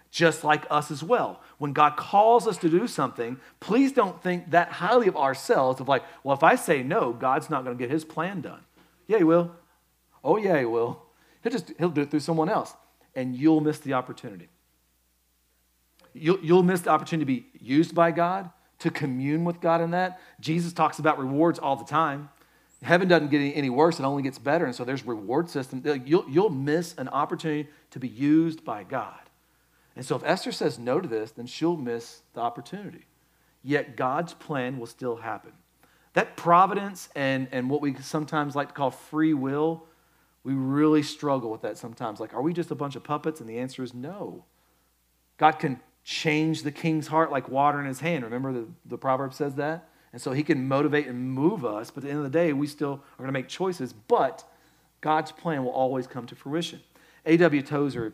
Just 0.09 0.43
like 0.43 0.65
us 0.69 0.91
as 0.91 1.03
well. 1.03 1.41
When 1.57 1.73
God 1.73 1.97
calls 1.97 2.47
us 2.47 2.57
to 2.57 2.69
do 2.69 2.87
something, 2.87 3.37
please 3.59 3.91
don't 3.91 4.21
think 4.23 4.51
that 4.51 4.69
highly 4.69 5.07
of 5.07 5.17
ourselves 5.17 5.79
of 5.79 5.87
like, 5.87 6.03
well, 6.23 6.35
if 6.35 6.41
I 6.41 6.55
say 6.55 6.83
no, 6.83 7.13
God's 7.13 7.49
not 7.49 7.63
going 7.63 7.77
to 7.77 7.81
get 7.81 7.91
his 7.91 8.05
plan 8.05 8.41
done. 8.41 8.61
Yeah, 9.07 9.19
he 9.19 9.23
will. 9.23 9.51
Oh, 10.23 10.37
yeah, 10.37 10.57
he 10.57 10.65
will. 10.65 11.03
He'll 11.43 11.51
just 11.51 11.73
he'll 11.77 11.89
do 11.89 12.01
it 12.01 12.11
through 12.11 12.21
someone 12.21 12.49
else. 12.49 12.73
And 13.13 13.35
you'll 13.35 13.61
miss 13.61 13.79
the 13.79 13.93
opportunity. 13.93 14.49
You'll, 16.15 16.39
you'll 16.39 16.63
miss 16.63 16.81
the 16.81 16.89
opportunity 16.89 17.41
to 17.41 17.41
be 17.41 17.59
used 17.59 17.93
by 17.93 18.11
God, 18.11 18.49
to 18.79 18.89
commune 18.89 19.43
with 19.43 19.59
God 19.59 19.81
in 19.81 19.91
that. 19.91 20.19
Jesus 20.39 20.71
talks 20.71 20.99
about 20.99 21.19
rewards 21.19 21.59
all 21.59 21.75
the 21.75 21.85
time. 21.85 22.29
Heaven 22.81 23.07
doesn't 23.07 23.29
get 23.29 23.39
any, 23.39 23.69
worse, 23.69 23.99
it 23.99 24.03
only 24.03 24.23
gets 24.23 24.39
better. 24.39 24.65
And 24.65 24.75
so 24.75 24.83
there's 24.83 25.05
reward 25.05 25.49
system. 25.49 25.83
You'll, 26.05 26.25
you'll 26.29 26.49
miss 26.49 26.95
an 26.97 27.09
opportunity 27.09 27.69
to 27.91 27.99
be 27.99 28.07
used 28.07 28.63
by 28.63 28.83
God. 28.83 29.19
And 29.95 30.05
so 30.05 30.15
if 30.15 30.23
Esther 30.23 30.51
says 30.51 30.77
no 30.77 30.99
to 31.01 31.07
this, 31.07 31.31
then 31.31 31.47
she'll 31.47 31.77
miss 31.77 32.21
the 32.33 32.41
opportunity. 32.41 33.05
Yet 33.63 33.95
God's 33.95 34.33
plan 34.33 34.77
will 34.77 34.87
still 34.87 35.15
happen. 35.17 35.51
That 36.13 36.37
providence 36.37 37.09
and, 37.15 37.47
and 37.51 37.69
what 37.69 37.81
we 37.81 37.95
sometimes 37.95 38.55
like 38.55 38.69
to 38.69 38.73
call 38.73 38.91
free 38.91 39.33
will, 39.33 39.85
we 40.43 40.53
really 40.53 41.01
struggle 41.01 41.49
with 41.49 41.61
that 41.63 41.77
sometimes. 41.77 42.19
Like, 42.19 42.33
are 42.33 42.41
we 42.41 42.53
just 42.53 42.71
a 42.71 42.75
bunch 42.75 42.95
of 42.95 43.03
puppets? 43.03 43.41
And 43.41 43.49
the 43.49 43.57
answer 43.57 43.83
is 43.83 43.93
no. 43.93 44.45
God 45.37 45.53
can 45.53 45.79
change 46.05 46.61
the 46.61 46.71
king's 46.71 47.07
heart 47.07 47.31
like 47.31 47.49
water 47.49 47.79
in 47.79 47.87
his 47.87 47.99
hand. 47.99 48.23
Remember 48.23 48.53
the, 48.53 48.67
the 48.85 48.97
proverb 48.97 49.33
says 49.33 49.55
that? 49.55 49.89
And 50.13 50.21
so 50.21 50.31
he 50.31 50.43
can 50.43 50.67
motivate 50.67 51.07
and 51.07 51.31
move 51.31 51.65
us, 51.65 51.91
but 51.91 52.03
at 52.03 52.03
the 52.03 52.09
end 52.09 52.19
of 52.19 52.23
the 52.23 52.29
day, 52.29 52.53
we 52.53 52.67
still 52.67 52.93
are 52.93 53.17
going 53.17 53.27
to 53.27 53.33
make 53.33 53.49
choices, 53.49 53.91
but 53.91 54.45
God's 55.01 55.31
plan 55.31 55.65
will 55.65 55.71
always 55.71 56.07
come 56.07 56.27
to 56.27 56.35
fruition. 56.35 56.79
A.W. 57.25 57.61
Tozer, 57.63 58.13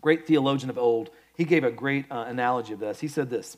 great 0.00 0.26
theologian 0.26 0.70
of 0.70 0.78
old, 0.78 1.10
he 1.36 1.44
gave 1.44 1.64
a 1.64 1.70
great 1.70 2.06
uh, 2.10 2.24
analogy 2.28 2.72
of 2.72 2.78
this. 2.78 3.00
He 3.00 3.08
said 3.08 3.28
this 3.28 3.56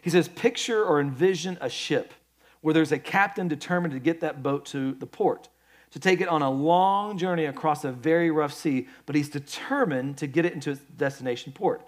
He 0.00 0.08
says, 0.08 0.28
Picture 0.28 0.82
or 0.82 1.00
envision 1.00 1.58
a 1.60 1.68
ship 1.68 2.14
where 2.60 2.72
there's 2.72 2.92
a 2.92 2.98
captain 2.98 3.48
determined 3.48 3.92
to 3.92 4.00
get 4.00 4.20
that 4.20 4.42
boat 4.42 4.64
to 4.66 4.94
the 4.94 5.06
port, 5.06 5.48
to 5.90 5.98
take 5.98 6.20
it 6.20 6.28
on 6.28 6.40
a 6.40 6.50
long 6.50 7.18
journey 7.18 7.46
across 7.46 7.84
a 7.84 7.90
very 7.90 8.30
rough 8.30 8.54
sea, 8.54 8.86
but 9.06 9.16
he's 9.16 9.28
determined 9.28 10.16
to 10.18 10.28
get 10.28 10.46
it 10.46 10.52
into 10.52 10.70
its 10.70 10.80
destination 10.96 11.52
port. 11.52 11.82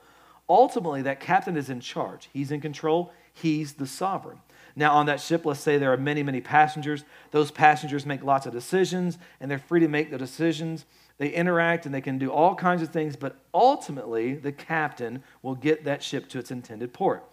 Ultimately, 0.48 1.02
that 1.02 1.20
captain 1.20 1.56
is 1.56 1.68
in 1.68 1.80
charge, 1.80 2.30
he's 2.32 2.50
in 2.50 2.60
control, 2.60 3.12
he's 3.32 3.74
the 3.74 3.86
sovereign. 3.86 4.38
Now, 4.74 4.94
on 4.94 5.06
that 5.06 5.20
ship, 5.20 5.44
let's 5.44 5.60
say 5.60 5.76
there 5.76 5.92
are 5.92 5.96
many, 5.96 6.22
many 6.22 6.40
passengers. 6.40 7.04
Those 7.32 7.50
passengers 7.50 8.06
make 8.06 8.22
lots 8.22 8.46
of 8.46 8.52
decisions, 8.52 9.18
and 9.40 9.50
they're 9.50 9.58
free 9.58 9.80
to 9.80 9.88
make 9.88 10.10
the 10.10 10.18
decisions. 10.18 10.84
They 11.18 11.30
interact 11.30 11.84
and 11.84 11.92
they 11.92 12.00
can 12.00 12.16
do 12.16 12.30
all 12.30 12.54
kinds 12.54 12.80
of 12.80 12.90
things, 12.90 13.16
but 13.16 13.36
ultimately, 13.52 14.34
the 14.34 14.52
captain 14.52 15.24
will 15.42 15.56
get 15.56 15.84
that 15.84 16.02
ship 16.02 16.28
to 16.28 16.38
its 16.38 16.52
intended 16.52 16.92
port. 16.92 17.24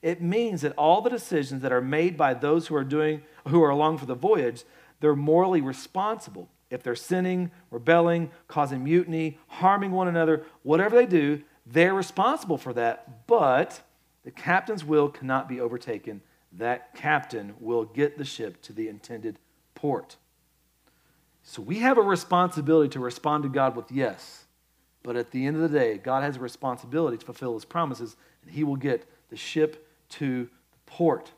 It 0.00 0.22
means 0.22 0.62
that 0.62 0.72
all 0.76 1.02
the 1.02 1.10
decisions 1.10 1.62
that 1.62 1.72
are 1.72 1.82
made 1.82 2.16
by 2.16 2.34
those 2.34 2.66
who 2.66 2.74
are 2.74 2.84
doing 2.84 3.22
who 3.48 3.62
are 3.62 3.70
along 3.70 3.98
for 3.98 4.06
the 4.06 4.14
voyage, 4.14 4.64
they're 5.00 5.14
morally 5.14 5.60
responsible. 5.60 6.48
If 6.70 6.82
they're 6.82 6.96
sinning, 6.96 7.50
rebelling, 7.70 8.30
causing 8.48 8.82
mutiny, 8.82 9.38
harming 9.46 9.92
one 9.92 10.08
another, 10.08 10.44
whatever 10.62 10.96
they 10.96 11.06
do, 11.06 11.42
they're 11.66 11.94
responsible 11.94 12.58
for 12.58 12.72
that. 12.74 13.26
But 13.26 13.80
the 14.24 14.30
captain's 14.30 14.84
will 14.84 15.08
cannot 15.08 15.48
be 15.48 15.60
overtaken. 15.60 16.20
That 16.52 16.94
captain 16.94 17.54
will 17.58 17.84
get 17.84 18.18
the 18.18 18.24
ship 18.24 18.62
to 18.62 18.72
the 18.72 18.88
intended 18.88 19.38
port. 19.74 20.16
So 21.42 21.60
we 21.60 21.80
have 21.80 21.98
a 21.98 22.02
responsibility 22.02 22.88
to 22.90 23.00
respond 23.00 23.42
to 23.42 23.48
God 23.48 23.76
with 23.76 23.90
yes. 23.92 24.44
But 25.02 25.16
at 25.16 25.30
the 25.30 25.46
end 25.46 25.56
of 25.56 25.62
the 25.62 25.78
day, 25.78 25.98
God 25.98 26.22
has 26.22 26.36
a 26.36 26.40
responsibility 26.40 27.18
to 27.18 27.26
fulfill 27.26 27.54
his 27.54 27.66
promises, 27.66 28.16
and 28.42 28.50
he 28.50 28.64
will 28.64 28.76
get 28.76 29.06
the 29.28 29.36
ship 29.36 29.86
to 30.10 30.44
the 30.44 30.78
port. 30.86 31.32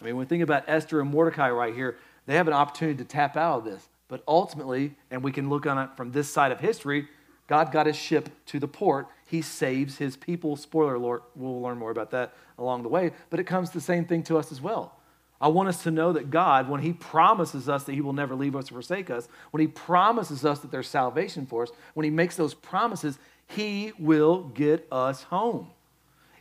I 0.00 0.04
mean, 0.04 0.16
when 0.16 0.24
we 0.24 0.28
think 0.28 0.42
about 0.42 0.64
Esther 0.66 1.00
and 1.00 1.10
Mordecai 1.10 1.50
right 1.50 1.74
here, 1.74 1.98
they 2.26 2.34
have 2.34 2.48
an 2.48 2.54
opportunity 2.54 2.96
to 2.98 3.04
tap 3.04 3.36
out 3.36 3.58
of 3.58 3.64
this. 3.64 3.88
But 4.08 4.22
ultimately, 4.26 4.94
and 5.10 5.22
we 5.22 5.32
can 5.32 5.50
look 5.50 5.66
on 5.66 5.78
it 5.78 5.90
from 5.96 6.12
this 6.12 6.30
side 6.30 6.52
of 6.52 6.60
history, 6.60 7.08
God 7.46 7.72
got 7.72 7.86
his 7.86 7.96
ship 7.96 8.30
to 8.46 8.58
the 8.58 8.68
port. 8.68 9.06
He 9.26 9.42
saves 9.42 9.98
his 9.98 10.16
people. 10.16 10.56
Spoiler 10.56 10.94
alert, 10.94 11.24
we'll 11.34 11.60
learn 11.60 11.78
more 11.78 11.90
about 11.90 12.10
that 12.12 12.34
along 12.58 12.82
the 12.82 12.88
way. 12.88 13.12
But 13.30 13.40
it 13.40 13.44
comes 13.44 13.70
the 13.70 13.80
same 13.80 14.06
thing 14.06 14.22
to 14.24 14.38
us 14.38 14.50
as 14.50 14.60
well. 14.60 14.96
I 15.40 15.48
want 15.48 15.68
us 15.68 15.82
to 15.82 15.90
know 15.90 16.12
that 16.12 16.30
God, 16.30 16.70
when 16.70 16.80
He 16.80 16.92
promises 16.92 17.68
us 17.68 17.84
that 17.84 17.92
He 17.92 18.00
will 18.00 18.12
never 18.12 18.34
leave 18.34 18.56
us 18.56 18.70
or 18.70 18.74
forsake 18.74 19.10
us, 19.10 19.28
when 19.50 19.60
He 19.60 19.66
promises 19.66 20.44
us 20.44 20.60
that 20.60 20.70
there's 20.70 20.88
salvation 20.88 21.44
for 21.44 21.64
us, 21.64 21.70
when 21.92 22.04
He 22.04 22.10
makes 22.10 22.36
those 22.36 22.54
promises, 22.54 23.18
He 23.46 23.92
will 23.98 24.44
get 24.44 24.86
us 24.90 25.24
home. 25.24 25.68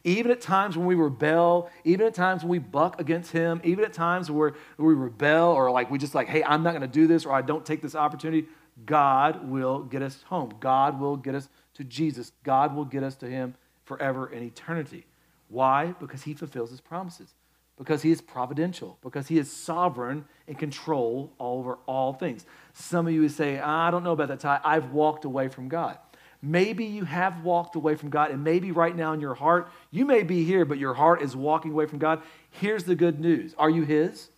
Even 0.05 0.31
at 0.31 0.41
times 0.41 0.77
when 0.77 0.85
we 0.85 0.95
rebel, 0.95 1.69
even 1.83 2.05
at 2.05 2.13
times 2.13 2.43
when 2.43 2.49
we 2.49 2.59
buck 2.59 2.99
against 2.99 3.31
Him, 3.31 3.59
even 3.63 3.83
at 3.83 3.93
times 3.93 4.29
where 4.29 4.53
we 4.77 4.93
rebel 4.93 5.51
or 5.51 5.71
like 5.71 5.89
we 5.89 5.97
just 5.97 6.13
like, 6.13 6.27
hey, 6.27 6.43
I'm 6.43 6.61
not 6.61 6.71
going 6.71 6.81
to 6.81 6.87
do 6.87 7.07
this 7.07 7.25
or 7.25 7.33
I 7.33 7.41
don't 7.41 7.65
take 7.65 7.81
this 7.81 7.95
opportunity, 7.95 8.47
God 8.85 9.47
will 9.49 9.79
get 9.83 10.01
us 10.01 10.23
home. 10.23 10.53
God 10.59 10.99
will 10.99 11.17
get 11.17 11.35
us 11.35 11.49
to 11.75 11.83
Jesus. 11.83 12.31
God 12.43 12.75
will 12.75 12.85
get 12.85 13.03
us 13.03 13.15
to 13.17 13.27
Him 13.27 13.55
forever 13.85 14.31
in 14.31 14.43
eternity. 14.43 15.05
Why? 15.49 15.93
Because 15.99 16.23
He 16.23 16.33
fulfills 16.33 16.71
His 16.71 16.81
promises. 16.81 17.33
Because 17.77 18.01
He 18.01 18.11
is 18.11 18.21
providential. 18.21 18.97
Because 19.01 19.27
He 19.27 19.37
is 19.37 19.51
sovereign 19.51 20.25
and 20.47 20.57
control 20.57 21.31
over 21.39 21.77
all 21.85 22.13
things. 22.13 22.45
Some 22.73 23.07
of 23.07 23.13
you 23.13 23.29
say, 23.29 23.59
I 23.59 23.91
don't 23.91 24.03
know 24.03 24.13
about 24.13 24.29
that, 24.29 24.39
Ty. 24.39 24.59
I've 24.63 24.91
walked 24.91 25.25
away 25.25 25.47
from 25.47 25.69
God. 25.69 25.97
Maybe 26.45 26.83
you 26.83 27.05
have 27.05 27.41
walked 27.45 27.77
away 27.77 27.95
from 27.95 28.09
God, 28.09 28.31
and 28.31 28.43
maybe 28.43 28.71
right 28.71 28.93
now 28.93 29.13
in 29.13 29.21
your 29.21 29.33
heart, 29.33 29.71
you 29.91 30.05
may 30.05 30.23
be 30.23 30.43
here, 30.43 30.65
but 30.65 30.77
your 30.77 30.93
heart 30.93 31.21
is 31.21 31.37
walking 31.37 31.71
away 31.71 31.85
from 31.85 31.99
God. 31.99 32.21
Here's 32.51 32.83
the 32.83 32.95
good 32.95 33.19
news 33.19 33.55
Are 33.57 33.69
you 33.69 33.83
His? 33.83 34.29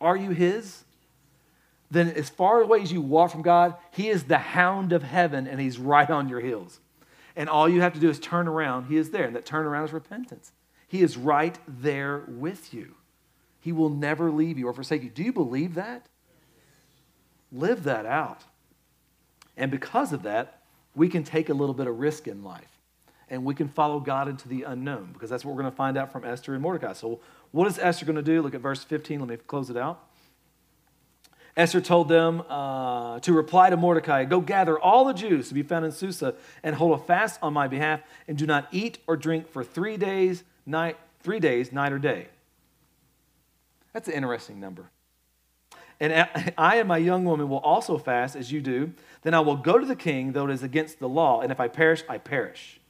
Are 0.00 0.16
you 0.16 0.30
His? 0.30 0.83
Then 1.90 2.08
as 2.10 2.28
far 2.28 2.60
away 2.60 2.82
as 2.82 2.92
you 2.92 3.00
walk 3.00 3.30
from 3.30 3.42
God, 3.42 3.74
He 3.90 4.08
is 4.08 4.24
the 4.24 4.38
hound 4.38 4.92
of 4.92 5.02
heaven 5.02 5.46
and 5.46 5.60
He's 5.60 5.78
right 5.78 6.08
on 6.08 6.28
your 6.28 6.40
heels. 6.40 6.80
And 7.36 7.48
all 7.48 7.68
you 7.68 7.80
have 7.80 7.94
to 7.94 8.00
do 8.00 8.08
is 8.08 8.18
turn 8.18 8.46
around. 8.46 8.86
He 8.86 8.96
is 8.96 9.10
there. 9.10 9.24
And 9.24 9.34
that 9.36 9.44
turnaround 9.44 9.86
is 9.86 9.92
repentance. 9.92 10.52
He 10.86 11.02
is 11.02 11.16
right 11.16 11.58
there 11.66 12.24
with 12.28 12.72
you. 12.72 12.94
He 13.60 13.72
will 13.72 13.90
never 13.90 14.30
leave 14.30 14.58
you 14.58 14.68
or 14.68 14.72
forsake 14.72 15.02
you. 15.02 15.10
Do 15.10 15.22
you 15.22 15.32
believe 15.32 15.74
that? 15.74 16.06
Live 17.50 17.84
that 17.84 18.06
out. 18.06 18.42
And 19.56 19.70
because 19.70 20.12
of 20.12 20.22
that, 20.22 20.60
we 20.94 21.08
can 21.08 21.24
take 21.24 21.48
a 21.48 21.54
little 21.54 21.74
bit 21.74 21.86
of 21.86 21.98
risk 21.98 22.28
in 22.28 22.44
life. 22.44 22.68
And 23.30 23.44
we 23.44 23.54
can 23.54 23.68
follow 23.68 24.00
God 24.00 24.28
into 24.28 24.48
the 24.48 24.64
unknown 24.64 25.10
because 25.12 25.30
that's 25.30 25.44
what 25.44 25.54
we're 25.54 25.62
going 25.62 25.72
to 25.72 25.76
find 25.76 25.96
out 25.96 26.12
from 26.12 26.24
Esther 26.24 26.52
and 26.52 26.62
Mordecai. 26.62 26.92
So, 26.92 27.20
what 27.52 27.66
is 27.66 27.78
Esther 27.78 28.04
going 28.04 28.16
to 28.16 28.22
do? 28.22 28.42
Look 28.42 28.54
at 28.54 28.60
verse 28.60 28.84
15. 28.84 29.20
Let 29.20 29.28
me 29.28 29.36
close 29.36 29.70
it 29.70 29.76
out. 29.76 30.06
Esther 31.56 31.80
told 31.80 32.08
them 32.08 32.42
uh, 32.48 33.20
to 33.20 33.32
reply 33.32 33.70
to 33.70 33.76
Mordecai 33.76 34.24
Go 34.24 34.40
gather 34.40 34.78
all 34.78 35.04
the 35.04 35.12
Jews 35.12 35.48
to 35.48 35.54
be 35.54 35.62
found 35.62 35.84
in 35.84 35.92
Susa 35.92 36.34
and 36.62 36.74
hold 36.74 36.98
a 36.98 37.02
fast 37.02 37.38
on 37.42 37.52
my 37.52 37.68
behalf, 37.68 38.00
and 38.26 38.36
do 38.36 38.46
not 38.46 38.66
eat 38.72 38.98
or 39.06 39.16
drink 39.16 39.48
for 39.48 39.62
three 39.62 39.96
days, 39.96 40.42
night, 40.66 40.96
three 41.20 41.38
days, 41.38 41.72
night 41.72 41.92
or 41.92 41.98
day. 41.98 42.26
That's 43.92 44.08
an 44.08 44.14
interesting 44.14 44.58
number. 44.58 44.90
And 46.00 46.28
I 46.58 46.76
and 46.76 46.88
my 46.88 46.98
young 46.98 47.24
woman 47.24 47.48
will 47.48 47.58
also 47.58 47.98
fast 47.98 48.34
as 48.34 48.50
you 48.50 48.60
do. 48.60 48.92
Then 49.22 49.32
I 49.32 49.40
will 49.40 49.56
go 49.56 49.78
to 49.78 49.86
the 49.86 49.96
king, 49.96 50.32
though 50.32 50.48
it 50.48 50.52
is 50.52 50.64
against 50.64 50.98
the 50.98 51.08
law, 51.08 51.40
and 51.40 51.52
if 51.52 51.60
I 51.60 51.68
perish, 51.68 52.02
I 52.08 52.18
perish. 52.18 52.80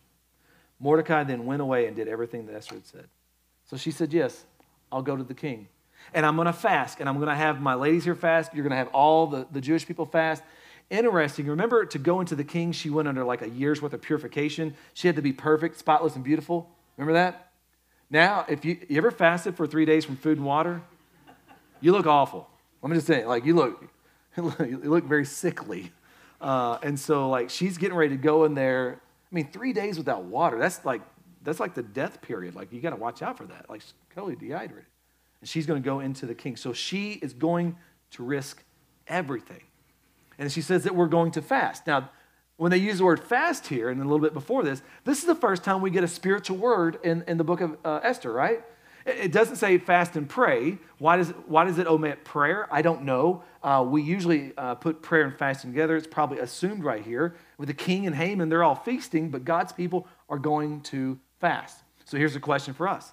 Mordecai 0.80 1.22
then 1.24 1.44
went 1.44 1.60
away 1.60 1.86
and 1.86 1.94
did 1.94 2.08
everything 2.08 2.46
that 2.46 2.56
Esther 2.56 2.76
had 2.76 2.86
said. 2.86 3.08
So 3.66 3.76
she 3.76 3.90
said, 3.90 4.12
Yes, 4.12 4.44
I'll 4.90 5.02
go 5.02 5.16
to 5.16 5.22
the 5.22 5.34
king 5.34 5.68
and 6.12 6.26
I'm 6.26 6.36
going 6.36 6.46
to 6.46 6.52
fast, 6.52 7.00
and 7.00 7.08
I'm 7.08 7.16
going 7.16 7.28
to 7.28 7.34
have 7.34 7.60
my 7.60 7.74
ladies 7.74 8.04
here 8.04 8.14
fast. 8.14 8.52
You're 8.54 8.62
going 8.62 8.70
to 8.70 8.76
have 8.76 8.88
all 8.88 9.26
the, 9.26 9.46
the 9.50 9.60
Jewish 9.60 9.86
people 9.86 10.06
fast. 10.06 10.42
Interesting. 10.90 11.46
Remember, 11.46 11.86
to 11.86 11.98
go 11.98 12.20
into 12.20 12.34
the 12.34 12.44
king, 12.44 12.72
she 12.72 12.90
went 12.90 13.08
under 13.08 13.24
like 13.24 13.42
a 13.42 13.48
year's 13.48 13.80
worth 13.80 13.94
of 13.94 14.02
purification. 14.02 14.74
She 14.92 15.08
had 15.08 15.16
to 15.16 15.22
be 15.22 15.32
perfect, 15.32 15.78
spotless, 15.78 16.14
and 16.14 16.22
beautiful. 16.22 16.70
Remember 16.96 17.14
that? 17.14 17.50
Now, 18.10 18.44
if 18.48 18.64
you, 18.64 18.78
you 18.88 18.98
ever 18.98 19.10
fasted 19.10 19.56
for 19.56 19.66
three 19.66 19.86
days 19.86 20.04
from 20.04 20.16
food 20.16 20.36
and 20.36 20.46
water, 20.46 20.82
you 21.80 21.92
look 21.92 22.06
awful. 22.06 22.48
Let 22.82 22.90
me 22.90 22.96
just 22.96 23.06
say, 23.06 23.24
like 23.24 23.44
you 23.44 23.54
look, 23.54 23.84
you 24.36 24.80
look 24.84 25.04
very 25.04 25.24
sickly. 25.24 25.90
Uh, 26.40 26.78
and 26.82 27.00
so, 27.00 27.30
like, 27.30 27.48
she's 27.48 27.78
getting 27.78 27.96
ready 27.96 28.10
to 28.10 28.22
go 28.22 28.44
in 28.44 28.54
there. 28.54 29.00
I 29.32 29.34
mean, 29.34 29.50
three 29.50 29.72
days 29.72 29.96
without 29.96 30.24
water. 30.24 30.58
That's 30.58 30.84
like 30.84 31.00
that's 31.42 31.60
like 31.60 31.74
the 31.74 31.82
death 31.82 32.22
period. 32.22 32.54
Like, 32.54 32.72
you 32.72 32.80
got 32.80 32.90
to 32.90 32.96
watch 32.96 33.22
out 33.22 33.36
for 33.36 33.46
that. 33.46 33.68
Like, 33.68 33.82
totally 34.14 34.36
dehydrated 34.36 34.86
and 35.44 35.48
she's 35.50 35.66
going 35.66 35.82
to 35.82 35.84
go 35.84 36.00
into 36.00 36.24
the 36.24 36.34
king. 36.34 36.56
So 36.56 36.72
she 36.72 37.12
is 37.20 37.34
going 37.34 37.76
to 38.12 38.22
risk 38.22 38.64
everything. 39.06 39.60
And 40.38 40.50
she 40.50 40.62
says 40.62 40.84
that 40.84 40.94
we're 40.94 41.06
going 41.06 41.32
to 41.32 41.42
fast. 41.42 41.86
Now, 41.86 42.08
when 42.56 42.70
they 42.70 42.78
use 42.78 42.96
the 42.96 43.04
word 43.04 43.22
fast 43.22 43.66
here, 43.66 43.90
and 43.90 44.00
a 44.00 44.04
little 44.04 44.20
bit 44.20 44.32
before 44.32 44.62
this, 44.62 44.80
this 45.04 45.18
is 45.18 45.26
the 45.26 45.34
first 45.34 45.62
time 45.62 45.82
we 45.82 45.90
get 45.90 46.02
a 46.02 46.08
spiritual 46.08 46.56
word 46.56 46.98
in, 47.04 47.24
in 47.28 47.36
the 47.36 47.44
book 47.44 47.60
of 47.60 47.76
uh, 47.84 48.00
Esther, 48.02 48.32
right? 48.32 48.64
It 49.04 49.32
doesn't 49.32 49.56
say 49.56 49.76
fast 49.76 50.16
and 50.16 50.26
pray. 50.26 50.78
Why 50.96 51.18
does 51.18 51.28
it, 51.28 51.36
why 51.46 51.64
does 51.64 51.76
it 51.76 51.86
omit 51.86 52.24
prayer? 52.24 52.66
I 52.72 52.80
don't 52.80 53.02
know. 53.02 53.42
Uh, 53.62 53.84
we 53.86 54.00
usually 54.00 54.54
uh, 54.56 54.76
put 54.76 55.02
prayer 55.02 55.24
and 55.24 55.38
fasting 55.38 55.72
together. 55.72 55.94
It's 55.94 56.06
probably 56.06 56.38
assumed 56.38 56.84
right 56.84 57.04
here. 57.04 57.34
With 57.58 57.68
the 57.68 57.74
king 57.74 58.06
and 58.06 58.16
Haman, 58.16 58.48
they're 58.48 58.64
all 58.64 58.76
feasting, 58.76 59.28
but 59.28 59.44
God's 59.44 59.74
people 59.74 60.08
are 60.30 60.38
going 60.38 60.80
to 60.84 61.18
fast. 61.38 61.80
So 62.06 62.16
here's 62.16 62.34
a 62.34 62.40
question 62.40 62.72
for 62.72 62.88
us 62.88 63.12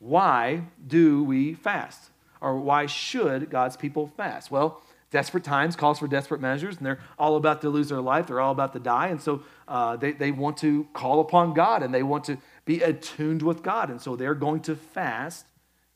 why 0.00 0.62
do 0.84 1.22
we 1.22 1.54
fast? 1.54 2.10
Or 2.40 2.58
why 2.58 2.86
should 2.86 3.50
God's 3.50 3.76
people 3.76 4.08
fast? 4.16 4.50
Well, 4.50 4.82
desperate 5.10 5.44
times 5.44 5.76
calls 5.76 5.98
for 5.98 6.08
desperate 6.08 6.40
measures, 6.40 6.78
and 6.78 6.86
they're 6.86 7.00
all 7.18 7.36
about 7.36 7.60
to 7.60 7.68
lose 7.68 7.90
their 7.90 8.00
life. 8.00 8.26
They're 8.26 8.40
all 8.40 8.52
about 8.52 8.72
to 8.72 8.80
die. 8.80 9.08
And 9.08 9.20
so 9.20 9.42
uh, 9.68 9.96
they, 9.96 10.12
they 10.12 10.32
want 10.32 10.56
to 10.58 10.88
call 10.94 11.20
upon 11.20 11.52
God 11.52 11.82
and 11.82 11.92
they 11.92 12.02
want 12.02 12.24
to 12.24 12.38
be 12.64 12.80
attuned 12.80 13.42
with 13.42 13.62
God. 13.62 13.90
And 13.90 14.00
so 14.00 14.16
they're 14.16 14.34
going 14.34 14.60
to 14.62 14.74
fast 14.74 15.44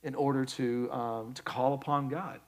in 0.02 0.14
order 0.14 0.44
to, 0.44 0.92
um, 0.92 1.32
to 1.32 1.42
call 1.42 1.72
upon 1.72 2.08
God. 2.08 2.40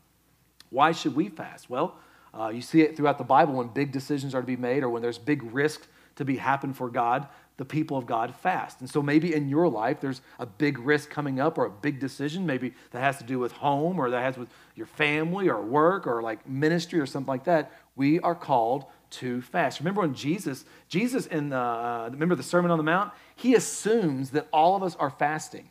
Why 0.69 0.93
should 0.93 1.17
we 1.17 1.31
fast? 1.31 1.71
Well, 1.71 1.97
uh, 2.39 2.49
you 2.49 2.61
see 2.61 2.83
it 2.83 2.97
throughout 2.97 3.17
the 3.17 3.25
Bible 3.25 3.55
when 3.55 3.69
big 3.69 3.93
decisions 3.93 4.35
are 4.35 4.43
to 4.43 4.47
be 4.47 4.57
made 4.57 4.83
or 4.83 4.91
when 4.91 5.01
there's 5.01 5.17
big 5.17 5.43
risk 5.55 5.87
to 6.17 6.25
be 6.25 6.37
happen 6.37 6.75
for 6.75 6.91
God 6.91 7.27
the 7.57 7.65
people 7.65 7.97
of 7.97 8.07
God 8.07 8.35
fast. 8.35 8.81
And 8.81 8.91
so 8.91 9.03
maybe 9.03 9.35
in 9.35 9.49
your 9.49 9.69
life 9.69 10.01
there's 10.01 10.21
a 10.39 10.47
big 10.47 10.79
risk 10.79 11.09
coming 11.09 11.41
up 11.41 11.57
or 11.57 11.67
a 11.67 11.71
big 11.71 12.01
decision, 12.01 12.45
maybe 12.45 12.75
that 12.91 13.01
has 13.01 13.19
to 13.19 13.25
do 13.25 13.39
with 13.39 13.53
home 13.53 13.99
or 13.99 14.11
that 14.11 14.21
has 14.21 14.37
with 14.37 14.49
your 14.75 14.87
family 14.87 15.49
or 15.49 15.61
work 15.63 16.07
or 16.07 16.23
like 16.23 16.47
ministry 16.47 17.01
or 17.01 17.07
something 17.07 17.29
like 17.29 17.45
that. 17.45 17.73
We 17.95 18.21
are 18.21 18.35
called 18.35 18.85
to 19.09 19.41
fast. 19.41 19.81
Remember 19.81 20.03
when 20.03 20.15
Jesus, 20.15 20.65
Jesus 20.89 21.27
in 21.27 21.49
the, 21.49 21.57
uh, 21.57 22.09
remember 22.13 22.35
the 22.35 22.43
Sermon 22.43 22.71
on 22.71 22.77
the 22.77 22.85
Mount? 22.85 23.13
He 23.35 23.55
assumes 23.55 24.31
that 24.31 24.49
all 24.53 24.77
of 24.77 24.83
us 24.83 24.95
are 24.97 25.11
fasting. 25.11 25.71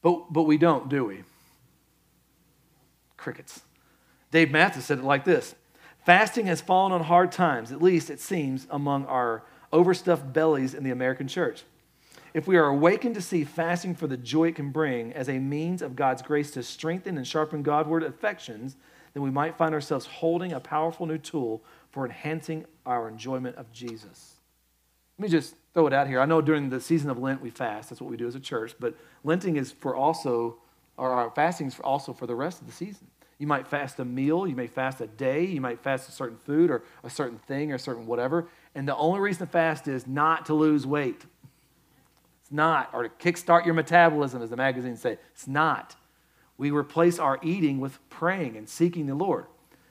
But, 0.00 0.32
but 0.32 0.42
we 0.44 0.56
don't, 0.56 0.88
do 0.88 1.04
we? 1.04 1.24
Crickets. 3.16 3.62
Dave 4.30 4.50
Mathis 4.50 4.86
said 4.86 4.98
it 4.98 5.04
like 5.04 5.24
this 5.24 5.54
Fasting 6.04 6.46
has 6.46 6.60
fallen 6.60 6.92
on 6.92 7.02
hard 7.02 7.32
times, 7.32 7.72
at 7.72 7.82
least 7.82 8.10
it 8.10 8.20
seems, 8.20 8.66
among 8.70 9.06
our 9.06 9.42
overstuffed 9.74 10.32
bellies 10.32 10.72
in 10.72 10.84
the 10.84 10.92
American 10.92 11.26
church. 11.26 11.64
If 12.32 12.46
we 12.46 12.56
are 12.56 12.66
awakened 12.66 13.16
to 13.16 13.20
see 13.20 13.44
fasting 13.44 13.94
for 13.94 14.06
the 14.06 14.16
joy 14.16 14.48
it 14.48 14.54
can 14.54 14.70
bring 14.70 15.12
as 15.12 15.28
a 15.28 15.38
means 15.38 15.82
of 15.82 15.96
God's 15.96 16.22
grace 16.22 16.52
to 16.52 16.62
strengthen 16.62 17.16
and 17.16 17.26
sharpen 17.26 17.62
Godward 17.62 18.04
affections, 18.04 18.76
then 19.12 19.22
we 19.22 19.30
might 19.30 19.58
find 19.58 19.74
ourselves 19.74 20.06
holding 20.06 20.52
a 20.52 20.60
powerful 20.60 21.06
new 21.06 21.18
tool 21.18 21.62
for 21.90 22.04
enhancing 22.04 22.64
our 22.86 23.08
enjoyment 23.08 23.56
of 23.56 23.70
Jesus. 23.72 24.34
Let 25.18 25.24
me 25.24 25.28
just 25.28 25.54
throw 25.74 25.86
it 25.86 25.92
out 25.92 26.06
here. 26.06 26.20
I 26.20 26.24
know 26.24 26.40
during 26.40 26.70
the 26.70 26.80
season 26.80 27.10
of 27.10 27.18
Lent 27.18 27.40
we 27.40 27.50
fast. 27.50 27.90
That's 27.90 28.00
what 28.00 28.10
we 28.10 28.16
do 28.16 28.26
as 28.26 28.34
a 28.34 28.40
church. 28.40 28.74
But 28.78 28.94
Lenting 29.22 29.56
is 29.56 29.72
for 29.72 29.94
also, 29.94 30.58
or 30.96 31.10
our 31.10 31.30
fasting 31.30 31.68
is 31.68 31.78
also 31.80 32.12
for 32.12 32.26
the 32.26 32.34
rest 32.34 32.60
of 32.60 32.66
the 32.66 32.72
season. 32.72 33.08
You 33.38 33.48
might 33.48 33.66
fast 33.66 33.98
a 33.98 34.04
meal, 34.04 34.46
you 34.46 34.54
may 34.54 34.68
fast 34.68 35.00
a 35.00 35.06
day, 35.06 35.44
you 35.44 35.60
might 35.60 35.80
fast 35.82 36.08
a 36.08 36.12
certain 36.12 36.38
food 36.38 36.70
or 36.70 36.84
a 37.02 37.10
certain 37.10 37.38
thing 37.38 37.72
or 37.72 37.74
a 37.76 37.78
certain 37.78 38.06
whatever. 38.06 38.46
And 38.74 38.88
the 38.88 38.96
only 38.96 39.20
reason 39.20 39.46
to 39.46 39.52
fast 39.52 39.86
is 39.86 40.06
not 40.06 40.46
to 40.46 40.54
lose 40.54 40.86
weight. 40.86 41.24
It's 42.42 42.52
not, 42.52 42.90
or 42.92 43.04
to 43.04 43.08
kickstart 43.08 43.64
your 43.64 43.74
metabolism, 43.74 44.42
as 44.42 44.50
the 44.50 44.56
magazines 44.56 45.00
say. 45.00 45.18
It's 45.32 45.46
not. 45.46 45.96
We 46.58 46.70
replace 46.70 47.18
our 47.18 47.38
eating 47.42 47.80
with 47.80 47.98
praying 48.10 48.56
and 48.56 48.68
seeking 48.68 49.06
the 49.06 49.14
Lord. 49.14 49.46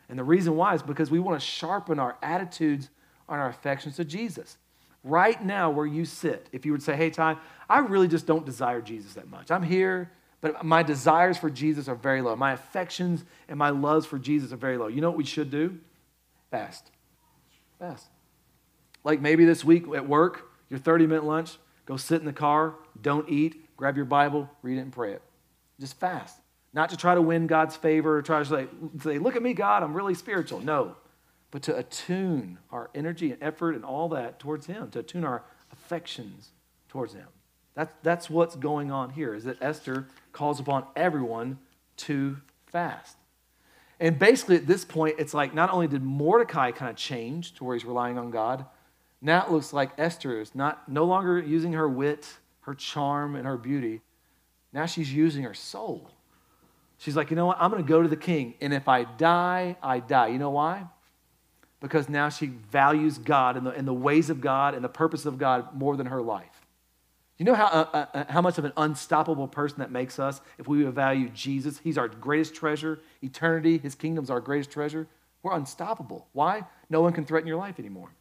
And 0.10 0.20
the 0.20 0.24
reason 0.24 0.56
why 0.56 0.76
is 0.76 0.84
because 0.84 1.10
we 1.10 1.20
want 1.20 1.40
to 1.40 1.46
sharpen 1.46 2.00
our 2.00 2.18
attitudes 2.22 2.90
and 3.28 3.40
our 3.40 3.50
affections 3.50 3.96
to 3.96 4.06
Jesus. 4.06 4.58
Right 5.04 5.44
now, 5.44 5.70
where 5.70 5.86
you 5.86 6.06
sit, 6.06 6.48
if 6.52 6.66
you 6.66 6.72
would 6.72 6.84
say, 6.84 6.96
Hey, 6.96 7.10
Ty, 7.10 7.38
I 7.70 7.80
really 7.80 8.08
just 8.08 8.26
don't 8.26 8.46
desire 8.46 8.82
Jesus 8.82 9.16
that 9.16 9.30
much. 9.30 9.52
I'm 9.52 9.64
here, 9.64 10.12
but 10.40 10.64
my 10.64 10.84
desires 10.84 11.38
for 11.38 11.50
Jesus 11.50 11.88
are 11.88 11.96
very 11.96 12.22
low. 12.22 12.36
My 12.36 12.54
affections 12.54 13.26
and 13.48 13.58
my 13.58 13.70
loves 13.70 14.06
for 14.06 14.20
Jesus 14.20 14.54
are 14.54 14.58
very 14.58 14.78
low. 14.78 14.88
You 14.88 15.02
know 15.02 15.10
what 15.10 15.18
we 15.18 15.26
should 15.26 15.50
do? 15.50 15.80
Fast. 16.52 16.92
Fast. 17.80 18.12
Like 19.04 19.22
maybe 19.22 19.45
this 19.45 19.64
week 19.64 19.86
at 19.95 20.08
work, 20.08 20.51
your 20.70 20.80
30 20.80 21.08
minute 21.08 21.26
lunch, 21.26 21.58
go 21.86 21.97
sit 21.97 22.20
in 22.20 22.26
the 22.26 22.34
car, 22.34 22.76
don't 23.01 23.30
eat, 23.30 23.76
grab 23.78 23.95
your 23.95 24.06
Bible, 24.06 24.49
read 24.62 24.78
it, 24.78 24.82
and 24.82 24.91
pray 24.91 25.14
it. 25.14 25.22
Just 25.80 25.99
fast. 25.99 26.38
Not 26.74 26.89
to 26.89 26.97
try 26.97 27.14
to 27.14 27.22
win 27.22 27.45
God's 27.47 27.76
favor 27.76 28.18
or 28.18 28.22
try 28.22 28.39
to 28.39 28.45
say, 28.45 28.68
say, 29.01 29.20
look 29.20 29.36
at 29.36 29.43
me, 29.43 29.54
God, 29.54 29.84
I'm 29.84 29.93
really 29.93 30.16
spiritual. 30.16 30.60
No, 30.60 30.95
but 31.51 31.62
to 31.64 31.78
attune 31.78 32.58
our 32.72 32.89
energy 32.95 33.32
and 33.32 33.41
effort 33.43 33.76
and 33.76 33.86
all 33.86 34.10
that 34.10 34.39
towards 34.39 34.66
Him, 34.66 34.89
to 34.91 34.99
attune 34.99 35.24
our 35.24 35.43
affections 35.72 36.49
towards 36.89 37.14
Him. 37.14 37.28
That's, 37.76 37.93
that's 38.01 38.30
what's 38.30 38.56
going 38.56 38.91
on 38.91 39.12
here, 39.12 39.36
is 39.36 39.43
that 39.43 39.58
Esther 39.62 40.08
calls 40.32 40.60
upon 40.60 40.86
everyone 40.95 41.60
to 41.97 42.38
fast. 42.66 43.18
And 43.99 44.18
basically, 44.18 44.56
at 44.56 44.66
this 44.66 44.84
point, 44.84 45.16
it's 45.20 45.34
like 45.34 45.54
not 45.54 45.70
only 45.70 45.88
did 45.88 46.01
Mordecai 46.01 46.72
kind 46.72 46.89
of 46.89 46.95
change 46.97 47.54
to 47.56 47.64
where 47.64 47.76
he's 47.76 47.86
relying 47.86 48.18
on 48.18 48.32
God, 48.32 48.66
now 49.24 49.45
it 49.45 49.51
looks 49.51 49.71
like 49.71 49.91
Esther 49.97 50.41
is 50.41 50.53
not, 50.53 50.89
no 50.89 51.05
longer 51.05 51.39
using 51.39 51.74
her 51.74 51.88
wit, 51.88 52.28
her 52.61 52.74
charm, 52.74 53.36
and 53.36 53.45
her 53.47 53.57
beauty. 53.57 54.01
Now 54.74 54.86
she's 54.86 55.13
using 55.13 55.43
her 55.43 55.53
soul. 55.53 56.11
She's 56.97 57.15
like, 57.15 57.30
you 57.30 57.36
know 57.36 57.45
what? 57.45 57.57
I'm 57.59 57.71
going 57.71 57.84
to 57.84 57.88
go 57.88 58.01
to 58.01 58.09
the 58.09 58.17
king, 58.17 58.55
and 58.59 58.74
if 58.74 58.88
I 58.88 59.03
die, 59.05 59.78
I 59.82 59.99
die. 59.99 60.28
You 60.28 60.39
know 60.39 60.51
why? 60.51 60.88
Because 61.80 62.09
now 62.09 62.30
she 62.30 62.47
values 62.47 63.17
God 63.17 63.57
and 63.57 63.65
the, 63.65 63.71
and 63.71 63.88
the 63.88 63.93
ways 63.93 64.30
of 64.30 64.41
God 64.41 64.74
and 64.74 64.84
the 64.84 64.89
purpose 64.89 65.26
of 65.26 65.38
God 65.38 65.74
more 65.74 65.97
than 65.97 66.07
her 66.07 66.21
life. 66.21 66.61
You 67.38 67.45
know 67.45 67.55
how, 67.55 67.65
uh, 67.65 67.89
uh, 67.93 68.05
uh, 68.13 68.24
how 68.30 68.41
much 68.41 68.57
of 68.57 68.65
an 68.65 68.74
unstoppable 68.78 69.47
person 69.47 69.80
that 69.80 69.91
makes 69.91 70.19
us 70.19 70.39
if 70.57 70.67
we 70.67 70.84
value 70.84 71.30
Jesus? 71.30 71.80
He's 71.80 71.97
our 71.97 72.07
greatest 72.07 72.55
treasure. 72.55 72.99
Eternity, 73.21 73.78
his 73.80 73.95
kingdom's 73.95 74.30
our 74.30 74.39
greatest 74.39 74.71
treasure. 74.71 75.07
We're 75.41 75.53
unstoppable. 75.55 76.28
Why? 76.34 76.63
No 76.89 77.01
one 77.01 77.11
can 77.11 77.26
threaten 77.26 77.47
your 77.47 77.57
life 77.57 77.80
anymore. 77.80 78.11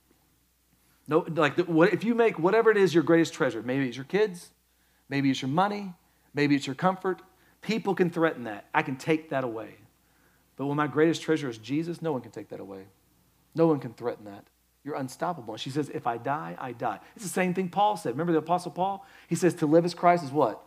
No, 1.13 1.25
like 1.29 1.59
what, 1.69 1.93
if 1.93 2.03
you 2.03 2.17
make 2.17 2.41
whatever 2.41 2.73
it 2.73 2.77
is 2.77 2.93
your 2.93 3.05
greatest 3.05 3.35
treasure, 3.35 3.63
maybe 3.63 3.87
it's 3.87 3.97
your 3.97 4.07
kids, 4.07 4.51
maybe 5.09 5.31
it's 5.31 5.43
your 5.43 5.51
money, 5.51 5.93
maybe 6.35 6.57
it's 6.57 6.67
your 6.67 6.75
comfort, 6.75 7.23
People 7.63 7.95
can 7.95 8.11
threaten 8.11 8.45
that. 8.45 8.67
I 8.75 8.83
can 8.83 8.97
take 8.97 9.31
that 9.31 9.45
away. 9.45 9.77
But 10.57 10.67
when 10.67 10.77
my 10.77 10.89
greatest 10.89 11.23
treasure 11.23 11.49
is 11.49 11.59
Jesus, 11.59 12.03
no 12.03 12.13
one 12.13 12.21
can 12.21 12.33
take 12.33 12.49
that 12.49 12.61
away. 12.61 12.87
No 13.55 13.69
one 13.69 13.79
can 13.79 13.95
threaten 13.95 14.25
that. 14.27 14.45
You're 14.85 14.97
unstoppable. 14.97 15.55
And 15.55 15.61
she 15.61 15.71
says, 15.71 15.89
If 15.89 16.07
I 16.07 16.19
die, 16.19 16.57
I 16.59 16.73
die. 16.73 16.99
It's 17.15 17.25
the 17.25 17.31
same 17.31 17.55
thing 17.55 17.69
Paul 17.69 17.97
said. 17.97 18.11
Remember 18.11 18.33
the 18.33 18.41
Apostle 18.41 18.73
Paul? 18.73 19.07
He 19.29 19.37
says, 19.37 19.55
To 19.55 19.67
live 19.67 19.85
as 19.85 19.95
Christ 19.95 20.25
is 20.25 20.33
what? 20.33 20.61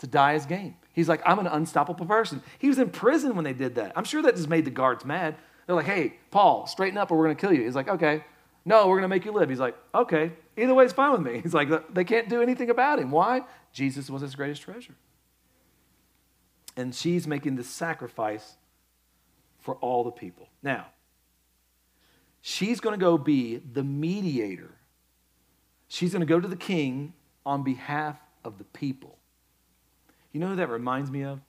To 0.00 0.06
die 0.06 0.34
as 0.34 0.44
gain. 0.44 0.76
He's 0.92 1.08
like, 1.08 1.22
I'm 1.24 1.38
an 1.38 1.46
unstoppable 1.46 2.04
person. 2.04 2.42
He 2.58 2.68
was 2.68 2.78
in 2.78 2.90
prison 2.90 3.34
when 3.34 3.44
they 3.44 3.54
did 3.54 3.76
that. 3.76 3.92
I'm 3.96 4.04
sure 4.04 4.20
that 4.22 4.36
just 4.36 4.48
made 4.48 4.66
the 4.66 4.70
guards 4.70 5.06
mad. 5.06 5.36
They're 5.66 5.76
like, 5.76 5.86
Hey, 5.86 6.18
Paul, 6.30 6.66
straighten 6.66 6.98
up 6.98 7.10
or 7.10 7.16
we're 7.16 7.24
going 7.24 7.36
to 7.36 7.40
kill 7.40 7.54
you. 7.54 7.64
He's 7.64 7.74
like, 7.74 7.88
Okay. 7.88 8.24
No, 8.64 8.86
we're 8.86 8.96
going 8.96 9.02
to 9.02 9.08
make 9.08 9.24
you 9.24 9.32
live. 9.32 9.48
He's 9.48 9.60
like, 9.60 9.76
Okay. 9.94 10.32
Either 10.56 10.74
way, 10.74 10.84
it's 10.84 10.92
fine 10.92 11.12
with 11.12 11.22
me. 11.22 11.40
He's 11.42 11.54
like, 11.54 11.94
They 11.94 12.04
can't 12.04 12.28
do 12.28 12.42
anything 12.42 12.70
about 12.70 12.98
him. 12.98 13.10
Why? 13.10 13.42
Jesus 13.72 14.10
was 14.10 14.22
his 14.22 14.34
greatest 14.34 14.62
treasure. 14.62 14.94
And 16.76 16.94
she's 16.94 17.26
making 17.26 17.56
the 17.56 17.64
sacrifice 17.64 18.56
for 19.58 19.76
all 19.76 20.04
the 20.04 20.10
people. 20.10 20.48
Now, 20.62 20.86
she's 22.40 22.80
going 22.80 22.98
to 22.98 23.04
go 23.04 23.18
be 23.18 23.56
the 23.56 23.82
mediator. 23.82 24.74
She's 25.88 26.12
going 26.12 26.20
to 26.20 26.26
go 26.26 26.40
to 26.40 26.48
the 26.48 26.56
king 26.56 27.12
on 27.44 27.62
behalf 27.62 28.16
of 28.44 28.58
the 28.58 28.64
people. 28.64 29.18
You 30.32 30.40
know 30.40 30.48
who 30.48 30.56
that 30.56 30.68
reminds 30.68 31.10
me 31.10 31.24
of? 31.24 31.40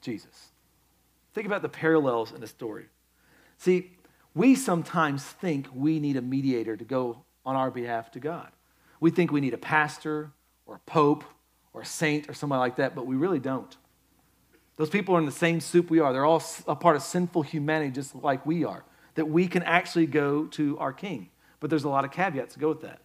Jesus. 0.00 0.50
Think 1.32 1.46
about 1.46 1.62
the 1.62 1.68
parallels 1.68 2.32
in 2.32 2.40
the 2.40 2.46
story. 2.46 2.86
See, 3.58 3.92
we 4.34 4.54
sometimes 4.54 5.24
think 5.24 5.68
we 5.74 5.98
need 5.98 6.16
a 6.16 6.22
mediator 6.22 6.76
to 6.76 6.84
go 6.84 7.24
on 7.44 7.56
our 7.56 7.70
behalf 7.70 8.10
to 8.12 8.20
God. 8.20 8.50
We 9.00 9.10
think 9.10 9.32
we 9.32 9.40
need 9.40 9.54
a 9.54 9.58
pastor 9.58 10.30
or 10.66 10.76
a 10.76 10.90
pope 10.90 11.24
or 11.72 11.82
a 11.82 11.86
saint 11.86 12.28
or 12.28 12.34
somebody 12.34 12.60
like 12.60 12.76
that, 12.76 12.94
but 12.94 13.06
we 13.06 13.16
really 13.16 13.38
don't. 13.38 13.76
Those 14.76 14.90
people 14.90 15.14
are 15.14 15.18
in 15.18 15.26
the 15.26 15.32
same 15.32 15.60
soup 15.60 15.90
we 15.90 16.00
are. 16.00 16.12
They're 16.12 16.24
all 16.24 16.42
a 16.66 16.76
part 16.76 16.96
of 16.96 17.02
sinful 17.02 17.42
humanity 17.42 17.90
just 17.90 18.14
like 18.14 18.46
we 18.46 18.64
are. 18.64 18.84
That 19.14 19.26
we 19.26 19.46
can 19.46 19.62
actually 19.64 20.06
go 20.06 20.46
to 20.46 20.78
our 20.78 20.92
king. 20.92 21.30
But 21.58 21.68
there's 21.68 21.84
a 21.84 21.88
lot 21.88 22.04
of 22.04 22.12
caveats 22.12 22.54
to 22.54 22.60
go 22.60 22.68
with 22.68 22.80
that. 22.82 23.00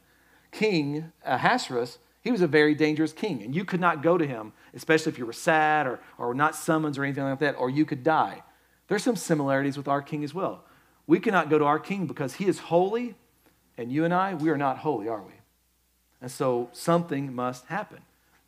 King 0.52 1.12
Ahasuerus, 1.26 1.98
he 2.22 2.32
was 2.32 2.42
a 2.42 2.48
very 2.48 2.76
dangerous 2.76 3.12
king, 3.12 3.44
and 3.44 3.54
you 3.54 3.66
could 3.66 3.82
not 3.82 4.02
go 4.02 4.18
to 4.18 4.26
him, 4.26 4.54
especially 4.74 5.12
if 5.12 5.18
you 5.18 5.26
were 5.26 5.34
sad 5.34 5.86
or, 5.86 6.00
or 6.18 6.34
not 6.34 6.56
summoned 6.56 6.98
or 6.98 7.04
anything 7.04 7.26
like 7.26 7.40
that, 7.40 7.56
or 7.56 7.70
you 7.70 7.86
could 7.86 8.04
die. 8.04 8.44
There's 8.88 9.04
some 9.04 9.16
similarities 9.16 9.76
with 9.76 9.88
our 9.88 10.02
king 10.02 10.24
as 10.24 10.34
well. 10.34 10.64
We 11.08 11.20
cannot 11.20 11.50
go 11.50 11.58
to 11.60 11.66
our 11.66 11.80
king 11.80 12.08
because 12.08 12.36
he 12.36 12.46
is 12.46 12.60
holy, 12.60 13.16
and 13.78 13.92
you 13.92 14.06
and 14.06 14.14
I, 14.14 14.34
we 14.34 14.50
are 14.50 14.58
not 14.58 14.80
holy, 14.80 15.08
are 15.08 15.22
we? 15.22 15.34
And 16.22 16.32
so 16.32 16.70
something 16.72 17.34
must 17.34 17.66
happen. 17.66 18.00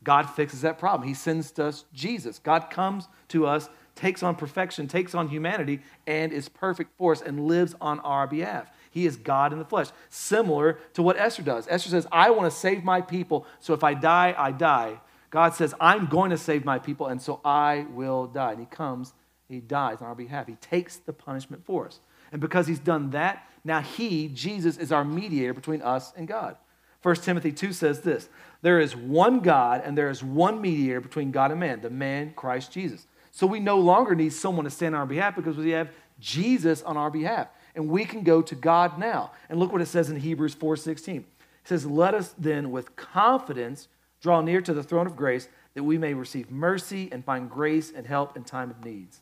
God 0.03 0.23
fixes 0.23 0.61
that 0.61 0.79
problem. 0.79 1.07
He 1.07 1.13
sends 1.13 1.57
us 1.59 1.85
Jesus. 1.93 2.39
God 2.39 2.69
comes 2.69 3.07
to 3.29 3.45
us, 3.45 3.69
takes 3.95 4.23
on 4.23 4.35
perfection, 4.35 4.87
takes 4.87 5.13
on 5.13 5.27
humanity, 5.27 5.81
and 6.05 6.31
is 6.31 6.49
perfect 6.49 6.91
for 6.97 7.11
us 7.11 7.21
and 7.21 7.47
lives 7.47 7.75
on 7.81 7.99
our 7.99 8.25
behalf. 8.25 8.69
He 8.89 9.05
is 9.05 9.17
God 9.17 9.51
in 9.53 9.59
the 9.59 9.65
flesh, 9.65 9.87
similar 10.09 10.79
to 10.93 11.03
what 11.03 11.17
Esther 11.17 11.43
does. 11.43 11.67
Esther 11.69 11.89
says, 11.89 12.07
I 12.11 12.29
want 12.31 12.51
to 12.51 12.57
save 12.57 12.83
my 12.83 13.01
people, 13.01 13.45
so 13.59 13.73
if 13.73 13.83
I 13.83 13.93
die, 13.93 14.33
I 14.37 14.51
die. 14.51 15.01
God 15.29 15.53
says, 15.53 15.73
I'm 15.79 16.05
going 16.05 16.31
to 16.31 16.37
save 16.37 16.63
my 16.63 16.79
people, 16.79 17.07
and 17.07 17.21
so 17.21 17.41
I 17.43 17.85
will 17.91 18.27
die. 18.27 18.51
And 18.51 18.61
He 18.61 18.65
comes, 18.65 19.13
He 19.49 19.59
dies 19.59 20.01
on 20.01 20.07
our 20.07 20.15
behalf. 20.15 20.47
He 20.47 20.55
takes 20.55 20.97
the 20.97 21.13
punishment 21.13 21.65
for 21.65 21.85
us. 21.87 21.99
And 22.31 22.41
because 22.41 22.67
He's 22.67 22.79
done 22.79 23.11
that, 23.11 23.47
now 23.63 23.81
He, 23.81 24.27
Jesus, 24.27 24.77
is 24.77 24.91
our 24.91 25.03
mediator 25.03 25.53
between 25.53 25.81
us 25.81 26.13
and 26.15 26.27
God. 26.27 26.57
1 27.03 27.15
Timothy 27.17 27.51
2 27.51 27.73
says 27.73 28.01
this 28.01 28.29
There 28.61 28.79
is 28.79 28.95
one 28.95 29.39
God 29.39 29.81
and 29.85 29.97
there 29.97 30.09
is 30.09 30.23
one 30.23 30.61
mediator 30.61 31.01
between 31.01 31.31
God 31.31 31.51
and 31.51 31.59
man, 31.59 31.81
the 31.81 31.89
man 31.89 32.33
Christ 32.35 32.71
Jesus. 32.71 33.07
So 33.31 33.45
we 33.45 33.59
no 33.59 33.77
longer 33.77 34.15
need 34.15 34.33
someone 34.33 34.65
to 34.65 34.71
stand 34.71 34.95
on 34.95 35.01
our 35.01 35.07
behalf 35.07 35.35
because 35.35 35.57
we 35.57 35.69
have 35.69 35.89
Jesus 36.19 36.81
on 36.81 36.97
our 36.97 37.11
behalf. 37.11 37.47
And 37.75 37.89
we 37.89 38.05
can 38.05 38.23
go 38.23 38.41
to 38.41 38.55
God 38.55 38.97
now. 38.97 39.31
And 39.49 39.59
look 39.59 39.71
what 39.71 39.81
it 39.81 39.87
says 39.87 40.09
in 40.09 40.19
Hebrews 40.19 40.55
4:16. 40.55 41.17
It 41.17 41.25
says, 41.63 41.85
Let 41.85 42.13
us 42.13 42.33
then 42.37 42.71
with 42.71 42.95
confidence 42.95 43.87
draw 44.21 44.41
near 44.41 44.61
to 44.61 44.73
the 44.73 44.83
throne 44.83 45.05
of 45.05 45.15
grace 45.15 45.47
that 45.75 45.83
we 45.83 45.97
may 45.97 46.15
receive 46.15 46.49
mercy 46.49 47.09
and 47.11 47.23
find 47.23 47.49
grace 47.49 47.91
and 47.95 48.07
help 48.07 48.35
in 48.35 48.43
time 48.43 48.71
of 48.71 48.83
needs. 48.83 49.19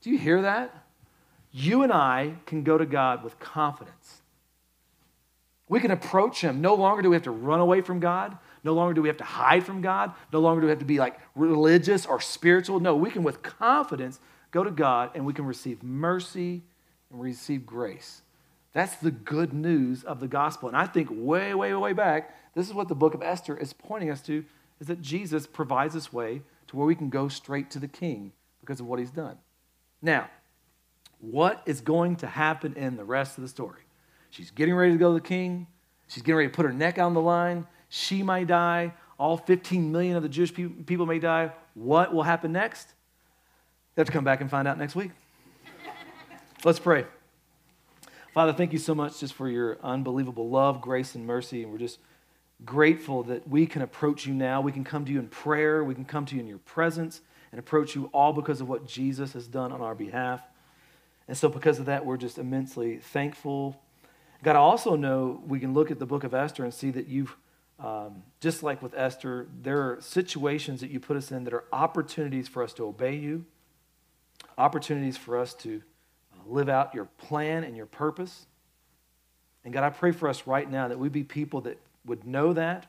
Do 0.00 0.10
you 0.10 0.18
hear 0.18 0.42
that? 0.42 0.85
You 1.52 1.82
and 1.82 1.92
I 1.92 2.34
can 2.46 2.62
go 2.62 2.76
to 2.76 2.86
God 2.86 3.24
with 3.24 3.38
confidence. 3.38 4.22
We 5.68 5.80
can 5.80 5.90
approach 5.90 6.40
Him. 6.40 6.60
No 6.60 6.74
longer 6.74 7.02
do 7.02 7.10
we 7.10 7.16
have 7.16 7.24
to 7.24 7.30
run 7.30 7.60
away 7.60 7.80
from 7.80 7.98
God. 7.98 8.36
No 8.62 8.72
longer 8.72 8.94
do 8.94 9.02
we 9.02 9.08
have 9.08 9.16
to 9.18 9.24
hide 9.24 9.64
from 9.64 9.80
God. 9.80 10.12
No 10.32 10.40
longer 10.40 10.60
do 10.60 10.66
we 10.66 10.70
have 10.70 10.78
to 10.80 10.84
be 10.84 10.98
like 10.98 11.18
religious 11.34 12.06
or 12.06 12.20
spiritual. 12.20 12.80
No, 12.80 12.96
we 12.96 13.10
can 13.10 13.22
with 13.22 13.42
confidence 13.42 14.20
go 14.50 14.64
to 14.64 14.70
God 14.70 15.10
and 15.14 15.26
we 15.26 15.32
can 15.32 15.44
receive 15.44 15.82
mercy 15.82 16.62
and 17.10 17.20
receive 17.20 17.66
grace. 17.66 18.22
That's 18.72 18.96
the 18.96 19.10
good 19.10 19.52
news 19.52 20.04
of 20.04 20.20
the 20.20 20.28
gospel. 20.28 20.68
And 20.68 20.76
I 20.76 20.86
think 20.86 21.08
way, 21.10 21.54
way, 21.54 21.72
way 21.74 21.92
back, 21.92 22.36
this 22.54 22.68
is 22.68 22.74
what 22.74 22.88
the 22.88 22.94
book 22.94 23.14
of 23.14 23.22
Esther 23.22 23.56
is 23.56 23.72
pointing 23.72 24.10
us 24.10 24.20
to 24.22 24.44
is 24.80 24.86
that 24.88 25.00
Jesus 25.00 25.46
provides 25.46 25.94
this 25.94 26.12
way 26.12 26.42
to 26.68 26.76
where 26.76 26.86
we 26.86 26.94
can 26.94 27.08
go 27.08 27.28
straight 27.28 27.70
to 27.70 27.78
the 27.78 27.88
king 27.88 28.32
because 28.60 28.80
of 28.80 28.86
what 28.86 28.98
he's 28.98 29.10
done. 29.10 29.38
Now, 30.02 30.28
what 31.20 31.62
is 31.66 31.80
going 31.80 32.16
to 32.16 32.26
happen 32.26 32.74
in 32.74 32.96
the 32.96 33.04
rest 33.04 33.38
of 33.38 33.42
the 33.42 33.48
story? 33.48 33.82
She's 34.30 34.50
getting 34.50 34.74
ready 34.74 34.92
to 34.92 34.98
go 34.98 35.14
to 35.14 35.22
the 35.22 35.26
king. 35.26 35.66
She's 36.08 36.22
getting 36.22 36.36
ready 36.36 36.48
to 36.48 36.54
put 36.54 36.66
her 36.66 36.72
neck 36.72 36.98
on 36.98 37.14
the 37.14 37.20
line. 37.20 37.66
She 37.88 38.22
might 38.22 38.46
die. 38.46 38.94
All 39.18 39.36
15 39.36 39.90
million 39.90 40.16
of 40.16 40.22
the 40.22 40.28
Jewish 40.28 40.52
people 40.52 41.06
may 41.06 41.18
die. 41.18 41.52
What 41.74 42.12
will 42.12 42.22
happen 42.22 42.52
next? 42.52 42.88
You 43.96 44.00
have 44.00 44.06
to 44.06 44.12
come 44.12 44.24
back 44.24 44.42
and 44.42 44.50
find 44.50 44.68
out 44.68 44.78
next 44.78 44.94
week. 44.94 45.10
Let's 46.64 46.78
pray. 46.78 47.06
Father, 48.34 48.52
thank 48.52 48.74
you 48.74 48.78
so 48.78 48.94
much 48.94 49.20
just 49.20 49.32
for 49.32 49.48
your 49.48 49.78
unbelievable 49.82 50.50
love, 50.50 50.82
grace, 50.82 51.14
and 51.14 51.26
mercy. 51.26 51.62
And 51.62 51.72
we're 51.72 51.78
just 51.78 51.98
grateful 52.64 53.22
that 53.24 53.48
we 53.48 53.66
can 53.66 53.80
approach 53.80 54.26
you 54.26 54.34
now. 54.34 54.60
We 54.60 54.72
can 54.72 54.84
come 54.84 55.06
to 55.06 55.12
you 55.12 55.18
in 55.18 55.28
prayer. 55.28 55.82
We 55.82 55.94
can 55.94 56.04
come 56.04 56.26
to 56.26 56.34
you 56.34 56.42
in 56.42 56.46
your 56.46 56.58
presence 56.58 57.22
and 57.50 57.58
approach 57.58 57.94
you 57.94 58.10
all 58.12 58.34
because 58.34 58.60
of 58.60 58.68
what 58.68 58.86
Jesus 58.86 59.32
has 59.32 59.46
done 59.46 59.72
on 59.72 59.80
our 59.80 59.94
behalf. 59.94 60.42
And 61.28 61.36
so, 61.36 61.48
because 61.48 61.78
of 61.78 61.86
that, 61.86 62.06
we're 62.06 62.16
just 62.16 62.38
immensely 62.38 62.98
thankful 62.98 63.80
God, 64.42 64.56
I 64.56 64.60
also 64.60 64.96
know 64.96 65.42
we 65.46 65.58
can 65.58 65.74
look 65.74 65.90
at 65.90 65.98
the 65.98 66.06
book 66.06 66.24
of 66.24 66.34
Esther 66.34 66.64
and 66.64 66.72
see 66.72 66.90
that 66.90 67.08
you've, 67.08 67.36
um, 67.80 68.22
just 68.40 68.62
like 68.62 68.82
with 68.82 68.94
Esther, 68.94 69.48
there 69.62 69.80
are 69.80 69.98
situations 70.00 70.80
that 70.80 70.90
you 70.90 71.00
put 71.00 71.16
us 71.16 71.32
in 71.32 71.44
that 71.44 71.54
are 71.54 71.64
opportunities 71.72 72.48
for 72.48 72.62
us 72.62 72.72
to 72.74 72.84
obey 72.84 73.16
you, 73.16 73.44
opportunities 74.58 75.16
for 75.16 75.38
us 75.38 75.54
to 75.54 75.82
uh, 76.32 76.42
live 76.46 76.68
out 76.68 76.94
your 76.94 77.06
plan 77.18 77.64
and 77.64 77.76
your 77.76 77.86
purpose. 77.86 78.46
And 79.64 79.72
God, 79.72 79.84
I 79.84 79.90
pray 79.90 80.12
for 80.12 80.28
us 80.28 80.46
right 80.46 80.70
now 80.70 80.88
that 80.88 80.98
we 80.98 81.08
be 81.08 81.24
people 81.24 81.62
that 81.62 81.80
would 82.04 82.24
know 82.24 82.52
that, 82.52 82.86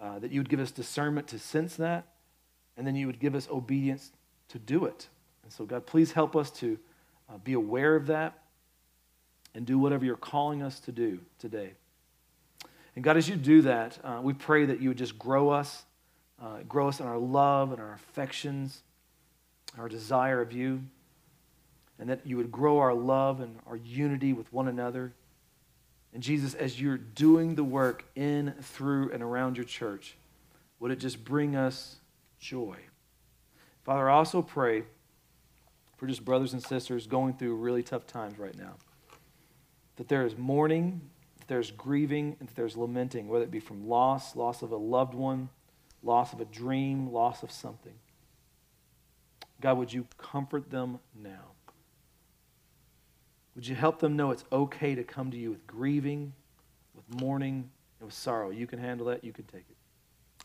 uh, 0.00 0.18
that 0.18 0.30
you 0.30 0.40
would 0.40 0.48
give 0.48 0.60
us 0.60 0.70
discernment 0.70 1.28
to 1.28 1.38
sense 1.38 1.76
that, 1.76 2.06
and 2.76 2.86
then 2.86 2.94
you 2.94 3.06
would 3.06 3.18
give 3.18 3.34
us 3.34 3.48
obedience 3.50 4.12
to 4.48 4.58
do 4.58 4.84
it. 4.84 5.08
And 5.42 5.52
so, 5.52 5.64
God, 5.64 5.86
please 5.86 6.12
help 6.12 6.36
us 6.36 6.50
to 6.52 6.78
uh, 7.28 7.38
be 7.38 7.52
aware 7.52 7.96
of 7.96 8.06
that 8.06 8.38
and 9.54 9.66
do 9.66 9.78
whatever 9.78 10.04
you're 10.04 10.16
calling 10.16 10.62
us 10.62 10.80
to 10.80 10.92
do 10.92 11.20
today. 11.38 11.72
And 12.94 13.04
God, 13.04 13.16
as 13.16 13.28
you 13.28 13.36
do 13.36 13.62
that, 13.62 13.98
uh, 14.04 14.20
we 14.22 14.32
pray 14.32 14.66
that 14.66 14.80
you 14.80 14.90
would 14.90 14.98
just 14.98 15.18
grow 15.18 15.50
us, 15.50 15.84
uh, 16.42 16.58
grow 16.68 16.88
us 16.88 17.00
in 17.00 17.06
our 17.06 17.18
love 17.18 17.72
and 17.72 17.80
our 17.80 17.94
affections, 17.94 18.82
our 19.78 19.88
desire 19.88 20.40
of 20.40 20.52
you, 20.52 20.82
and 21.98 22.08
that 22.08 22.26
you 22.26 22.36
would 22.36 22.52
grow 22.52 22.78
our 22.78 22.94
love 22.94 23.40
and 23.40 23.56
our 23.66 23.76
unity 23.76 24.32
with 24.32 24.52
one 24.52 24.68
another. 24.68 25.12
And 26.12 26.22
Jesus, 26.22 26.54
as 26.54 26.80
you're 26.80 26.98
doing 26.98 27.54
the 27.54 27.64
work 27.64 28.04
in, 28.14 28.54
through, 28.60 29.12
and 29.12 29.22
around 29.22 29.56
your 29.56 29.64
church, 29.64 30.16
would 30.78 30.90
it 30.90 30.98
just 30.98 31.24
bring 31.24 31.56
us 31.56 31.96
joy? 32.38 32.76
Father, 33.84 34.10
I 34.10 34.14
also 34.14 34.42
pray 34.42 34.82
for 36.02 36.08
just 36.08 36.24
brothers 36.24 36.52
and 36.52 36.60
sisters 36.60 37.06
going 37.06 37.32
through 37.32 37.54
really 37.54 37.84
tough 37.84 38.08
times 38.08 38.36
right 38.36 38.58
now. 38.58 38.74
That 39.94 40.08
there 40.08 40.26
is 40.26 40.36
mourning, 40.36 41.00
that 41.38 41.46
there's 41.46 41.70
grieving, 41.70 42.34
and 42.40 42.48
that 42.48 42.56
there's 42.56 42.76
lamenting, 42.76 43.28
whether 43.28 43.44
it 43.44 43.52
be 43.52 43.60
from 43.60 43.86
loss, 43.88 44.34
loss 44.34 44.62
of 44.62 44.72
a 44.72 44.76
loved 44.76 45.14
one, 45.14 45.48
loss 46.02 46.32
of 46.32 46.40
a 46.40 46.44
dream, 46.44 47.12
loss 47.12 47.44
of 47.44 47.52
something. 47.52 47.94
God, 49.60 49.78
would 49.78 49.92
you 49.92 50.08
comfort 50.18 50.72
them 50.72 50.98
now? 51.14 51.52
Would 53.54 53.68
you 53.68 53.76
help 53.76 54.00
them 54.00 54.16
know 54.16 54.32
it's 54.32 54.44
okay 54.50 54.96
to 54.96 55.04
come 55.04 55.30
to 55.30 55.36
you 55.36 55.50
with 55.50 55.64
grieving, 55.68 56.32
with 56.96 57.20
mourning, 57.20 57.70
and 58.00 58.06
with 58.06 58.14
sorrow? 58.14 58.50
You 58.50 58.66
can 58.66 58.80
handle 58.80 59.06
that, 59.06 59.22
you 59.22 59.32
can 59.32 59.44
take 59.44 59.66
it. 59.70 59.76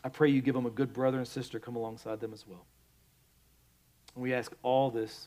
I 0.04 0.08
pray 0.08 0.28
you 0.28 0.40
give 0.40 0.54
them 0.54 0.66
a 0.66 0.70
good 0.70 0.92
brother 0.92 1.18
and 1.18 1.26
sister 1.26 1.58
come 1.58 1.74
alongside 1.74 2.20
them 2.20 2.32
as 2.32 2.46
well. 2.46 2.64
And 4.14 4.22
we 4.22 4.32
ask 4.32 4.52
all 4.62 4.92
this 4.92 5.26